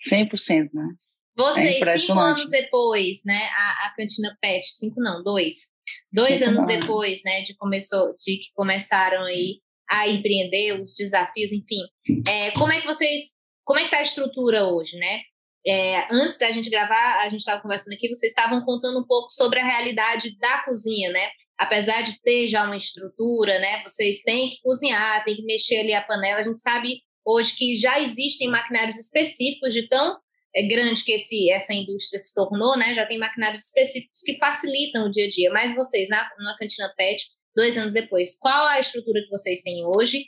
100%, 0.08 0.70
né? 0.74 0.90
Vocês, 1.36 1.82
é 1.82 1.98
cinco 1.98 2.20
anos 2.20 2.50
depois, 2.50 3.22
né, 3.24 3.40
a, 3.56 3.88
a 3.88 3.94
Cantina 3.96 4.36
Pet, 4.42 4.68
cinco 4.68 5.00
não, 5.00 5.24
dois, 5.24 5.74
dois 6.12 6.40
cinco 6.40 6.50
anos 6.50 6.66
depois, 6.66 7.22
né, 7.24 7.44
de, 7.44 7.56
começou, 7.56 8.16
de 8.16 8.38
que 8.38 8.52
começaram 8.56 9.24
aí 9.24 9.62
a 9.88 10.08
empreender, 10.10 10.82
os 10.82 10.96
desafios, 10.96 11.52
enfim, 11.52 11.84
é, 12.28 12.52
como 12.52 12.74
é 12.74 12.82
que 12.82 12.88
vocês, 12.88 13.38
como 13.64 13.80
é 13.80 13.84
que 13.84 13.92
tá 13.92 14.00
a 14.00 14.02
estrutura 14.02 14.66
hoje, 14.66 14.98
né? 14.98 15.22
É, 15.68 16.08
antes 16.14 16.38
da 16.38 16.50
gente 16.52 16.70
gravar, 16.70 17.20
a 17.20 17.30
gente 17.30 17.40
estava 17.40 17.62
conversando 17.62 17.94
aqui, 17.94 18.08
vocês 18.08 18.32
estavam 18.32 18.64
contando 18.64 19.00
um 19.00 19.06
pouco 19.06 19.30
sobre 19.30 19.60
a 19.60 19.66
realidade 19.66 20.38
da 20.38 20.64
cozinha, 20.64 21.12
né? 21.12 21.30
Apesar 21.58 22.04
de 22.04 22.22
ter 22.22 22.48
já 22.48 22.64
uma 22.64 22.78
estrutura, 22.78 23.60
né? 23.60 23.84
Vocês 23.84 24.22
têm 24.22 24.52
que 24.52 24.62
cozinhar, 24.62 25.26
têm 25.26 25.36
que 25.36 25.44
mexer 25.44 25.80
ali 25.80 25.94
a 25.94 26.02
panela. 26.02 26.40
A 26.40 26.44
gente 26.44 26.62
sabe 26.62 27.02
hoje 27.26 27.54
que 27.56 27.76
já 27.76 28.00
existem 28.00 28.50
maquinários 28.50 28.98
específicos 28.98 29.74
de 29.74 29.88
tão 29.90 30.18
é 30.56 30.68
grande 30.68 31.04
que 31.04 31.12
esse, 31.12 31.52
essa 31.52 31.74
indústria 31.74 32.20
se 32.20 32.34
tornou, 32.34 32.76
né? 32.78 32.94
Já 32.94 33.06
tem 33.06 33.20
maquinários 33.20 33.66
específicos 33.66 34.22
que 34.22 34.38
facilitam 34.40 35.06
o 35.06 35.12
dia 35.12 35.26
a 35.26 35.30
dia. 35.30 35.52
Mas 35.52 35.76
vocês, 35.76 36.10
na, 36.10 36.18
na 36.40 36.58
Cantina 36.58 36.92
Pet, 36.98 37.24
dois 37.56 37.78
anos 37.78 37.94
depois, 37.94 38.38
qual 38.40 38.66
a 38.66 38.80
estrutura 38.80 39.22
que 39.22 39.30
vocês 39.30 39.62
têm 39.62 39.86
hoje? 39.86 40.26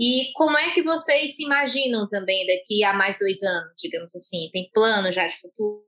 E 0.00 0.32
como 0.32 0.56
é 0.56 0.70
que 0.70 0.82
vocês 0.82 1.36
se 1.36 1.44
imaginam 1.44 2.08
também 2.08 2.46
daqui 2.46 2.82
a 2.82 2.94
mais 2.94 3.18
dois 3.18 3.42
anos, 3.42 3.74
digamos 3.78 4.16
assim? 4.16 4.48
Tem 4.50 4.70
plano 4.72 5.12
já 5.12 5.28
de 5.28 5.36
futuro? 5.38 5.84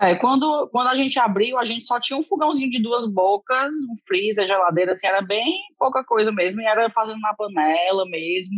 É, 0.00 0.16
quando, 0.16 0.70
quando 0.72 0.88
a 0.88 0.96
gente 0.96 1.18
abriu, 1.18 1.58
a 1.58 1.66
gente 1.66 1.84
só 1.84 2.00
tinha 2.00 2.18
um 2.18 2.22
fogãozinho 2.22 2.70
de 2.70 2.80
duas 2.80 3.06
bocas, 3.06 3.74
um 3.90 3.94
freezer, 4.06 4.46
geladeira, 4.46 4.92
assim, 4.92 5.06
era 5.06 5.20
bem 5.20 5.60
pouca 5.78 6.02
coisa 6.02 6.32
mesmo, 6.32 6.62
e 6.62 6.64
era 6.64 6.90
fazendo 6.90 7.20
na 7.20 7.34
panela 7.34 8.06
mesmo. 8.08 8.56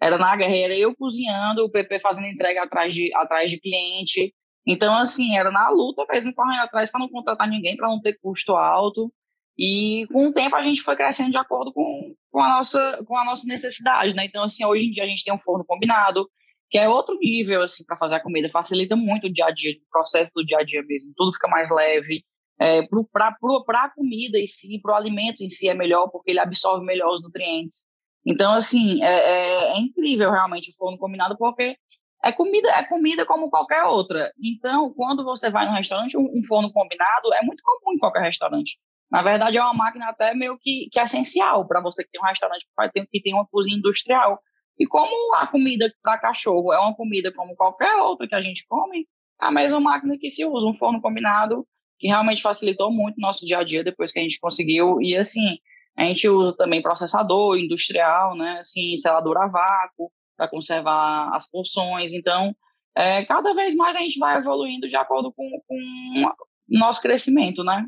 Era 0.00 0.16
na 0.16 0.36
guerreira 0.36 0.76
eu 0.76 0.94
cozinhando, 0.94 1.64
o 1.64 1.70
PP 1.70 1.98
fazendo 1.98 2.28
entrega 2.28 2.62
atrás 2.62 2.94
de, 2.94 3.12
atrás 3.16 3.50
de 3.50 3.60
cliente. 3.60 4.32
Então, 4.64 4.96
assim, 4.96 5.36
era 5.36 5.50
na 5.50 5.68
luta 5.68 6.06
mesmo, 6.08 6.32
correndo 6.32 6.60
atrás 6.60 6.88
para 6.92 7.00
não 7.00 7.08
contratar 7.08 7.48
ninguém, 7.48 7.76
para 7.76 7.88
não 7.88 8.00
ter 8.00 8.16
custo 8.22 8.54
alto. 8.54 9.12
E 9.58 10.06
com 10.12 10.28
o 10.28 10.32
tempo 10.32 10.54
a 10.54 10.62
gente 10.62 10.82
foi 10.82 10.94
crescendo 10.94 11.32
de 11.32 11.38
acordo 11.38 11.72
com, 11.72 12.14
com, 12.30 12.40
a, 12.40 12.48
nossa, 12.48 13.02
com 13.04 13.16
a 13.16 13.24
nossa 13.24 13.44
necessidade, 13.46 14.14
né? 14.14 14.24
Então, 14.24 14.44
assim, 14.44 14.64
hoje 14.64 14.86
em 14.86 14.90
dia 14.90 15.02
a 15.02 15.06
gente 15.06 15.24
tem 15.24 15.34
um 15.34 15.38
forno 15.38 15.64
combinado, 15.64 16.28
que 16.70 16.78
é 16.78 16.88
outro 16.88 17.18
nível, 17.18 17.62
assim, 17.62 17.84
para 17.84 17.96
fazer 17.96 18.16
a 18.16 18.22
comida. 18.22 18.48
Facilita 18.48 18.94
muito 18.94 19.26
o 19.26 19.32
dia 19.32 19.46
a 19.46 19.50
dia, 19.50 19.72
o 19.72 19.90
processo 19.90 20.32
do 20.34 20.44
dia 20.44 20.58
a 20.58 20.62
dia 20.62 20.82
mesmo. 20.86 21.12
Tudo 21.16 21.32
fica 21.32 21.48
mais 21.48 21.70
leve. 21.70 22.22
É, 22.60 22.82
para 23.12 23.84
a 23.84 23.90
comida 23.90 24.38
em 24.38 24.46
si, 24.46 24.80
para 24.80 24.92
o 24.92 24.96
alimento 24.96 25.42
em 25.42 25.48
si 25.48 25.68
é 25.68 25.74
melhor, 25.74 26.08
porque 26.08 26.30
ele 26.30 26.40
absorve 26.40 26.84
melhor 26.84 27.12
os 27.12 27.22
nutrientes. 27.22 27.88
Então, 28.26 28.52
assim, 28.52 29.02
é, 29.02 29.06
é, 29.06 29.72
é, 29.72 29.78
incrível 29.78 30.30
realmente 30.30 30.70
o 30.70 30.74
forno 30.74 30.98
combinado, 30.98 31.36
porque 31.38 31.76
é 32.22 32.32
comida, 32.32 32.68
é 32.70 32.84
comida 32.84 33.24
como 33.24 33.48
qualquer 33.48 33.84
outra. 33.84 34.32
Então, 34.42 34.92
quando 34.92 35.24
você 35.24 35.50
vai 35.50 35.66
no 35.66 35.74
restaurante, 35.74 36.16
um, 36.16 36.28
um 36.36 36.42
forno 36.42 36.70
combinado 36.72 37.32
é 37.34 37.42
muito 37.42 37.62
comum 37.62 37.94
em 37.94 37.98
qualquer 37.98 38.22
restaurante. 38.22 38.78
Na 39.10 39.22
verdade, 39.22 39.56
é 39.56 39.62
uma 39.62 39.74
máquina 39.74 40.08
até 40.08 40.34
meio 40.34 40.58
que, 40.58 40.88
que 40.92 40.98
é 40.98 41.02
essencial 41.02 41.66
para 41.66 41.80
você 41.80 42.04
que 42.04 42.10
tem 42.10 42.20
um 42.20 42.26
restaurante 42.26 42.66
que, 43.10 43.22
tem, 43.22 43.34
uma 43.34 43.46
cozinha 43.46 43.78
industrial. 43.78 44.38
E 44.78 44.86
como 44.86 45.34
a 45.36 45.46
comida 45.46 45.90
para 46.02 46.18
cachorro 46.18 46.72
é 46.72 46.78
uma 46.78 46.94
comida 46.94 47.32
como 47.32 47.56
qualquer 47.56 47.94
outra 47.96 48.28
que 48.28 48.34
a 48.34 48.40
gente 48.40 48.66
come, 48.68 49.06
é 49.40 49.46
a 49.46 49.50
mesma 49.50 49.80
máquina 49.80 50.16
que 50.18 50.28
se 50.28 50.44
usa, 50.44 50.66
um 50.66 50.74
forno 50.74 51.00
combinado, 51.00 51.66
que 51.98 52.06
realmente 52.06 52.42
facilitou 52.42 52.92
muito 52.92 53.16
o 53.16 53.20
nosso 53.20 53.44
dia 53.44 53.58
a 53.58 53.64
dia 53.64 53.82
depois 53.82 54.12
que 54.12 54.18
a 54.18 54.22
gente 54.22 54.38
conseguiu. 54.38 55.00
E 55.00 55.16
assim, 55.16 55.58
a 55.96 56.04
gente 56.04 56.28
usa 56.28 56.56
também 56.56 56.82
processador 56.82 57.58
industrial, 57.58 58.36
né, 58.36 58.58
assim, 58.60 58.96
selador 58.98 59.36
a 59.38 59.48
vácuo 59.48 60.12
para 60.36 60.48
conservar 60.48 61.34
as 61.34 61.50
porções. 61.50 62.12
Então, 62.12 62.54
é, 62.96 63.24
cada 63.24 63.52
vez 63.54 63.74
mais 63.74 63.96
a 63.96 64.00
gente 64.00 64.18
vai 64.18 64.38
evoluindo 64.38 64.86
de 64.86 64.96
acordo 64.96 65.32
com, 65.32 65.44
o 65.44 66.78
nosso 66.78 67.00
crescimento, 67.00 67.64
né? 67.64 67.84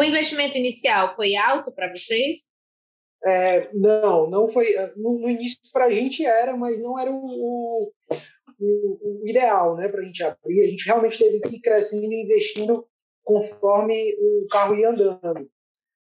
O 0.00 0.02
investimento 0.02 0.56
inicial 0.56 1.14
foi 1.14 1.36
alto 1.36 1.70
para 1.70 1.92
vocês? 1.92 2.48
É, 3.22 3.70
não, 3.74 4.30
não 4.30 4.48
foi. 4.48 4.74
No, 4.96 5.18
no 5.18 5.28
início 5.28 5.60
para 5.70 5.84
a 5.84 5.90
gente 5.90 6.24
era, 6.24 6.56
mas 6.56 6.80
não 6.80 6.98
era 6.98 7.10
o, 7.10 7.92
o, 8.58 9.22
o 9.22 9.28
ideal, 9.28 9.76
né, 9.76 9.90
para 9.90 10.00
a 10.00 10.04
gente 10.04 10.22
abrir. 10.22 10.62
A 10.62 10.64
gente 10.64 10.86
realmente 10.86 11.18
teve 11.18 11.38
que 11.40 11.56
ir 11.56 11.60
crescendo 11.60 12.10
e 12.10 12.22
investindo 12.24 12.88
conforme 13.22 14.16
o 14.18 14.46
carro 14.50 14.74
ia 14.74 14.88
andando. 14.88 15.50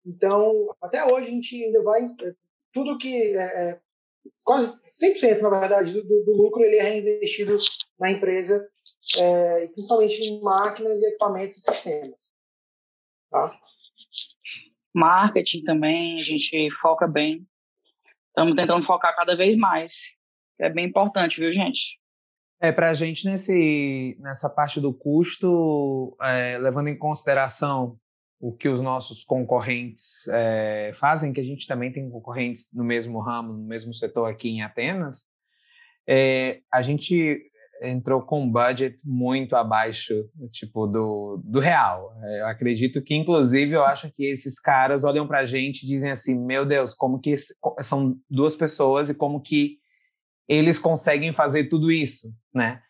Então, 0.06 0.74
até 0.82 1.04
hoje 1.04 1.28
a 1.28 1.32
gente 1.32 1.62
ainda 1.62 1.84
vai. 1.84 2.02
É, 2.02 2.34
tudo 2.72 2.98
que. 2.98 3.36
É 3.36 3.82
quase 4.46 4.74
100%, 5.04 5.42
na 5.42 5.60
verdade, 5.60 5.92
do, 5.92 6.24
do, 6.24 6.38
lucro 6.38 6.64
ele 6.64 6.78
é 6.78 6.84
reinvestido 6.84 7.58
na 8.00 8.12
empresa, 8.12 8.66
é, 9.18 9.68
principalmente 9.68 10.22
em 10.24 10.42
máquinas 10.42 11.02
e 11.02 11.06
equipamentos 11.06 11.58
e 11.58 11.62
sistemas. 11.62 12.20
Tá? 13.30 13.60
Marketing 14.94 15.64
também, 15.64 16.16
a 16.16 16.24
gente 16.24 16.70
foca 16.82 17.08
bem. 17.08 17.46
Estamos 18.28 18.56
tentando 18.56 18.86
focar 18.86 19.16
cada 19.16 19.36
vez 19.36 19.56
mais. 19.56 20.16
É 20.60 20.70
bem 20.70 20.86
importante, 20.86 21.40
viu, 21.40 21.54
gente? 21.54 22.00
É, 22.62 22.72
para 22.72 22.90
a 22.90 22.94
gente, 22.94 23.26
nesse, 23.26 24.18
nessa 24.20 24.50
parte 24.50 24.82
do 24.82 24.94
custo, 24.94 26.16
é, 26.22 26.58
levando 26.58 26.90
em 26.90 26.98
consideração 26.98 27.98
o 28.40 28.54
que 28.54 28.68
os 28.68 28.82
nossos 28.82 29.24
concorrentes 29.24 30.28
é, 30.30 30.92
fazem, 30.94 31.34
que 31.34 31.42
a 31.42 31.44
gente 31.44 31.68
também 31.68 31.92
tem 31.92 32.10
concorrentes 32.10 32.70
no 32.74 32.84
mesmo 32.84 33.20
ramo, 33.20 33.54
no 33.54 33.64
mesmo 33.66 33.94
setor 33.94 34.30
aqui 34.30 34.50
em 34.50 34.62
Atenas, 34.62 35.30
é, 36.08 36.62
a 36.72 36.82
gente 36.82 37.49
entrou 37.82 38.22
com 38.22 38.44
um 38.44 38.52
budget 38.52 39.00
muito 39.04 39.56
abaixo, 39.56 40.14
tipo, 40.52 40.88
do, 40.88 41.42
do 41.44 41.60
real. 41.60 42.14
É, 42.24 42.42
eu 42.42 42.48
acredito 42.48 43.02
que, 43.02 43.16
inclusive, 43.16 43.74
eu 43.74 43.84
acho 43.84 44.12
que 44.12 44.26
esses 44.26 44.60
caras 44.60 45.04
olham 45.04 45.28
para 45.28 45.40
a 45.40 45.46
gente 45.46 45.84
e 45.84 45.88
dizem 45.88 46.12
assim, 46.12 46.38
meu 46.38 46.66
Deus, 46.66 46.94
como 46.94 47.20
que 47.20 47.36
são 47.82 48.18
duas 48.30 48.56
pessoas 48.56 49.10
e 49.10 49.16
como 49.16 49.42
que 49.42 49.78
eles 50.48 50.80
conseguem 50.80 51.32
fazer 51.32 51.66
tudo 51.66 51.92
isso, 51.92 52.34
né? 52.54 52.82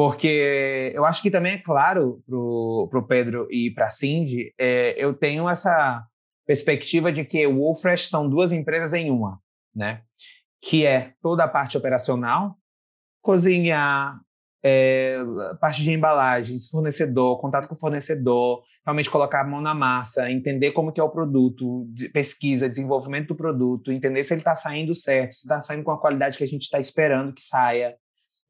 porque 0.00 0.92
eu 0.94 1.04
acho 1.04 1.20
que 1.20 1.30
também 1.30 1.52
é 1.52 1.58
claro 1.58 2.22
para 2.26 2.98
o 2.98 3.06
Pedro 3.06 3.46
e 3.50 3.70
para 3.70 3.84
a 3.84 3.90
Cindy, 3.90 4.50
é, 4.58 4.94
eu 4.96 5.12
tenho 5.12 5.46
essa 5.46 6.02
perspectiva 6.46 7.12
de 7.12 7.22
que 7.22 7.46
o 7.46 7.58
Wolfresh 7.58 8.08
são 8.08 8.26
duas 8.26 8.50
empresas 8.50 8.94
em 8.94 9.10
uma, 9.10 9.38
né? 9.76 10.00
Que 10.62 10.86
é 10.86 11.12
toda 11.20 11.44
a 11.44 11.48
parte 11.48 11.76
operacional, 11.76 12.56
cozinhar, 13.20 14.20
é, 14.62 15.18
parte 15.60 15.82
de 15.82 15.92
embalagens, 15.92 16.68
fornecedor, 16.68 17.40
contato 17.40 17.68
com 17.68 17.74
o 17.74 17.78
fornecedor, 17.78 18.62
realmente 18.84 19.10
colocar 19.10 19.42
a 19.42 19.46
mão 19.46 19.60
na 19.60 19.74
massa, 19.74 20.30
entender 20.30 20.72
como 20.72 20.92
que 20.92 21.00
é 21.00 21.04
o 21.04 21.10
produto, 21.10 21.86
pesquisa, 22.12 22.68
desenvolvimento 22.68 23.28
do 23.28 23.36
produto, 23.36 23.92
entender 23.92 24.24
se 24.24 24.34
ele 24.34 24.40
está 24.40 24.56
saindo 24.56 24.94
certo, 24.94 25.34
se 25.34 25.46
está 25.46 25.62
saindo 25.62 25.84
com 25.84 25.90
a 25.90 26.00
qualidade 26.00 26.36
que 26.36 26.44
a 26.44 26.48
gente 26.48 26.62
está 26.62 26.78
esperando 26.78 27.32
que 27.32 27.42
saia, 27.42 27.96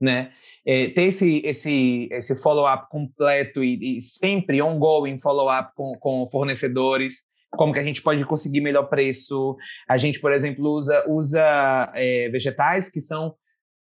né? 0.01 0.33
É, 0.65 0.89
ter 0.89 1.03
esse, 1.03 1.43
esse, 1.45 2.09
esse 2.11 2.41
follow-up 2.41 2.89
completo 2.89 3.63
e, 3.63 3.99
e, 3.99 4.01
sempre 4.01 4.63
ongoing 4.63 5.21
follow-up 5.21 5.73
com, 5.75 5.97
com 5.99 6.27
fornecedores, 6.29 7.29
como 7.51 7.73
que 7.73 7.81
a 7.81 7.85
gente 7.85 8.01
pode 8.01 8.25
conseguir 8.25 8.61
melhor 8.61 8.85
preço. 8.85 9.57
A 9.89 9.99
gente, 9.99 10.21
por 10.21 10.33
exemplo, 10.33 10.71
usa, 10.71 11.05
usa 11.09 11.93
é, 11.95 12.29
vegetais 12.31 12.89
que 12.91 13.01
são 13.01 13.35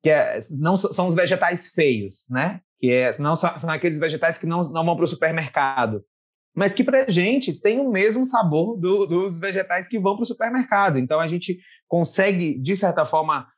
que 0.05 0.11
é, 0.11 0.39
não 0.51 0.77
são 0.77 1.07
os 1.07 1.15
vegetais 1.15 1.69
feios, 1.69 2.27
né? 2.29 2.61
Que 2.79 2.93
é, 2.93 3.19
não 3.19 3.35
são, 3.35 3.59
são 3.59 3.71
aqueles 3.71 3.99
vegetais 3.99 4.37
que 4.37 4.45
não, 4.45 4.61
não 4.61 4.85
vão 4.85 4.95
para 4.95 5.07
o 5.07 5.09
supermercado, 5.09 6.05
mas 6.55 6.75
que 6.75 6.85
para 6.85 7.05
a 7.05 7.11
gente 7.11 7.59
tem 7.59 7.81
o 7.81 7.91
mesmo 7.91 8.27
sabor 8.27 8.77
do, 8.77 9.07
dos 9.07 9.39
vegetais 9.39 9.89
que 9.89 9.99
vão 9.99 10.15
para 10.15 10.25
o 10.25 10.27
supermercado. 10.27 10.99
Então 10.99 11.19
a 11.19 11.27
gente 11.27 11.59
consegue, 11.89 12.61
de 12.61 12.77
certa 12.77 13.07
forma, 13.07 13.49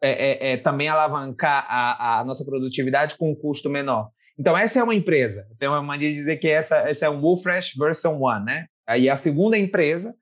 é, 0.00 0.10
é, 0.10 0.52
é, 0.52 0.56
também 0.56 0.86
alavancar 0.86 1.66
a, 1.68 2.20
a, 2.20 2.24
nossa 2.24 2.44
produtividade 2.44 3.16
com 3.16 3.32
um 3.32 3.34
custo 3.34 3.68
menor. 3.68 4.08
Então, 4.38 4.56
essa 4.56 4.78
é 4.78 4.82
uma 4.84 4.94
empresa. 4.94 5.48
Tem 5.58 5.68
uma 5.68 5.82
maneira 5.82 6.14
de 6.14 6.20
dizer 6.20 6.36
que 6.36 6.46
essa, 6.46 6.76
essa 6.88 7.06
é 7.06 7.10
um 7.10 7.20
WooFresh 7.20 7.72
version 7.76 8.14
1, 8.14 8.44
né? 8.44 8.66
Aí 8.86 9.10
a 9.10 9.16
segunda 9.16 9.58
empresa, 9.58 10.14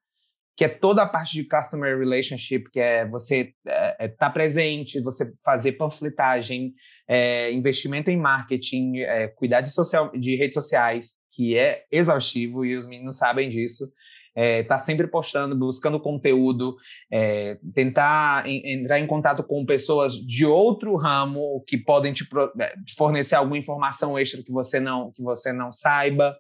que 0.57 0.65
é 0.65 0.69
toda 0.69 1.03
a 1.03 1.07
parte 1.07 1.35
de 1.35 1.45
customer 1.45 1.99
relationship, 1.99 2.71
que 2.73 2.81
é 2.81 3.07
você 3.07 3.53
estar 3.65 3.71
é, 3.71 3.97
é, 3.99 4.09
tá 4.09 4.31
presente, 4.31 5.03
você 5.03 5.31
fazer 5.45 5.73
panfletagem, 5.73 6.73
é, 7.07 7.53
investimento 7.53 8.11
em 8.11 8.17
marketing, 8.17 8.99
é, 9.01 9.29
cuidar 9.29 9.61
de, 9.61 9.71
social, 9.71 10.11
de 10.13 10.35
redes 10.35 10.55
sociais, 10.55 11.17
que 11.31 11.59
é 11.59 11.85
exaustivo 11.93 12.65
e 12.65 12.75
os 12.75 12.87
meninos 12.87 13.19
sabem 13.19 13.51
disso 13.51 13.93
tá 14.69 14.79
sempre 14.79 15.07
postando, 15.07 15.57
buscando 15.57 15.99
conteúdo, 15.99 16.77
tentar 17.75 18.47
em, 18.47 18.81
entrar 18.81 19.01
em 19.01 19.07
contato 19.07 19.43
com 19.43 19.65
pessoas 19.65 20.13
de 20.13 20.45
outro 20.45 20.95
ramo 20.95 21.65
que 21.67 21.79
podem 21.79 22.13
te, 22.13 22.29
é, 22.61 22.75
te 22.85 22.95
fornecer 22.99 23.35
alguma 23.35 23.57
informação 23.57 24.19
extra 24.19 24.43
que 24.43 24.53
você 24.53 24.79
não 24.79 25.11
que 25.11 25.23
você 25.23 25.55
não 25.55 25.73
saiba. 25.73 26.37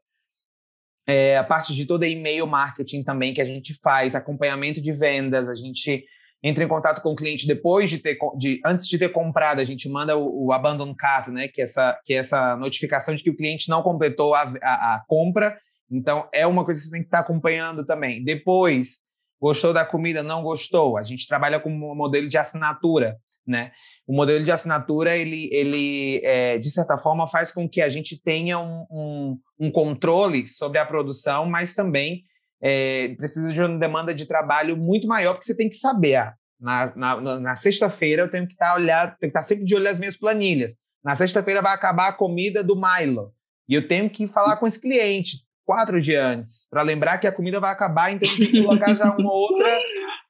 É, 1.06 1.36
a 1.36 1.44
parte 1.44 1.74
de 1.74 1.86
toda 1.86 2.06
e-mail 2.06 2.46
marketing 2.46 3.04
também 3.04 3.32
que 3.32 3.40
a 3.40 3.44
gente 3.44 3.74
faz, 3.82 4.14
acompanhamento 4.14 4.80
de 4.80 4.92
vendas, 4.92 5.48
a 5.48 5.54
gente 5.54 6.04
entra 6.42 6.64
em 6.64 6.68
contato 6.68 7.00
com 7.00 7.12
o 7.12 7.16
cliente 7.16 7.46
depois 7.46 7.88
de 7.88 7.98
ter, 7.98 8.18
de, 8.36 8.60
antes 8.64 8.86
de 8.86 8.98
ter 8.98 9.10
comprado, 9.10 9.60
a 9.60 9.64
gente 9.64 9.88
manda 9.88 10.16
o, 10.16 10.46
o 10.46 10.52
abandon 10.52 10.94
né, 11.28 11.48
que 11.48 11.60
é 11.60 11.64
essa, 11.64 11.98
que 12.04 12.12
é 12.12 12.16
essa 12.16 12.56
notificação 12.56 13.14
de 13.14 13.22
que 13.22 13.30
o 13.30 13.36
cliente 13.36 13.68
não 13.68 13.82
completou 13.82 14.34
a, 14.34 14.52
a, 14.62 14.94
a 14.96 15.04
compra 15.06 15.56
então, 15.90 16.28
é 16.32 16.46
uma 16.46 16.64
coisa 16.64 16.80
que 16.80 16.86
você 16.86 16.92
tem 16.92 17.00
que 17.00 17.06
estar 17.06 17.20
acompanhando 17.20 17.84
também. 17.84 18.22
Depois, 18.24 19.04
gostou 19.40 19.72
da 19.72 19.84
comida, 19.84 20.22
não 20.22 20.42
gostou? 20.42 20.96
A 20.96 21.04
gente 21.04 21.26
trabalha 21.26 21.60
com 21.60 21.70
um 21.70 21.94
modelo 21.94 22.28
de 22.28 22.38
assinatura, 22.38 23.16
né? 23.46 23.72
O 24.06 24.14
modelo 24.14 24.44
de 24.44 24.50
assinatura, 24.50 25.16
ele, 25.16 25.48
ele 25.52 26.20
é, 26.24 26.58
de 26.58 26.70
certa 26.70 26.98
forma, 26.98 27.28
faz 27.28 27.52
com 27.52 27.68
que 27.68 27.80
a 27.80 27.88
gente 27.88 28.20
tenha 28.20 28.58
um, 28.58 28.86
um, 28.90 29.40
um 29.58 29.70
controle 29.70 30.46
sobre 30.46 30.78
a 30.78 30.86
produção, 30.86 31.46
mas 31.46 31.74
também 31.74 32.24
é, 32.60 33.08
precisa 33.16 33.52
de 33.52 33.60
uma 33.60 33.78
demanda 33.78 34.14
de 34.14 34.26
trabalho 34.26 34.76
muito 34.76 35.06
maior, 35.06 35.34
porque 35.34 35.46
você 35.46 35.56
tem 35.56 35.68
que 35.68 35.76
saber. 35.76 36.16
Ah, 36.16 36.34
na, 36.58 36.94
na, 36.96 37.40
na 37.40 37.56
sexta-feira 37.56 38.22
eu 38.22 38.30
tenho 38.30 38.46
que 38.46 38.54
estar 38.54 38.74
olhar, 38.74 39.16
tenho 39.18 39.32
que 39.32 39.38
estar 39.38 39.42
sempre 39.42 39.64
de 39.64 39.74
olho 39.74 39.84
nas 39.84 39.98
minhas 39.98 40.16
planilhas. 40.16 40.74
Na 41.04 41.14
sexta-feira 41.14 41.62
vai 41.62 41.74
acabar 41.74 42.08
a 42.08 42.12
comida 42.12 42.64
do 42.64 42.74
Milo. 42.74 43.32
E 43.68 43.74
eu 43.74 43.86
tenho 43.86 44.08
que 44.08 44.26
falar 44.26 44.56
com 44.56 44.66
esse 44.66 44.80
cliente 44.80 45.45
quatro 45.66 46.00
dias 46.00 46.24
antes, 46.24 46.68
para 46.70 46.80
lembrar 46.82 47.18
que 47.18 47.26
a 47.26 47.32
comida 47.32 47.58
vai 47.58 47.72
acabar, 47.72 48.12
então 48.12 48.28
tem 48.36 48.46
que 48.46 48.62
colocar 48.62 48.94
já 48.94 49.14
uma 49.18 49.32
outra, 49.32 49.78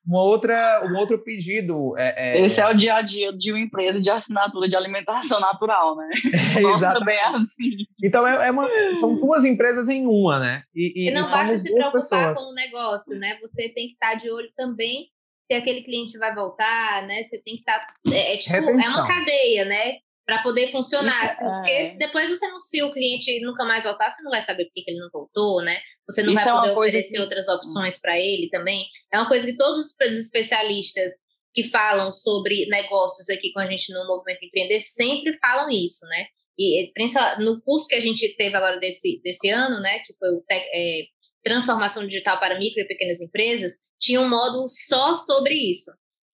uma 0.05 0.23
outra, 0.23 0.83
um 0.91 0.97
outro 0.97 1.19
pedido. 1.19 1.97
É, 1.99 2.39
é... 2.39 2.45
Esse 2.45 2.61
é 2.61 2.67
o 2.67 2.75
dia 2.75 2.95
a 2.95 3.03
dia 3.03 3.33
de 3.33 3.53
uma 3.53 3.61
empresa 3.61 4.01
de 4.01 4.09
assinatura 4.09 4.67
de 4.69 4.75
alimentação 4.75 5.39
natural, 5.39 5.95
né? 5.95 6.09
É, 6.57 6.61
Nossa, 6.63 6.95
também 6.95 7.17
é 7.17 7.27
assim. 7.27 7.77
Então 8.03 8.27
é, 8.27 8.49
é, 8.49 8.51
uma, 8.51 8.67
são 8.95 9.15
duas 9.15 9.45
empresas 9.45 9.91
em 9.91 10.07
uma, 10.07 10.39
né? 10.39 10.63
E, 10.75 11.05
e, 11.05 11.09
e 11.09 11.11
não 11.13 11.29
basta 11.29 11.57
se 11.57 11.65
preocupar 11.65 11.93
pessoas. 11.93 12.39
com 12.39 12.51
o 12.51 12.55
negócio, 12.55 13.19
né? 13.19 13.39
Você 13.43 13.69
tem 13.69 13.89
que 13.89 13.93
estar 13.93 14.15
de 14.15 14.31
olho 14.31 14.49
também 14.57 15.11
se 15.47 15.55
aquele 15.55 15.83
cliente 15.83 16.19
vai 16.19 16.35
voltar, 16.35 17.07
né? 17.07 17.23
Você 17.25 17.39
tem 17.39 17.55
que 17.55 17.61
estar. 17.61 17.87
É, 18.11 18.35
é 18.35 18.37
tipo, 18.39 18.57
é 18.57 18.89
uma 18.89 19.07
cadeia, 19.07 19.65
né? 19.67 19.99
Para 20.27 20.43
poder 20.43 20.73
funcionar. 20.73 21.25
Isso, 21.25 21.35
assim, 21.35 21.45
porque 21.45 21.71
é. 21.71 21.97
depois 21.97 22.29
você 22.29 22.49
não, 22.49 22.59
se 22.59 22.83
o 22.83 22.93
cliente 22.93 23.41
nunca 23.41 23.65
mais 23.65 23.85
voltar, 23.85 24.11
você 24.11 24.23
não 24.23 24.31
vai 24.33 24.43
saber 24.43 24.65
por 24.65 24.73
que 24.75 24.85
ele 24.89 24.99
não 24.99 25.09
voltou, 25.13 25.63
né? 25.63 25.79
Você 26.09 26.23
não 26.23 26.33
Isso 26.33 26.45
vai 26.45 26.53
é 26.53 26.57
poder 26.57 26.73
oferecer 26.73 27.17
que... 27.17 27.21
outras 27.21 27.49
opções 27.49 28.01
para 28.01 28.19
ele 28.19 28.49
também. 28.51 28.85
É 29.13 29.19
uma 29.19 29.29
coisa 29.29 29.47
que 29.47 29.57
todos 29.57 29.79
os 29.79 29.95
especialistas 30.19 31.13
que 31.55 31.63
falam 31.63 32.13
sobre 32.13 32.67
negócios 32.67 33.31
aqui 33.31 33.53
com 33.53 33.61
a 33.61 33.67
gente 33.67 33.93
no 33.93 34.07
Movimento 34.07 34.45
Empreender 34.45 34.81
sempre 34.83 35.39
falam 35.39 35.71
isso, 35.71 36.05
né? 36.07 36.27
E 36.59 36.93
no 37.39 37.61
curso 37.63 37.87
que 37.87 37.95
a 37.95 38.01
gente 38.01 38.35
teve 38.37 38.57
agora 38.57 38.79
desse, 38.79 39.21
desse 39.23 39.49
ano, 39.51 39.79
né, 39.81 39.99
que 40.01 40.15
foi 40.19 40.29
o 40.31 40.43
é, 40.51 41.03
Transformação 41.45 42.07
Digital 42.07 42.41
para 42.41 42.59
Micro 42.59 42.83
e 42.83 42.89
Pequenas 42.89 43.21
Empresas, 43.21 43.75
tinha 44.01 44.21
um 44.21 44.29
módulo 44.29 44.67
só 44.69 45.15
sobre 45.15 45.55
isso, 45.55 45.93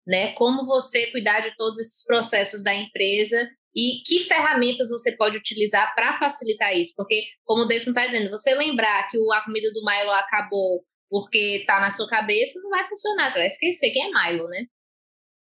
né? 0.08 0.32
Como 0.34 0.66
você 0.66 1.08
cuidar 1.12 1.42
de 1.42 1.56
todos 1.58 1.80
esses 1.80 2.06
processos 2.06 2.64
da 2.64 2.74
empresa 2.74 3.50
e 3.76 4.04
que 4.06 4.24
ferramentas 4.26 4.90
você 4.90 5.16
pode 5.16 5.38
utilizar 5.38 5.94
para 5.96 6.18
facilitar 6.20 6.76
isso? 6.76 6.94
Porque, 6.96 7.24
como 7.44 7.64
o 7.64 7.66
Deison 7.66 7.92
está 7.92 8.06
dizendo, 8.06 8.30
você 8.30 8.54
lembrar 8.54 9.10
que 9.10 9.18
a 9.34 9.42
comida 9.42 9.72
do 9.72 9.84
Milo 9.86 10.12
acabou 10.12 10.84
porque 11.10 11.58
está 11.58 11.80
na 11.80 11.92
sua 11.92 12.08
cabeça, 12.08 12.60
não 12.62 12.70
vai 12.70 12.88
funcionar, 12.88 13.30
você 13.30 13.40
vai 13.40 13.48
esquecer 13.48 13.92
quem 13.92 14.04
é 14.04 14.10
Milo, 14.10 14.48
né? 14.48 14.66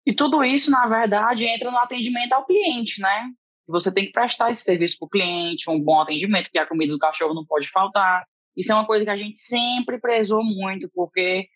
E 0.06 0.14
tudo 0.14 0.44
isso, 0.44 0.70
na 0.70 0.86
verdade, 0.88 1.46
entra 1.46 1.72
no 1.72 1.78
atendimento 1.78 2.34
ao 2.34 2.46
cliente, 2.46 3.02
né? 3.02 3.30
Você 3.68 3.92
tem 3.92 4.06
que 4.06 4.12
prestar 4.12 4.52
esse 4.52 4.64
serviço 4.64 4.98
para 5.00 5.06
o 5.08 5.10
cliente, 5.10 5.70
um 5.70 5.80
bom 5.80 6.00
atendimento, 6.00 6.52
que 6.52 6.60
a 6.60 6.68
comida 6.68 6.94
do 6.94 7.00
cachorro 7.00 7.34
não 7.34 7.46
pode 7.46 7.68
faltar. 7.70 8.24
Isso 8.56 8.72
é 8.72 8.76
uma 8.76 8.86
coisa 8.86 9.04
que 9.04 9.12
a 9.12 9.18
gente 9.18 9.38
sempre 9.38 10.00
prezou 10.00 10.44
muito, 10.44 10.90
porque 10.94 11.48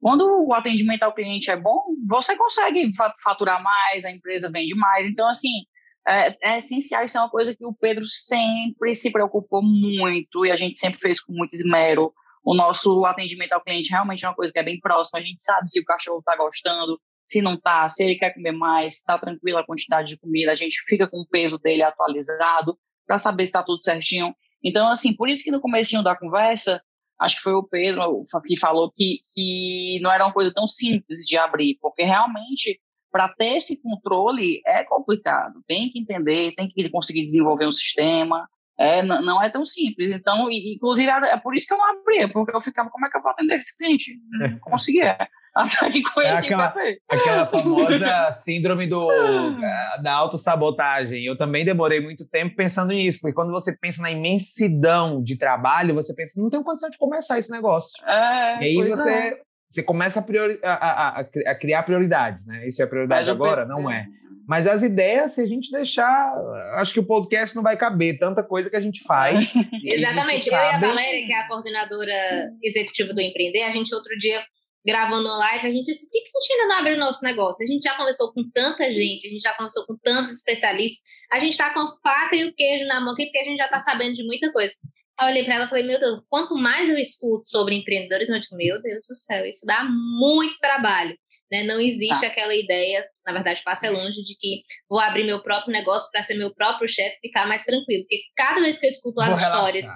quando 0.00 0.24
o 0.46 0.54
atendimento 0.54 1.02
ao 1.02 1.14
cliente 1.14 1.50
é 1.50 1.56
bom, 1.56 1.82
você 2.06 2.36
consegue 2.36 2.90
faturar 3.22 3.62
mais, 3.62 4.04
a 4.04 4.10
empresa 4.10 4.50
vende 4.50 4.74
mais. 4.74 5.06
Então, 5.06 5.28
assim, 5.28 5.64
é, 6.08 6.36
é, 6.42 6.56
essencial, 6.56 7.04
isso 7.04 7.18
é 7.18 7.20
uma 7.20 7.30
coisa 7.30 7.54
que 7.54 7.64
o 7.64 7.74
Pedro 7.74 8.04
sempre 8.04 8.94
se 8.94 9.10
preocupou 9.10 9.62
muito 9.62 10.46
e 10.46 10.50
a 10.50 10.56
gente 10.56 10.76
sempre 10.76 10.98
fez 10.98 11.20
com 11.20 11.32
muito 11.32 11.52
esmero. 11.54 12.12
O 12.44 12.54
nosso 12.54 13.04
atendimento 13.04 13.52
ao 13.52 13.62
cliente 13.62 13.90
realmente 13.90 14.24
é 14.24 14.28
uma 14.28 14.34
coisa 14.34 14.52
que 14.52 14.58
é 14.58 14.62
bem 14.62 14.80
próxima, 14.80 15.18
a 15.18 15.22
gente 15.22 15.42
sabe 15.42 15.70
se 15.70 15.80
o 15.80 15.84
cachorro 15.84 16.20
está 16.20 16.34
gostando, 16.36 16.98
se 17.26 17.42
não 17.42 17.54
está, 17.54 17.86
se 17.90 18.02
ele 18.02 18.16
quer 18.16 18.32
comer 18.32 18.52
mais, 18.52 18.94
está 18.94 19.18
tranquila 19.18 19.60
a 19.60 19.66
quantidade 19.66 20.08
de 20.08 20.18
comida, 20.18 20.50
a 20.50 20.54
gente 20.54 20.80
fica 20.86 21.06
com 21.06 21.18
o 21.18 21.28
peso 21.28 21.58
dele 21.58 21.82
atualizado 21.82 22.78
para 23.06 23.18
saber 23.18 23.44
se 23.44 23.50
está 23.50 23.62
tudo 23.62 23.82
certinho. 23.82 24.34
Então, 24.64 24.90
assim, 24.90 25.14
por 25.14 25.28
isso 25.28 25.44
que 25.44 25.50
no 25.50 25.60
comecinho 25.60 26.02
da 26.02 26.16
conversa, 26.16 26.80
acho 27.20 27.36
que 27.36 27.42
foi 27.42 27.52
o 27.52 27.62
Pedro 27.62 28.22
que 28.46 28.58
falou 28.58 28.90
que, 28.90 29.18
que 29.34 30.00
não 30.00 30.10
era 30.10 30.24
uma 30.24 30.32
coisa 30.32 30.52
tão 30.54 30.66
simples 30.66 31.20
de 31.26 31.36
abrir, 31.36 31.76
porque 31.82 32.02
realmente 32.02 32.80
para 33.10 33.28
ter 33.28 33.56
esse 33.56 33.80
controle 33.82 34.60
é 34.66 34.84
complicado. 34.84 35.62
Tem 35.66 35.90
que 35.90 35.98
entender, 35.98 36.52
tem 36.54 36.68
que 36.68 36.88
conseguir 36.90 37.24
desenvolver 37.24 37.66
um 37.66 37.72
sistema. 37.72 38.48
É, 38.80 39.02
não 39.02 39.42
é 39.42 39.50
tão 39.50 39.64
simples. 39.64 40.12
Então, 40.12 40.48
inclusive, 40.50 41.10
é 41.10 41.36
por 41.36 41.56
isso 41.56 41.66
que 41.66 41.74
eu 41.74 41.78
não 41.78 41.98
abria, 41.98 42.28
porque 42.28 42.54
eu 42.54 42.60
ficava, 42.60 42.88
como 42.90 43.06
é 43.06 43.10
que 43.10 43.16
eu 43.16 43.22
vou 43.22 43.32
atender 43.32 43.54
esse 43.54 43.76
cliente? 43.76 44.14
Não 44.30 44.58
conseguia. 44.60 45.18
Até 45.58 45.90
que 45.90 46.02
conheci 46.02 46.52
é 46.52 46.54
aquela, 46.54 46.74
aquela 47.10 47.46
famosa 47.46 48.30
síndrome 48.44 48.86
do, 48.86 49.10
eh, 49.10 50.02
da 50.02 50.12
autossabotagem. 50.14 51.24
Eu 51.24 51.36
também 51.36 51.64
demorei 51.64 52.00
muito 52.00 52.24
tempo 52.28 52.54
pensando 52.54 52.92
nisso, 52.92 53.18
porque 53.20 53.34
quando 53.34 53.50
você 53.50 53.76
pensa 53.76 54.00
na 54.00 54.12
imensidão 54.12 55.20
de 55.20 55.36
trabalho, 55.36 55.94
você 55.94 56.14
pensa, 56.14 56.40
não 56.40 56.48
tenho 56.48 56.62
condição 56.62 56.88
de 56.88 56.98
começar 56.98 57.40
esse 57.40 57.50
negócio. 57.50 57.90
É, 58.06 58.62
e 58.62 58.64
aí 58.66 58.88
você 58.88 59.10
é 59.10 59.47
você 59.68 59.82
começa 59.82 60.20
a, 60.20 60.22
priori, 60.22 60.58
a, 60.62 60.72
a, 60.72 61.20
a, 61.20 61.54
criar 61.54 61.82
prioridades, 61.82 62.46
né? 62.46 62.66
Isso 62.66 62.80
é 62.80 62.84
a 62.84 62.88
prioridade 62.88 63.30
agora? 63.30 63.66
Não 63.66 63.90
é. 63.90 64.06
Mas 64.48 64.66
as 64.66 64.82
ideias, 64.82 65.32
se 65.32 65.42
a 65.42 65.46
gente 65.46 65.70
deixar, 65.70 66.32
acho 66.76 66.94
que 66.94 67.00
o 67.00 67.06
podcast 67.06 67.54
não 67.54 67.62
vai 67.62 67.76
caber 67.76 68.18
tanta 68.18 68.42
coisa 68.42 68.70
que 68.70 68.76
a 68.76 68.80
gente 68.80 69.02
faz. 69.04 69.52
Exatamente. 69.84 70.48
Eu 70.48 70.54
e 70.54 70.56
a 70.56 70.80
Valéria, 70.80 71.26
que 71.26 71.32
é 71.32 71.40
a 71.40 71.48
coordenadora 71.48 72.50
executiva 72.62 73.12
do 73.12 73.20
Empreender, 73.20 73.64
a 73.64 73.70
gente 73.70 73.94
outro 73.94 74.16
dia 74.16 74.42
gravando 74.86 75.28
uma 75.28 75.36
live, 75.36 75.66
a 75.66 75.70
gente 75.70 75.84
disse, 75.84 76.06
por 76.06 76.12
que 76.12 76.18
a 76.18 76.40
gente 76.40 76.52
ainda 76.52 76.66
não 76.66 76.80
abre 76.80 76.94
o 76.94 76.98
nosso 76.98 77.22
negócio? 77.22 77.62
A 77.62 77.68
gente 77.68 77.82
já 77.82 77.94
conversou 77.94 78.32
com 78.32 78.42
tanta 78.54 78.90
gente, 78.90 79.26
a 79.26 79.30
gente 79.30 79.42
já 79.42 79.52
conversou 79.52 79.84
com 79.84 79.94
tantos 80.02 80.32
especialistas, 80.32 81.02
a 81.30 81.38
gente 81.40 81.50
está 81.50 81.74
com 81.74 81.80
a 81.80 81.92
faca 82.02 82.34
e 82.34 82.46
o 82.46 82.54
queijo 82.54 82.86
na 82.86 83.00
mão 83.00 83.12
aqui, 83.12 83.26
porque 83.26 83.40
a 83.40 83.44
gente 83.44 83.58
já 83.58 83.66
está 83.66 83.80
sabendo 83.80 84.14
de 84.14 84.24
muita 84.24 84.50
coisa. 84.50 84.72
Eu 85.20 85.26
olhei 85.26 85.44
para 85.44 85.56
ela 85.56 85.64
e 85.64 85.68
falei, 85.68 85.84
meu 85.84 85.98
Deus, 85.98 86.20
quanto 86.28 86.54
mais 86.54 86.88
eu 86.88 86.96
escuto 86.96 87.48
sobre 87.48 87.74
empreendedorismo, 87.74 88.34
eu 88.34 88.40
digo, 88.40 88.56
meu 88.56 88.80
Deus 88.80 89.06
do 89.08 89.16
céu, 89.16 89.44
isso 89.44 89.66
dá 89.66 89.84
muito 89.84 90.56
trabalho. 90.60 91.16
Né? 91.50 91.64
Não 91.64 91.80
existe 91.80 92.24
ah. 92.24 92.28
aquela 92.28 92.54
ideia, 92.54 93.04
na 93.26 93.32
verdade, 93.32 93.62
passa 93.64 93.90
longe, 93.90 94.22
de 94.22 94.36
que 94.38 94.62
vou 94.88 95.00
abrir 95.00 95.24
meu 95.24 95.42
próprio 95.42 95.72
negócio 95.72 96.10
para 96.12 96.22
ser 96.22 96.34
meu 96.34 96.54
próprio 96.54 96.88
chefe 96.88 97.16
e 97.22 97.28
ficar 97.28 97.46
mais 97.48 97.64
tranquilo. 97.64 98.02
Porque 98.02 98.20
cada 98.36 98.60
vez 98.60 98.78
que 98.78 98.86
eu 98.86 98.90
escuto 98.90 99.20
as 99.20 99.40
histórias 99.40 99.86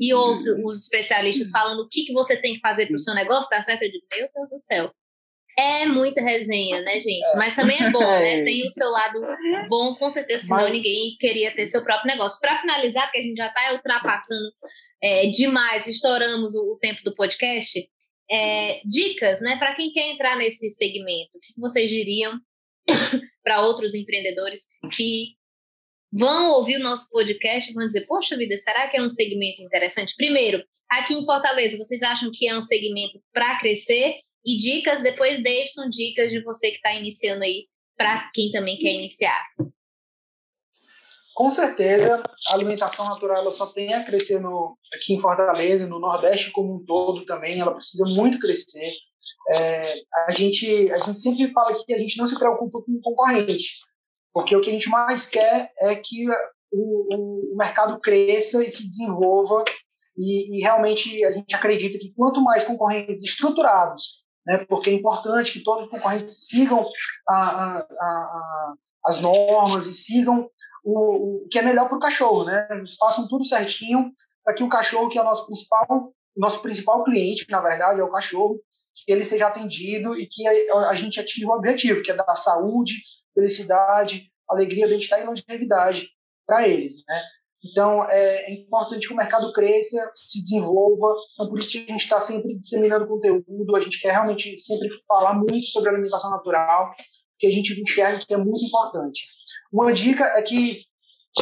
e 0.00 0.14
ouço 0.14 0.48
os 0.64 0.84
especialistas 0.84 1.50
falando 1.50 1.80
o 1.80 1.88
que, 1.88 2.04
que 2.04 2.12
você 2.12 2.36
tem 2.36 2.54
que 2.54 2.60
fazer 2.60 2.86
para 2.86 2.96
o 2.96 3.00
seu 3.00 3.14
negócio, 3.14 3.50
tá 3.50 3.62
certo? 3.62 3.82
Eu 3.82 3.90
digo, 3.90 4.06
meu 4.12 4.28
Deus 4.34 4.50
do 4.50 4.60
céu, 4.60 4.92
É 5.58 5.86
muita 5.86 6.22
resenha, 6.22 6.80
né, 6.80 7.00
gente? 7.00 7.36
Mas 7.36 7.54
também 7.54 7.76
é 7.80 7.90
bom, 7.90 8.00
né? 8.00 8.42
Tem 8.44 8.66
o 8.66 8.70
seu 8.70 8.88
lado 8.88 9.20
bom, 9.68 9.94
com 9.94 10.08
certeza, 10.08 10.44
senão 10.44 10.62
Mas... 10.62 10.72
ninguém 10.72 11.16
queria 11.18 11.54
ter 11.54 11.66
seu 11.66 11.82
próprio 11.82 12.10
negócio. 12.10 12.40
Para 12.40 12.60
finalizar, 12.60 13.04
porque 13.04 13.18
a 13.18 13.22
gente 13.22 13.36
já 13.36 13.46
está 13.46 13.72
ultrapassando 13.72 14.52
é, 15.02 15.26
demais, 15.26 15.86
estouramos 15.86 16.54
o, 16.54 16.72
o, 16.72 16.78
tempo 16.78 17.02
do 17.04 17.14
podcast. 17.14 17.88
É, 18.30 18.80
dicas, 18.84 19.40
né, 19.40 19.56
para 19.56 19.74
quem 19.74 19.92
quer 19.92 20.08
entrar 20.10 20.36
nesse 20.36 20.70
segmento, 20.70 21.30
o 21.34 21.40
que 21.40 21.52
vocês 21.58 21.90
diriam 21.90 22.38
para 23.42 23.66
outros 23.66 23.92
empreendedores 23.92 24.66
que 24.92 25.34
vão 26.12 26.52
ouvir 26.52 26.76
o 26.76 26.82
nosso 26.82 27.08
podcast 27.10 27.70
e 27.70 27.74
vão 27.74 27.86
dizer: 27.86 28.06
Poxa 28.06 28.36
vida, 28.36 28.56
será 28.58 28.88
que 28.88 28.96
é 28.96 29.02
um 29.02 29.10
segmento 29.10 29.62
interessante? 29.62 30.14
Primeiro, 30.16 30.62
aqui 30.88 31.14
em 31.14 31.24
Fortaleza, 31.24 31.76
vocês 31.76 32.02
acham 32.02 32.30
que 32.32 32.48
é 32.48 32.56
um 32.56 32.62
segmento 32.62 33.20
para 33.32 33.58
crescer? 33.58 34.20
E 34.44 34.56
dicas, 34.56 35.02
depois, 35.02 35.42
Davidson, 35.42 35.88
dicas 35.88 36.30
de 36.30 36.42
você 36.42 36.70
que 36.70 36.76
está 36.76 36.94
iniciando 36.94 37.44
aí, 37.44 37.68
para 37.96 38.30
quem 38.34 38.50
também 38.50 38.78
quer 38.78 38.92
iniciar. 38.92 39.44
Com 41.34 41.48
certeza, 41.48 42.22
a 42.48 42.54
alimentação 42.54 43.06
natural 43.06 43.38
ela 43.38 43.50
só 43.50 43.66
tem 43.66 43.94
a 43.94 44.04
crescer 44.04 44.40
no, 44.40 44.76
aqui 44.94 45.14
em 45.14 45.20
Fortaleza, 45.20 45.86
no 45.86 45.98
Nordeste 45.98 46.50
como 46.50 46.76
um 46.76 46.84
todo 46.84 47.24
também, 47.24 47.60
ela 47.60 47.74
precisa 47.74 48.04
muito 48.04 48.38
crescer. 48.38 48.92
É, 49.50 49.94
a, 50.28 50.32
gente, 50.32 50.92
a 50.92 50.98
gente 50.98 51.18
sempre 51.18 51.50
fala 51.52 51.74
que 51.74 51.92
a 51.94 51.98
gente 51.98 52.18
não 52.18 52.26
se 52.26 52.38
preocupa 52.38 52.82
com 52.82 52.92
o 52.92 53.00
concorrente, 53.00 53.78
porque 54.32 54.54
o 54.54 54.60
que 54.60 54.70
a 54.70 54.72
gente 54.72 54.88
mais 54.88 55.26
quer 55.26 55.72
é 55.78 55.94
que 55.96 56.26
o, 56.70 57.52
o, 57.52 57.56
mercado 57.56 57.98
cresça 58.00 58.62
e 58.62 58.70
se 58.70 58.88
desenvolva, 58.88 59.64
e, 60.16 60.58
e, 60.58 60.60
realmente 60.60 61.24
a 61.24 61.32
gente 61.32 61.54
acredita 61.54 61.98
que 61.98 62.12
quanto 62.12 62.42
mais 62.42 62.64
concorrentes 62.64 63.24
estruturados, 63.24 64.24
né, 64.46 64.58
porque 64.68 64.90
é 64.90 64.94
importante 64.94 65.52
que 65.52 65.62
todos 65.62 65.84
os 65.84 65.90
concorrentes 65.90 66.46
sigam 66.48 66.86
a, 67.28 67.36
a, 67.36 67.78
a, 67.78 68.74
as 69.06 69.18
normas 69.18 69.86
e 69.86 69.92
sigam 69.92 70.48
o, 70.84 71.44
o 71.44 71.48
que 71.48 71.58
é 71.58 71.62
melhor 71.62 71.88
para 71.88 71.96
o 71.96 72.00
cachorro, 72.00 72.44
né? 72.44 72.66
Façam 72.98 73.28
tudo 73.28 73.44
certinho 73.44 74.12
para 74.44 74.54
que 74.54 74.62
o 74.62 74.68
cachorro, 74.68 75.08
que 75.08 75.18
é 75.18 75.22
o 75.22 75.24
nosso 75.24 75.46
principal, 75.46 76.12
nosso 76.36 76.62
principal 76.62 77.04
cliente, 77.04 77.46
na 77.50 77.60
verdade 77.60 78.00
é 78.00 78.04
o 78.04 78.10
cachorro, 78.10 78.58
que 78.94 79.12
ele 79.12 79.24
seja 79.24 79.46
atendido 79.46 80.16
e 80.16 80.26
que 80.26 80.46
a, 80.46 80.88
a 80.88 80.94
gente 80.94 81.20
atinja 81.20 81.46
o 81.46 81.52
objetivo, 81.52 82.02
que 82.02 82.10
é 82.10 82.14
dar 82.14 82.36
saúde, 82.36 82.94
felicidade, 83.34 84.30
alegria, 84.48 84.88
bem-estar 84.88 85.20
e 85.20 85.24
longevidade 85.24 86.08
para 86.46 86.66
eles, 86.66 86.94
né? 87.06 87.22
Então, 87.62 88.04
é, 88.08 88.50
é, 88.50 88.52
importante 88.54 89.06
que 89.06 89.12
o 89.12 89.16
mercado 89.16 89.52
cresça, 89.52 90.10
se 90.14 90.40
desenvolva. 90.42 91.14
Então, 91.34 91.48
por 91.48 91.58
isso 91.58 91.70
que 91.70 91.78
a 91.78 91.92
gente 91.92 92.00
está 92.00 92.18
sempre 92.18 92.58
disseminando 92.58 93.06
conteúdo. 93.06 93.76
A 93.76 93.80
gente 93.80 94.00
quer 94.00 94.12
realmente 94.12 94.56
sempre 94.58 94.88
falar 95.06 95.34
muito 95.34 95.66
sobre 95.66 95.90
alimentação 95.90 96.30
natural, 96.30 96.90
que 97.38 97.46
a 97.46 97.50
gente 97.50 97.78
enxerga 97.80 98.24
que 98.26 98.32
é 98.32 98.38
muito 98.38 98.64
importante. 98.64 99.26
Uma 99.72 99.92
dica 99.92 100.24
é 100.24 100.42
que 100.42 100.80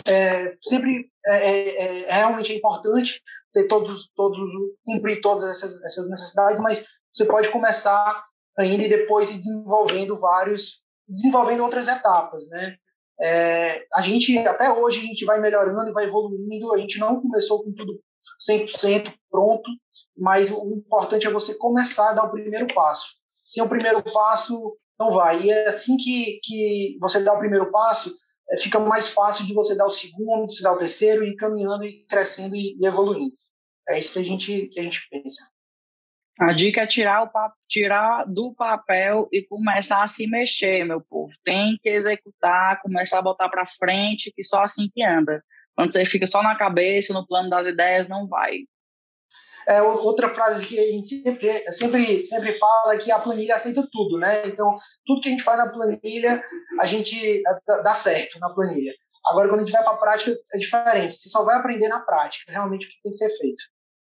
é, 0.06 0.54
sempre 0.62 1.08
é, 1.26 1.36
é, 1.36 1.68
é, 1.68 2.02
é 2.08 2.12
realmente 2.14 2.52
é 2.52 2.56
importante 2.56 3.22
ter 3.52 3.66
todos, 3.66 4.10
todos 4.14 4.50
cumprir 4.84 5.20
todas 5.20 5.44
essas, 5.44 5.82
essas 5.82 6.08
necessidades, 6.10 6.60
mas 6.60 6.84
você 7.12 7.24
pode 7.24 7.48
começar 7.50 8.24
ainda 8.58 8.84
e 8.84 8.88
depois 8.88 9.30
ir 9.30 9.38
desenvolvendo 9.38 10.18
vários, 10.18 10.82
desenvolvendo 11.08 11.62
outras 11.62 11.88
etapas, 11.88 12.48
né? 12.50 12.76
É, 13.20 13.84
a 13.92 14.00
gente, 14.00 14.36
até 14.38 14.70
hoje, 14.70 15.00
a 15.00 15.04
gente 15.04 15.24
vai 15.24 15.40
melhorando 15.40 15.90
e 15.90 15.92
vai 15.92 16.04
evoluindo, 16.04 16.72
a 16.72 16.78
gente 16.78 16.98
não 16.98 17.20
começou 17.20 17.62
com 17.64 17.72
tudo 17.72 18.00
100% 18.48 19.12
pronto, 19.30 19.68
mas 20.16 20.50
o 20.50 20.76
importante 20.76 21.26
é 21.26 21.30
você 21.30 21.54
começar 21.56 22.10
a 22.10 22.14
dar 22.14 22.24
o 22.24 22.30
primeiro 22.30 22.72
passo. 22.72 23.16
Sem 23.46 23.62
o 23.62 23.68
primeiro 23.68 24.02
passo, 24.02 24.76
não 24.98 25.12
vai. 25.12 25.42
E 25.42 25.50
é 25.50 25.68
assim 25.68 25.96
que, 25.96 26.38
que 26.42 26.98
você 27.00 27.20
dá 27.22 27.32
o 27.32 27.38
primeiro 27.38 27.70
passo, 27.70 28.14
é, 28.50 28.56
fica 28.56 28.78
mais 28.78 29.08
fácil 29.08 29.46
de 29.46 29.54
você 29.54 29.74
dar 29.74 29.86
o 29.86 29.90
segundo, 29.90 30.46
de 30.46 30.54
você 30.54 30.62
dar 30.62 30.72
o 30.72 30.78
terceiro, 30.78 31.24
e 31.24 31.36
caminhando 31.36 31.84
e 31.84 32.04
crescendo 32.06 32.54
e, 32.54 32.76
e 32.80 32.86
evoluindo. 32.86 33.34
É 33.88 33.98
isso 33.98 34.12
que 34.12 34.18
a 34.18 34.22
gente, 34.22 34.68
que 34.68 34.78
a 34.78 34.82
gente 34.82 35.00
pensa. 35.10 35.42
A 36.38 36.52
dica 36.52 36.82
é 36.82 36.86
tirar, 36.86 37.24
o 37.24 37.30
tirar 37.68 38.24
do 38.24 38.54
papel 38.54 39.28
e 39.32 39.42
começar 39.42 40.04
a 40.04 40.06
se 40.06 40.28
mexer, 40.28 40.84
meu 40.84 41.00
povo. 41.00 41.32
Tem 41.42 41.76
que 41.82 41.88
executar, 41.88 42.80
começar 42.80 43.18
a 43.18 43.22
botar 43.22 43.48
para 43.48 43.66
frente, 43.66 44.32
que 44.34 44.44
só 44.44 44.62
assim 44.62 44.88
que 44.94 45.02
anda. 45.02 45.42
Quando 45.74 45.92
você 45.92 46.04
fica 46.04 46.26
só 46.28 46.40
na 46.40 46.54
cabeça, 46.54 47.12
no 47.12 47.26
plano 47.26 47.50
das 47.50 47.66
ideias, 47.66 48.06
não 48.06 48.28
vai. 48.28 48.60
É, 49.68 49.82
outra 49.82 50.32
frase 50.32 50.64
que 50.64 50.78
a 50.78 50.86
gente 50.92 51.22
sempre, 51.22 51.72
sempre, 51.72 52.24
sempre 52.24 52.52
fala 52.54 52.94
é 52.94 52.98
que 52.98 53.10
a 53.10 53.18
planilha 53.18 53.56
aceita 53.56 53.86
tudo, 53.92 54.16
né? 54.16 54.46
Então, 54.46 54.76
tudo 55.04 55.20
que 55.20 55.28
a 55.28 55.32
gente 55.32 55.42
faz 55.42 55.58
na 55.58 55.68
planilha, 55.68 56.42
a 56.80 56.86
gente 56.86 57.42
é, 57.46 57.82
dá 57.82 57.94
certo 57.94 58.38
na 58.38 58.48
planilha. 58.54 58.92
Agora, 59.26 59.48
quando 59.48 59.60
a 59.60 59.64
gente 59.64 59.72
vai 59.72 59.82
para 59.82 59.92
a 59.92 59.98
prática, 59.98 60.36
é 60.54 60.58
diferente. 60.58 61.14
Você 61.14 61.28
só 61.28 61.44
vai 61.44 61.56
aprender 61.56 61.88
na 61.88 62.00
prática, 62.00 62.50
realmente, 62.50 62.86
o 62.86 62.88
que 62.88 63.02
tem 63.02 63.10
que 63.10 63.18
ser 63.18 63.28
feito. 63.36 63.62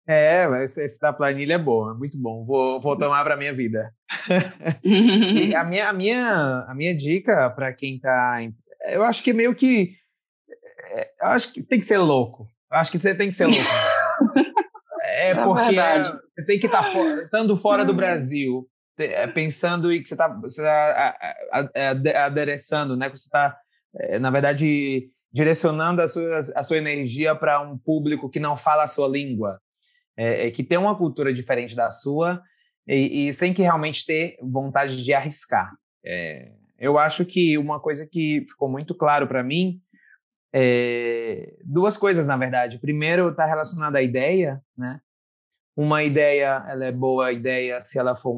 É, 0.06 0.46
mas 0.46 0.76
esse 0.76 1.00
da 1.00 1.12
planilha 1.12 1.54
é 1.54 1.58
bom, 1.58 1.90
é 1.90 1.94
muito 1.94 2.18
bom. 2.18 2.44
Vou, 2.44 2.80
vou 2.80 2.96
tomar 2.96 3.24
para 3.24 3.36
minha 3.36 3.54
vida. 3.54 3.90
a, 5.56 5.64
minha, 5.64 5.88
a, 5.88 5.92
minha, 5.92 6.64
a 6.68 6.74
minha 6.74 6.94
dica 6.94 7.48
para 7.50 7.72
quem 7.72 7.96
está. 7.96 8.38
Eu 8.90 9.02
acho 9.02 9.22
que 9.22 9.32
meio 9.32 9.54
que. 9.54 9.94
É, 10.92 11.10
eu 11.22 11.28
acho 11.28 11.52
que 11.52 11.62
tem 11.62 11.80
que 11.80 11.86
ser 11.86 11.98
louco. 11.98 12.46
Eu 12.70 12.78
acho 12.78 12.92
que 12.92 12.98
você 12.98 13.14
tem 13.14 13.30
que 13.30 13.36
ser 13.36 13.46
louco. 13.46 13.62
É, 15.06 15.30
é 15.30 15.34
porque 15.34 15.74
você 15.74 16.46
tem 16.46 16.58
que 16.58 16.66
estar 16.66 16.82
tá 16.82 16.90
for, 16.90 17.22
estando 17.22 17.56
fora 17.56 17.84
do 17.84 17.92
uhum. 17.92 17.96
Brasil, 17.96 18.68
é, 18.98 19.26
pensando 19.26 19.92
em 19.92 20.02
que 20.02 20.08
você 20.08 20.14
está 20.14 20.28
você 20.28 20.62
tá 20.62 21.70
adereçando, 22.26 22.94
né? 22.94 23.08
Que 23.08 23.16
você 23.16 23.26
está, 23.26 23.56
é, 24.00 24.18
na 24.18 24.30
verdade, 24.30 25.08
direcionando 25.32 26.02
a 26.02 26.08
sua, 26.08 26.38
a 26.54 26.62
sua 26.62 26.76
energia 26.76 27.34
para 27.34 27.60
um 27.62 27.78
público 27.78 28.28
que 28.28 28.38
não 28.38 28.56
fala 28.56 28.84
a 28.84 28.88
sua 28.88 29.08
língua 29.08 29.60
é, 30.16 30.46
é, 30.46 30.50
que 30.50 30.62
tem 30.62 30.78
uma 30.78 30.96
cultura 30.96 31.32
diferente 31.32 31.74
da 31.74 31.90
sua 31.90 32.42
e, 32.86 33.28
e, 33.28 33.32
sem 33.32 33.52
que 33.52 33.62
realmente 33.62 34.04
ter 34.04 34.36
vontade 34.42 35.02
de 35.02 35.12
arriscar. 35.12 35.72
É, 36.04 36.52
eu 36.78 36.98
acho 36.98 37.24
que 37.24 37.56
uma 37.56 37.80
coisa 37.80 38.06
que 38.06 38.44
ficou 38.46 38.68
muito 38.68 38.94
claro 38.94 39.26
para 39.26 39.42
mim 39.42 39.80
é, 40.56 41.52
duas 41.64 41.96
coisas, 41.96 42.28
na 42.28 42.36
verdade. 42.36 42.78
Primeiro, 42.78 43.30
está 43.30 43.44
relacionada 43.44 43.98
à 43.98 44.02
ideia, 44.02 44.62
né? 44.78 45.00
Uma 45.76 46.04
ideia, 46.04 46.64
ela 46.68 46.84
é 46.84 46.92
boa 46.92 47.32
ideia 47.32 47.80
se 47.80 47.98
ela 47.98 48.14
for 48.14 48.32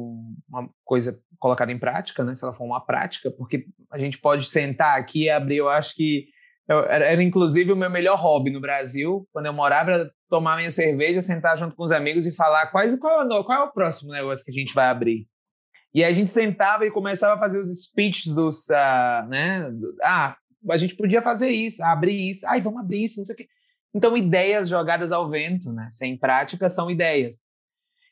uma 0.49 0.67
coisa 0.83 1.21
colocada 1.37 1.71
em 1.71 1.77
prática, 1.77 2.23
né? 2.23 2.33
Se 2.33 2.43
ela 2.43 2.55
for 2.55 2.63
uma 2.63 2.83
prática, 2.83 3.29
porque 3.29 3.67
a 3.91 3.99
gente 3.99 4.17
pode 4.17 4.47
sentar 4.47 4.99
aqui 4.99 5.25
e 5.25 5.29
abrir. 5.29 5.57
Eu 5.57 5.69
acho 5.69 5.93
que 5.95 6.25
eu, 6.67 6.79
era, 6.79 7.05
era, 7.05 7.23
inclusive 7.23 7.71
o 7.71 7.75
meu 7.75 7.89
melhor 7.89 8.17
hobby 8.17 8.51
no 8.51 8.59
Brasil, 8.59 9.27
quando 9.31 9.45
eu 9.45 9.53
morava, 9.53 9.91
era 9.91 10.11
tomar 10.29 10.57
minha 10.57 10.71
cerveja, 10.71 11.21
sentar 11.21 11.57
junto 11.57 11.75
com 11.75 11.83
os 11.83 11.91
amigos 11.91 12.25
e 12.25 12.35
falar 12.35 12.67
quais, 12.67 12.97
qual, 12.99 13.21
é, 13.21 13.43
qual 13.43 13.61
é 13.61 13.63
o 13.63 13.71
próximo 13.71 14.11
negócio 14.11 14.43
que 14.43 14.51
a 14.51 14.53
gente 14.53 14.73
vai 14.73 14.87
abrir. 14.87 15.25
E 15.93 16.03
a 16.03 16.11
gente 16.11 16.29
sentava 16.29 16.85
e 16.85 16.91
começava 16.91 17.35
a 17.35 17.39
fazer 17.39 17.59
os 17.59 17.69
speeches 17.83 18.33
dos, 18.33 18.67
uh, 18.69 19.27
né? 19.29 19.71
Ah, 20.03 20.35
a 20.69 20.77
gente 20.77 20.95
podia 20.95 21.21
fazer 21.21 21.49
isso, 21.49 21.83
abrir 21.83 22.29
isso, 22.29 22.45
ai, 22.47 22.61
vamos 22.61 22.81
abrir 22.81 23.03
isso, 23.03 23.19
não 23.19 23.25
sei 23.25 23.33
o 23.33 23.37
quê. 23.37 23.47
Então, 23.93 24.17
ideias 24.17 24.67
jogadas 24.67 25.11
ao 25.11 25.29
vento, 25.29 25.71
né? 25.71 25.87
Sem 25.89 26.17
prática, 26.17 26.67
são 26.67 26.91
ideias. 26.91 27.37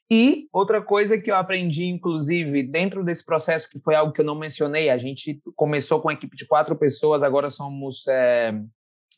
E 0.10 0.48
outra 0.54 0.82
coisa 0.82 1.18
que 1.20 1.32
eu 1.32 1.36
aprendi, 1.36 1.86
inclusive, 1.86 2.62
dentro 2.62 3.04
desse 3.04 3.26
processo, 3.26 3.68
que 3.70 3.80
foi 3.80 3.96
algo 3.96 4.14
que 4.14 4.22
eu 4.22 4.26
não 4.26 4.38
mencionei, 4.38 4.90
a 4.90 4.98
gente 4.98 5.42
começou 5.56 6.00
com 6.00 6.08
uma 6.08 6.14
equipe 6.14 6.38
de 6.38 6.46
quatro 6.46 6.76
pessoas, 6.76 7.24
agora 7.24 7.50
somos 7.50 8.08
é, 8.08 8.54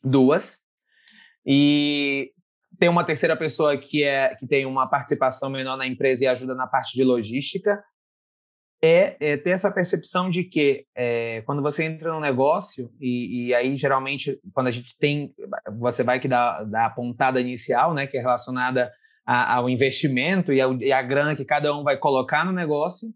duas. 0.02 0.62
E 1.44 2.32
tem 2.78 2.88
uma 2.88 3.04
terceira 3.04 3.36
pessoa 3.36 3.76
que, 3.76 4.02
é, 4.02 4.34
que 4.34 4.46
tem 4.46 4.64
uma 4.64 4.86
participação 4.86 5.50
menor 5.50 5.76
na 5.76 5.86
empresa 5.86 6.24
e 6.24 6.26
ajuda 6.26 6.54
na 6.54 6.66
parte 6.66 6.94
de 6.94 7.04
logística. 7.04 7.82
É, 8.82 9.16
é 9.20 9.36
ter 9.36 9.50
essa 9.50 9.72
percepção 9.72 10.30
de 10.30 10.44
que 10.44 10.86
é, 10.94 11.42
quando 11.42 11.60
você 11.60 11.82
entra 11.82 12.12
no 12.12 12.20
negócio, 12.20 12.90
e, 13.00 13.48
e, 13.48 13.54
aí 13.54 13.76
geralmente 13.76 14.40
quando 14.54 14.68
a 14.68 14.70
gente 14.70 14.96
tem, 14.98 15.34
você 15.78 16.04
vai 16.04 16.20
que 16.20 16.28
dá, 16.28 16.62
dá 16.62 16.86
a 16.86 16.90
pontada 16.90 17.40
inicial, 17.40 17.92
né, 17.92 18.06
que 18.06 18.16
é 18.16 18.20
relacionada 18.20 18.90
a, 19.28 19.56
ao 19.56 19.68
investimento 19.68 20.54
e, 20.54 20.60
ao, 20.60 20.74
e 20.80 20.90
a 20.90 21.02
grana 21.02 21.36
que 21.36 21.44
cada 21.44 21.76
um 21.76 21.84
vai 21.84 21.98
colocar 21.98 22.46
no 22.46 22.52
negócio, 22.52 23.12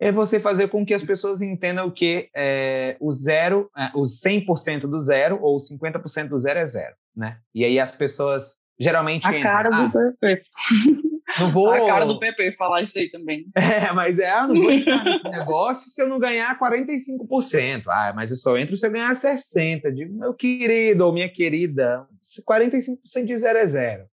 é 0.00 0.12
você 0.12 0.38
fazer 0.38 0.68
com 0.68 0.86
que 0.86 0.94
as 0.94 1.02
pessoas 1.02 1.42
entendam 1.42 1.90
que 1.90 2.28
é, 2.34 2.96
o 3.00 3.10
zero, 3.10 3.68
é, 3.76 3.90
os 3.96 4.20
100% 4.20 4.82
do 4.82 5.00
zero 5.00 5.40
ou 5.42 5.56
50% 5.56 6.28
do 6.28 6.38
zero 6.38 6.60
é 6.60 6.66
zero, 6.66 6.94
né? 7.14 7.38
E 7.52 7.64
aí 7.64 7.80
as 7.80 7.90
pessoas 7.90 8.56
geralmente 8.78 9.26
a 9.26 9.30
entram, 9.30 9.42
cara 9.42 9.70
ah, 9.72 9.86
do 9.86 9.92
PP. 9.92 10.42
Não 11.40 11.50
vou... 11.50 11.70
A 11.70 11.86
cara 11.86 12.04
do 12.04 12.18
PP 12.20 12.52
falar 12.52 12.82
isso 12.82 12.98
aí 12.98 13.10
também. 13.10 13.46
É, 13.56 13.92
mas 13.92 14.18
é, 14.18 14.30
ah, 14.30 14.46
não 14.46 14.54
vou 14.54 14.70
entrar 14.70 15.02
nesse 15.02 15.28
negócio 15.28 15.90
se 15.90 16.02
eu 16.02 16.06
não 16.06 16.18
ganhar 16.18 16.58
45%. 16.58 17.84
Ah, 17.88 18.12
mas 18.14 18.30
eu 18.30 18.36
só 18.36 18.58
entro 18.58 18.76
se 18.76 18.86
eu 18.86 18.92
ganhar 18.92 19.10
60%. 19.12 19.92
Digo, 19.94 20.18
meu 20.18 20.34
querido 20.34 21.06
ou 21.06 21.12
minha 21.12 21.28
querida, 21.28 22.06
45% 22.46 23.24
de 23.24 23.38
zero 23.38 23.58
é 23.58 23.66
zero. 23.66 24.11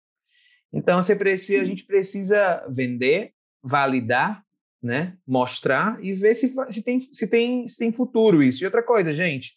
Então, 0.75 1.01
você 1.01 1.15
precisa, 1.15 1.63
a 1.63 1.65
gente 1.65 1.85
precisa 1.85 2.67
vender, 2.69 3.33
validar, 3.63 4.43
né? 4.83 5.17
Mostrar 5.27 6.03
e 6.05 6.13
ver 6.13 6.35
se, 6.35 6.55
se, 6.71 6.83
tem, 6.83 7.01
se, 7.01 7.27
tem, 7.29 7.69
se 7.69 7.79
tem 7.79 7.93
futuro 7.93 8.43
isso. 8.43 8.63
E 8.63 8.67
outra 8.67 8.83
coisa, 8.83 9.15
gente, 9.15 9.57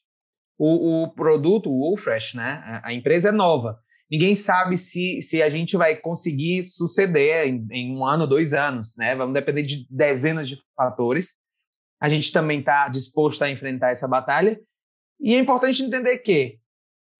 o, 0.57 1.03
o 1.03 1.13
produto, 1.13 1.69
o 1.69 1.97
Fresh, 1.97 2.35
né? 2.35 2.61
A, 2.63 2.89
a, 2.89 2.93
empresa 2.93 3.29
é 3.29 3.31
nova. 3.31 3.79
Ninguém 4.09 4.35
sabe 4.35 4.77
se, 4.77 5.21
se 5.21 5.41
a 5.41 5.49
gente 5.49 5.75
vai 5.75 5.97
conseguir 5.97 6.63
suceder 6.63 7.47
em, 7.47 7.67
em 7.71 7.97
um 7.97 8.05
ano, 8.05 8.25
dois 8.25 8.53
anos, 8.53 8.95
né? 8.97 9.15
Vamos 9.15 9.33
depender 9.33 9.63
de 9.63 9.85
dezenas 9.89 10.47
de 10.47 10.57
fatores. 10.75 11.35
A 11.99 12.07
gente 12.07 12.31
também 12.31 12.59
está 12.59 12.87
disposto 12.87 13.41
a 13.41 13.49
enfrentar 13.49 13.89
essa 13.89 14.07
batalha. 14.07 14.59
E 15.19 15.33
é 15.33 15.39
importante 15.39 15.83
entender 15.83 16.19
que 16.19 16.59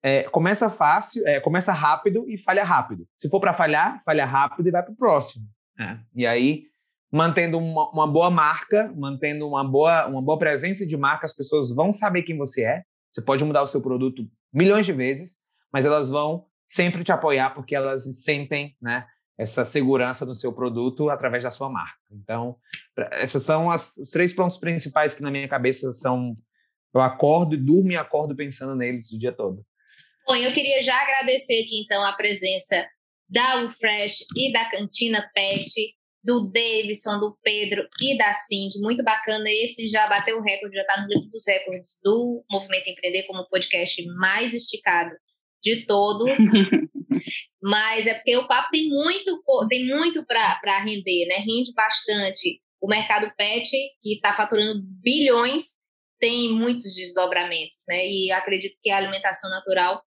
é, 0.03 0.23
começa 0.23 0.69
fácil, 0.69 1.27
é, 1.27 1.39
começa 1.39 1.73
rápido 1.73 2.25
e 2.29 2.37
falha 2.37 2.63
rápido. 2.63 3.07
Se 3.15 3.29
for 3.29 3.39
para 3.39 3.53
falhar, 3.53 4.01
falha 4.05 4.25
rápido 4.25 4.67
e 4.67 4.71
vai 4.71 4.83
para 4.83 4.93
o 4.93 4.95
próximo. 4.95 5.45
É. 5.79 5.97
E 6.15 6.25
aí 6.25 6.65
mantendo 7.11 7.57
uma, 7.57 7.89
uma, 7.89 8.07
boa 8.07 8.29
marca, 8.29 8.91
mantendo 8.95 9.47
uma 9.47 9.63
boa, 9.63 10.07
uma 10.07 10.21
boa 10.21 10.37
presença 10.37 10.85
de 10.85 10.97
marca, 10.97 11.25
as 11.25 11.33
pessoas 11.33 11.73
vão 11.73 11.93
saber 11.93 12.23
quem 12.23 12.37
você 12.37 12.63
é. 12.63 12.83
Você 13.11 13.21
pode 13.21 13.43
mudar 13.43 13.63
o 13.63 13.67
seu 13.67 13.81
produto 13.81 14.27
milhões 14.53 14.85
de 14.85 14.93
vezes, 14.93 15.37
mas 15.71 15.85
elas 15.85 16.09
vão 16.09 16.45
sempre 16.65 17.03
te 17.03 17.11
apoiar 17.11 17.51
porque 17.51 17.75
elas 17.75 18.03
sentem, 18.23 18.75
né, 18.81 19.05
essa 19.37 19.63
segurança 19.63 20.25
no 20.25 20.35
seu 20.35 20.51
produto 20.51 21.09
através 21.09 21.43
da 21.43 21.51
sua 21.51 21.69
marca. 21.69 21.97
Então, 22.11 22.57
esses 23.21 23.41
são 23.43 23.71
as, 23.71 23.95
os 23.97 24.09
três 24.09 24.33
pontos 24.33 24.57
principais 24.57 25.13
que 25.13 25.21
na 25.21 25.31
minha 25.31 25.47
cabeça 25.47 25.91
são 25.91 26.35
eu 26.93 27.01
acordo, 27.01 27.55
durmo 27.55 27.91
e 27.91 27.97
acordo 27.97 28.35
pensando 28.35 28.75
neles 28.75 29.11
o 29.11 29.19
dia 29.19 29.31
todo. 29.31 29.63
Bom, 30.27 30.35
eu 30.35 30.53
queria 30.53 30.83
já 30.83 30.93
agradecer 30.93 31.63
aqui 31.63 31.81
então 31.85 32.03
a 32.03 32.11
presença 32.11 32.85
da 33.29 33.63
UFresh 33.63 34.25
e 34.35 34.51
da 34.51 34.69
Cantina 34.69 35.25
Pet 35.33 35.71
do 36.21 36.51
Davidson, 36.51 37.17
do 37.21 37.37
Pedro 37.41 37.87
e 38.01 38.17
da 38.17 38.33
Cindy. 38.33 38.81
Muito 38.81 39.01
bacana. 39.05 39.45
Esse 39.47 39.87
já 39.87 40.05
bateu 40.07 40.37
o 40.37 40.43
recorde, 40.43 40.75
já 40.75 40.81
está 40.81 41.01
no 41.01 41.07
livro 41.07 41.29
dos 41.29 41.47
recordes 41.47 42.01
do 42.03 42.43
Movimento 42.51 42.89
Empreender 42.89 43.23
como 43.23 43.39
o 43.39 43.47
podcast 43.47 44.05
mais 44.17 44.53
esticado 44.53 45.15
de 45.63 45.85
todos. 45.85 46.37
Mas 47.63 48.05
é 48.05 48.15
porque 48.15 48.35
o 48.35 48.49
papo 48.49 48.67
tem 48.69 48.89
muito, 48.89 49.41
tem 49.69 49.87
muito 49.87 50.25
para 50.25 50.83
render, 50.83 51.25
né? 51.27 51.35
Rende 51.35 51.71
bastante. 51.73 52.61
O 52.81 52.87
mercado 52.87 53.33
pet, 53.37 53.69
que 54.01 54.15
está 54.15 54.35
faturando 54.35 54.81
bilhões, 55.01 55.87
tem 56.19 56.51
muitos 56.51 56.93
desdobramentos, 56.95 57.77
né? 57.87 58.05
E 58.05 58.29
acredito 58.33 58.75
que 58.83 58.89
a 58.89 58.97
alimentação 58.97 59.49
natural 59.49 60.03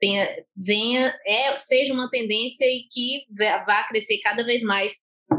tenha, 0.00 0.44
venha, 0.56 1.14
é, 1.26 1.56
seja 1.58 1.92
uma 1.92 2.10
tendência 2.10 2.64
e 2.64 2.84
que 2.90 3.24
vá 3.66 3.84
crescer 3.88 4.18
cada 4.22 4.44
vez 4.44 4.62
mais 4.62 4.92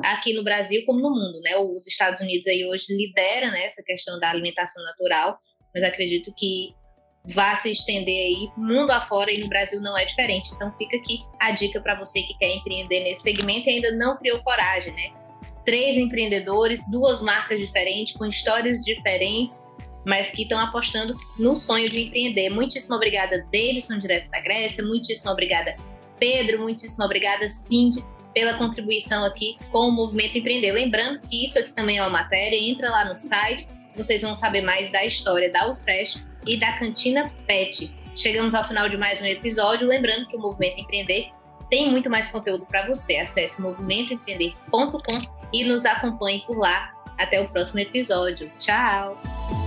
aqui 0.03 0.33
no 0.33 0.43
Brasil 0.43 0.83
como 0.85 0.99
no 0.99 1.09
mundo, 1.09 1.39
né? 1.43 1.57
Os 1.57 1.87
Estados 1.87 2.21
Unidos 2.21 2.47
aí 2.47 2.65
hoje 2.65 2.85
lidera 2.89 3.51
né, 3.51 3.65
essa 3.65 3.83
questão 3.83 4.19
da 4.19 4.29
alimentação 4.29 4.83
natural, 4.83 5.37
mas 5.73 5.83
acredito 5.83 6.33
que 6.35 6.73
vai 7.33 7.55
se 7.55 7.71
estender 7.71 8.13
aí 8.13 8.49
mundo 8.57 8.91
afora 8.91 9.31
e 9.31 9.39
no 9.39 9.47
Brasil 9.47 9.81
não 9.81 9.97
é 9.97 10.05
diferente. 10.05 10.51
Então 10.53 10.71
fica 10.77 10.97
aqui 10.97 11.19
a 11.39 11.51
dica 11.51 11.81
para 11.81 11.97
você 11.97 12.21
que 12.21 12.37
quer 12.37 12.55
empreender 12.55 13.01
nesse 13.01 13.23
segmento 13.23 13.67
e 13.69 13.73
ainda 13.73 13.91
não 13.93 14.17
criou 14.17 14.41
coragem, 14.43 14.93
né? 14.93 15.11
Três 15.65 15.97
empreendedores, 15.97 16.81
duas 16.91 17.23
marcas 17.23 17.59
diferentes, 17.59 18.15
com 18.15 18.25
histórias 18.25 18.81
diferentes, 18.81 19.57
mas 20.05 20.31
que 20.31 20.43
estão 20.43 20.59
apostando 20.59 21.15
no 21.39 21.55
sonho 21.55 21.89
de 21.89 22.03
empreender. 22.03 22.49
Muitíssimo 22.49 22.95
obrigada, 22.95 23.45
Davidson, 23.51 23.99
direto 23.99 24.29
da 24.29 24.41
Grécia. 24.41 24.83
Muitíssimo 24.85 25.31
obrigada, 25.31 25.75
Pedro. 26.19 26.61
Muitíssimo 26.61 27.03
obrigada, 27.03 27.49
Cindy 27.49 28.03
pela 28.35 28.57
contribuição 28.57 29.23
aqui 29.23 29.57
com 29.71 29.87
o 29.87 29.91
Movimento 29.91 30.37
Empreender. 30.37 30.73
Lembrando 30.73 31.21
que 31.21 31.45
isso 31.45 31.57
aqui 31.57 31.71
também 31.71 31.97
é 31.97 32.01
uma 32.01 32.09
matéria, 32.09 32.57
entra 32.57 32.89
lá 32.89 33.05
no 33.05 33.15
site, 33.15 33.65
vocês 33.95 34.21
vão 34.21 34.35
saber 34.35 34.61
mais 34.61 34.91
da 34.91 35.05
história 35.05 35.49
da 35.49 35.71
UFRESH 35.71 36.21
e 36.45 36.57
da 36.57 36.73
Cantina 36.73 37.31
PET. 37.47 37.95
Chegamos 38.13 38.53
ao 38.53 38.67
final 38.67 38.89
de 38.89 38.97
mais 38.97 39.21
um 39.21 39.25
episódio, 39.25 39.87
lembrando 39.87 40.27
que 40.27 40.35
o 40.35 40.39
Movimento 40.39 40.81
Empreender 40.81 41.31
tem 41.69 41.89
muito 41.89 42.09
mais 42.09 42.27
conteúdo 42.27 42.65
para 42.65 42.85
você. 42.87 43.17
Acesse 43.17 43.61
movimentoempreender.com 43.61 45.21
e 45.53 45.63
nos 45.63 45.85
acompanhe 45.85 46.43
por 46.45 46.57
lá. 46.57 46.93
Até 47.17 47.39
o 47.39 47.49
próximo 47.49 47.79
episódio. 47.79 48.51
Tchau! 48.59 49.64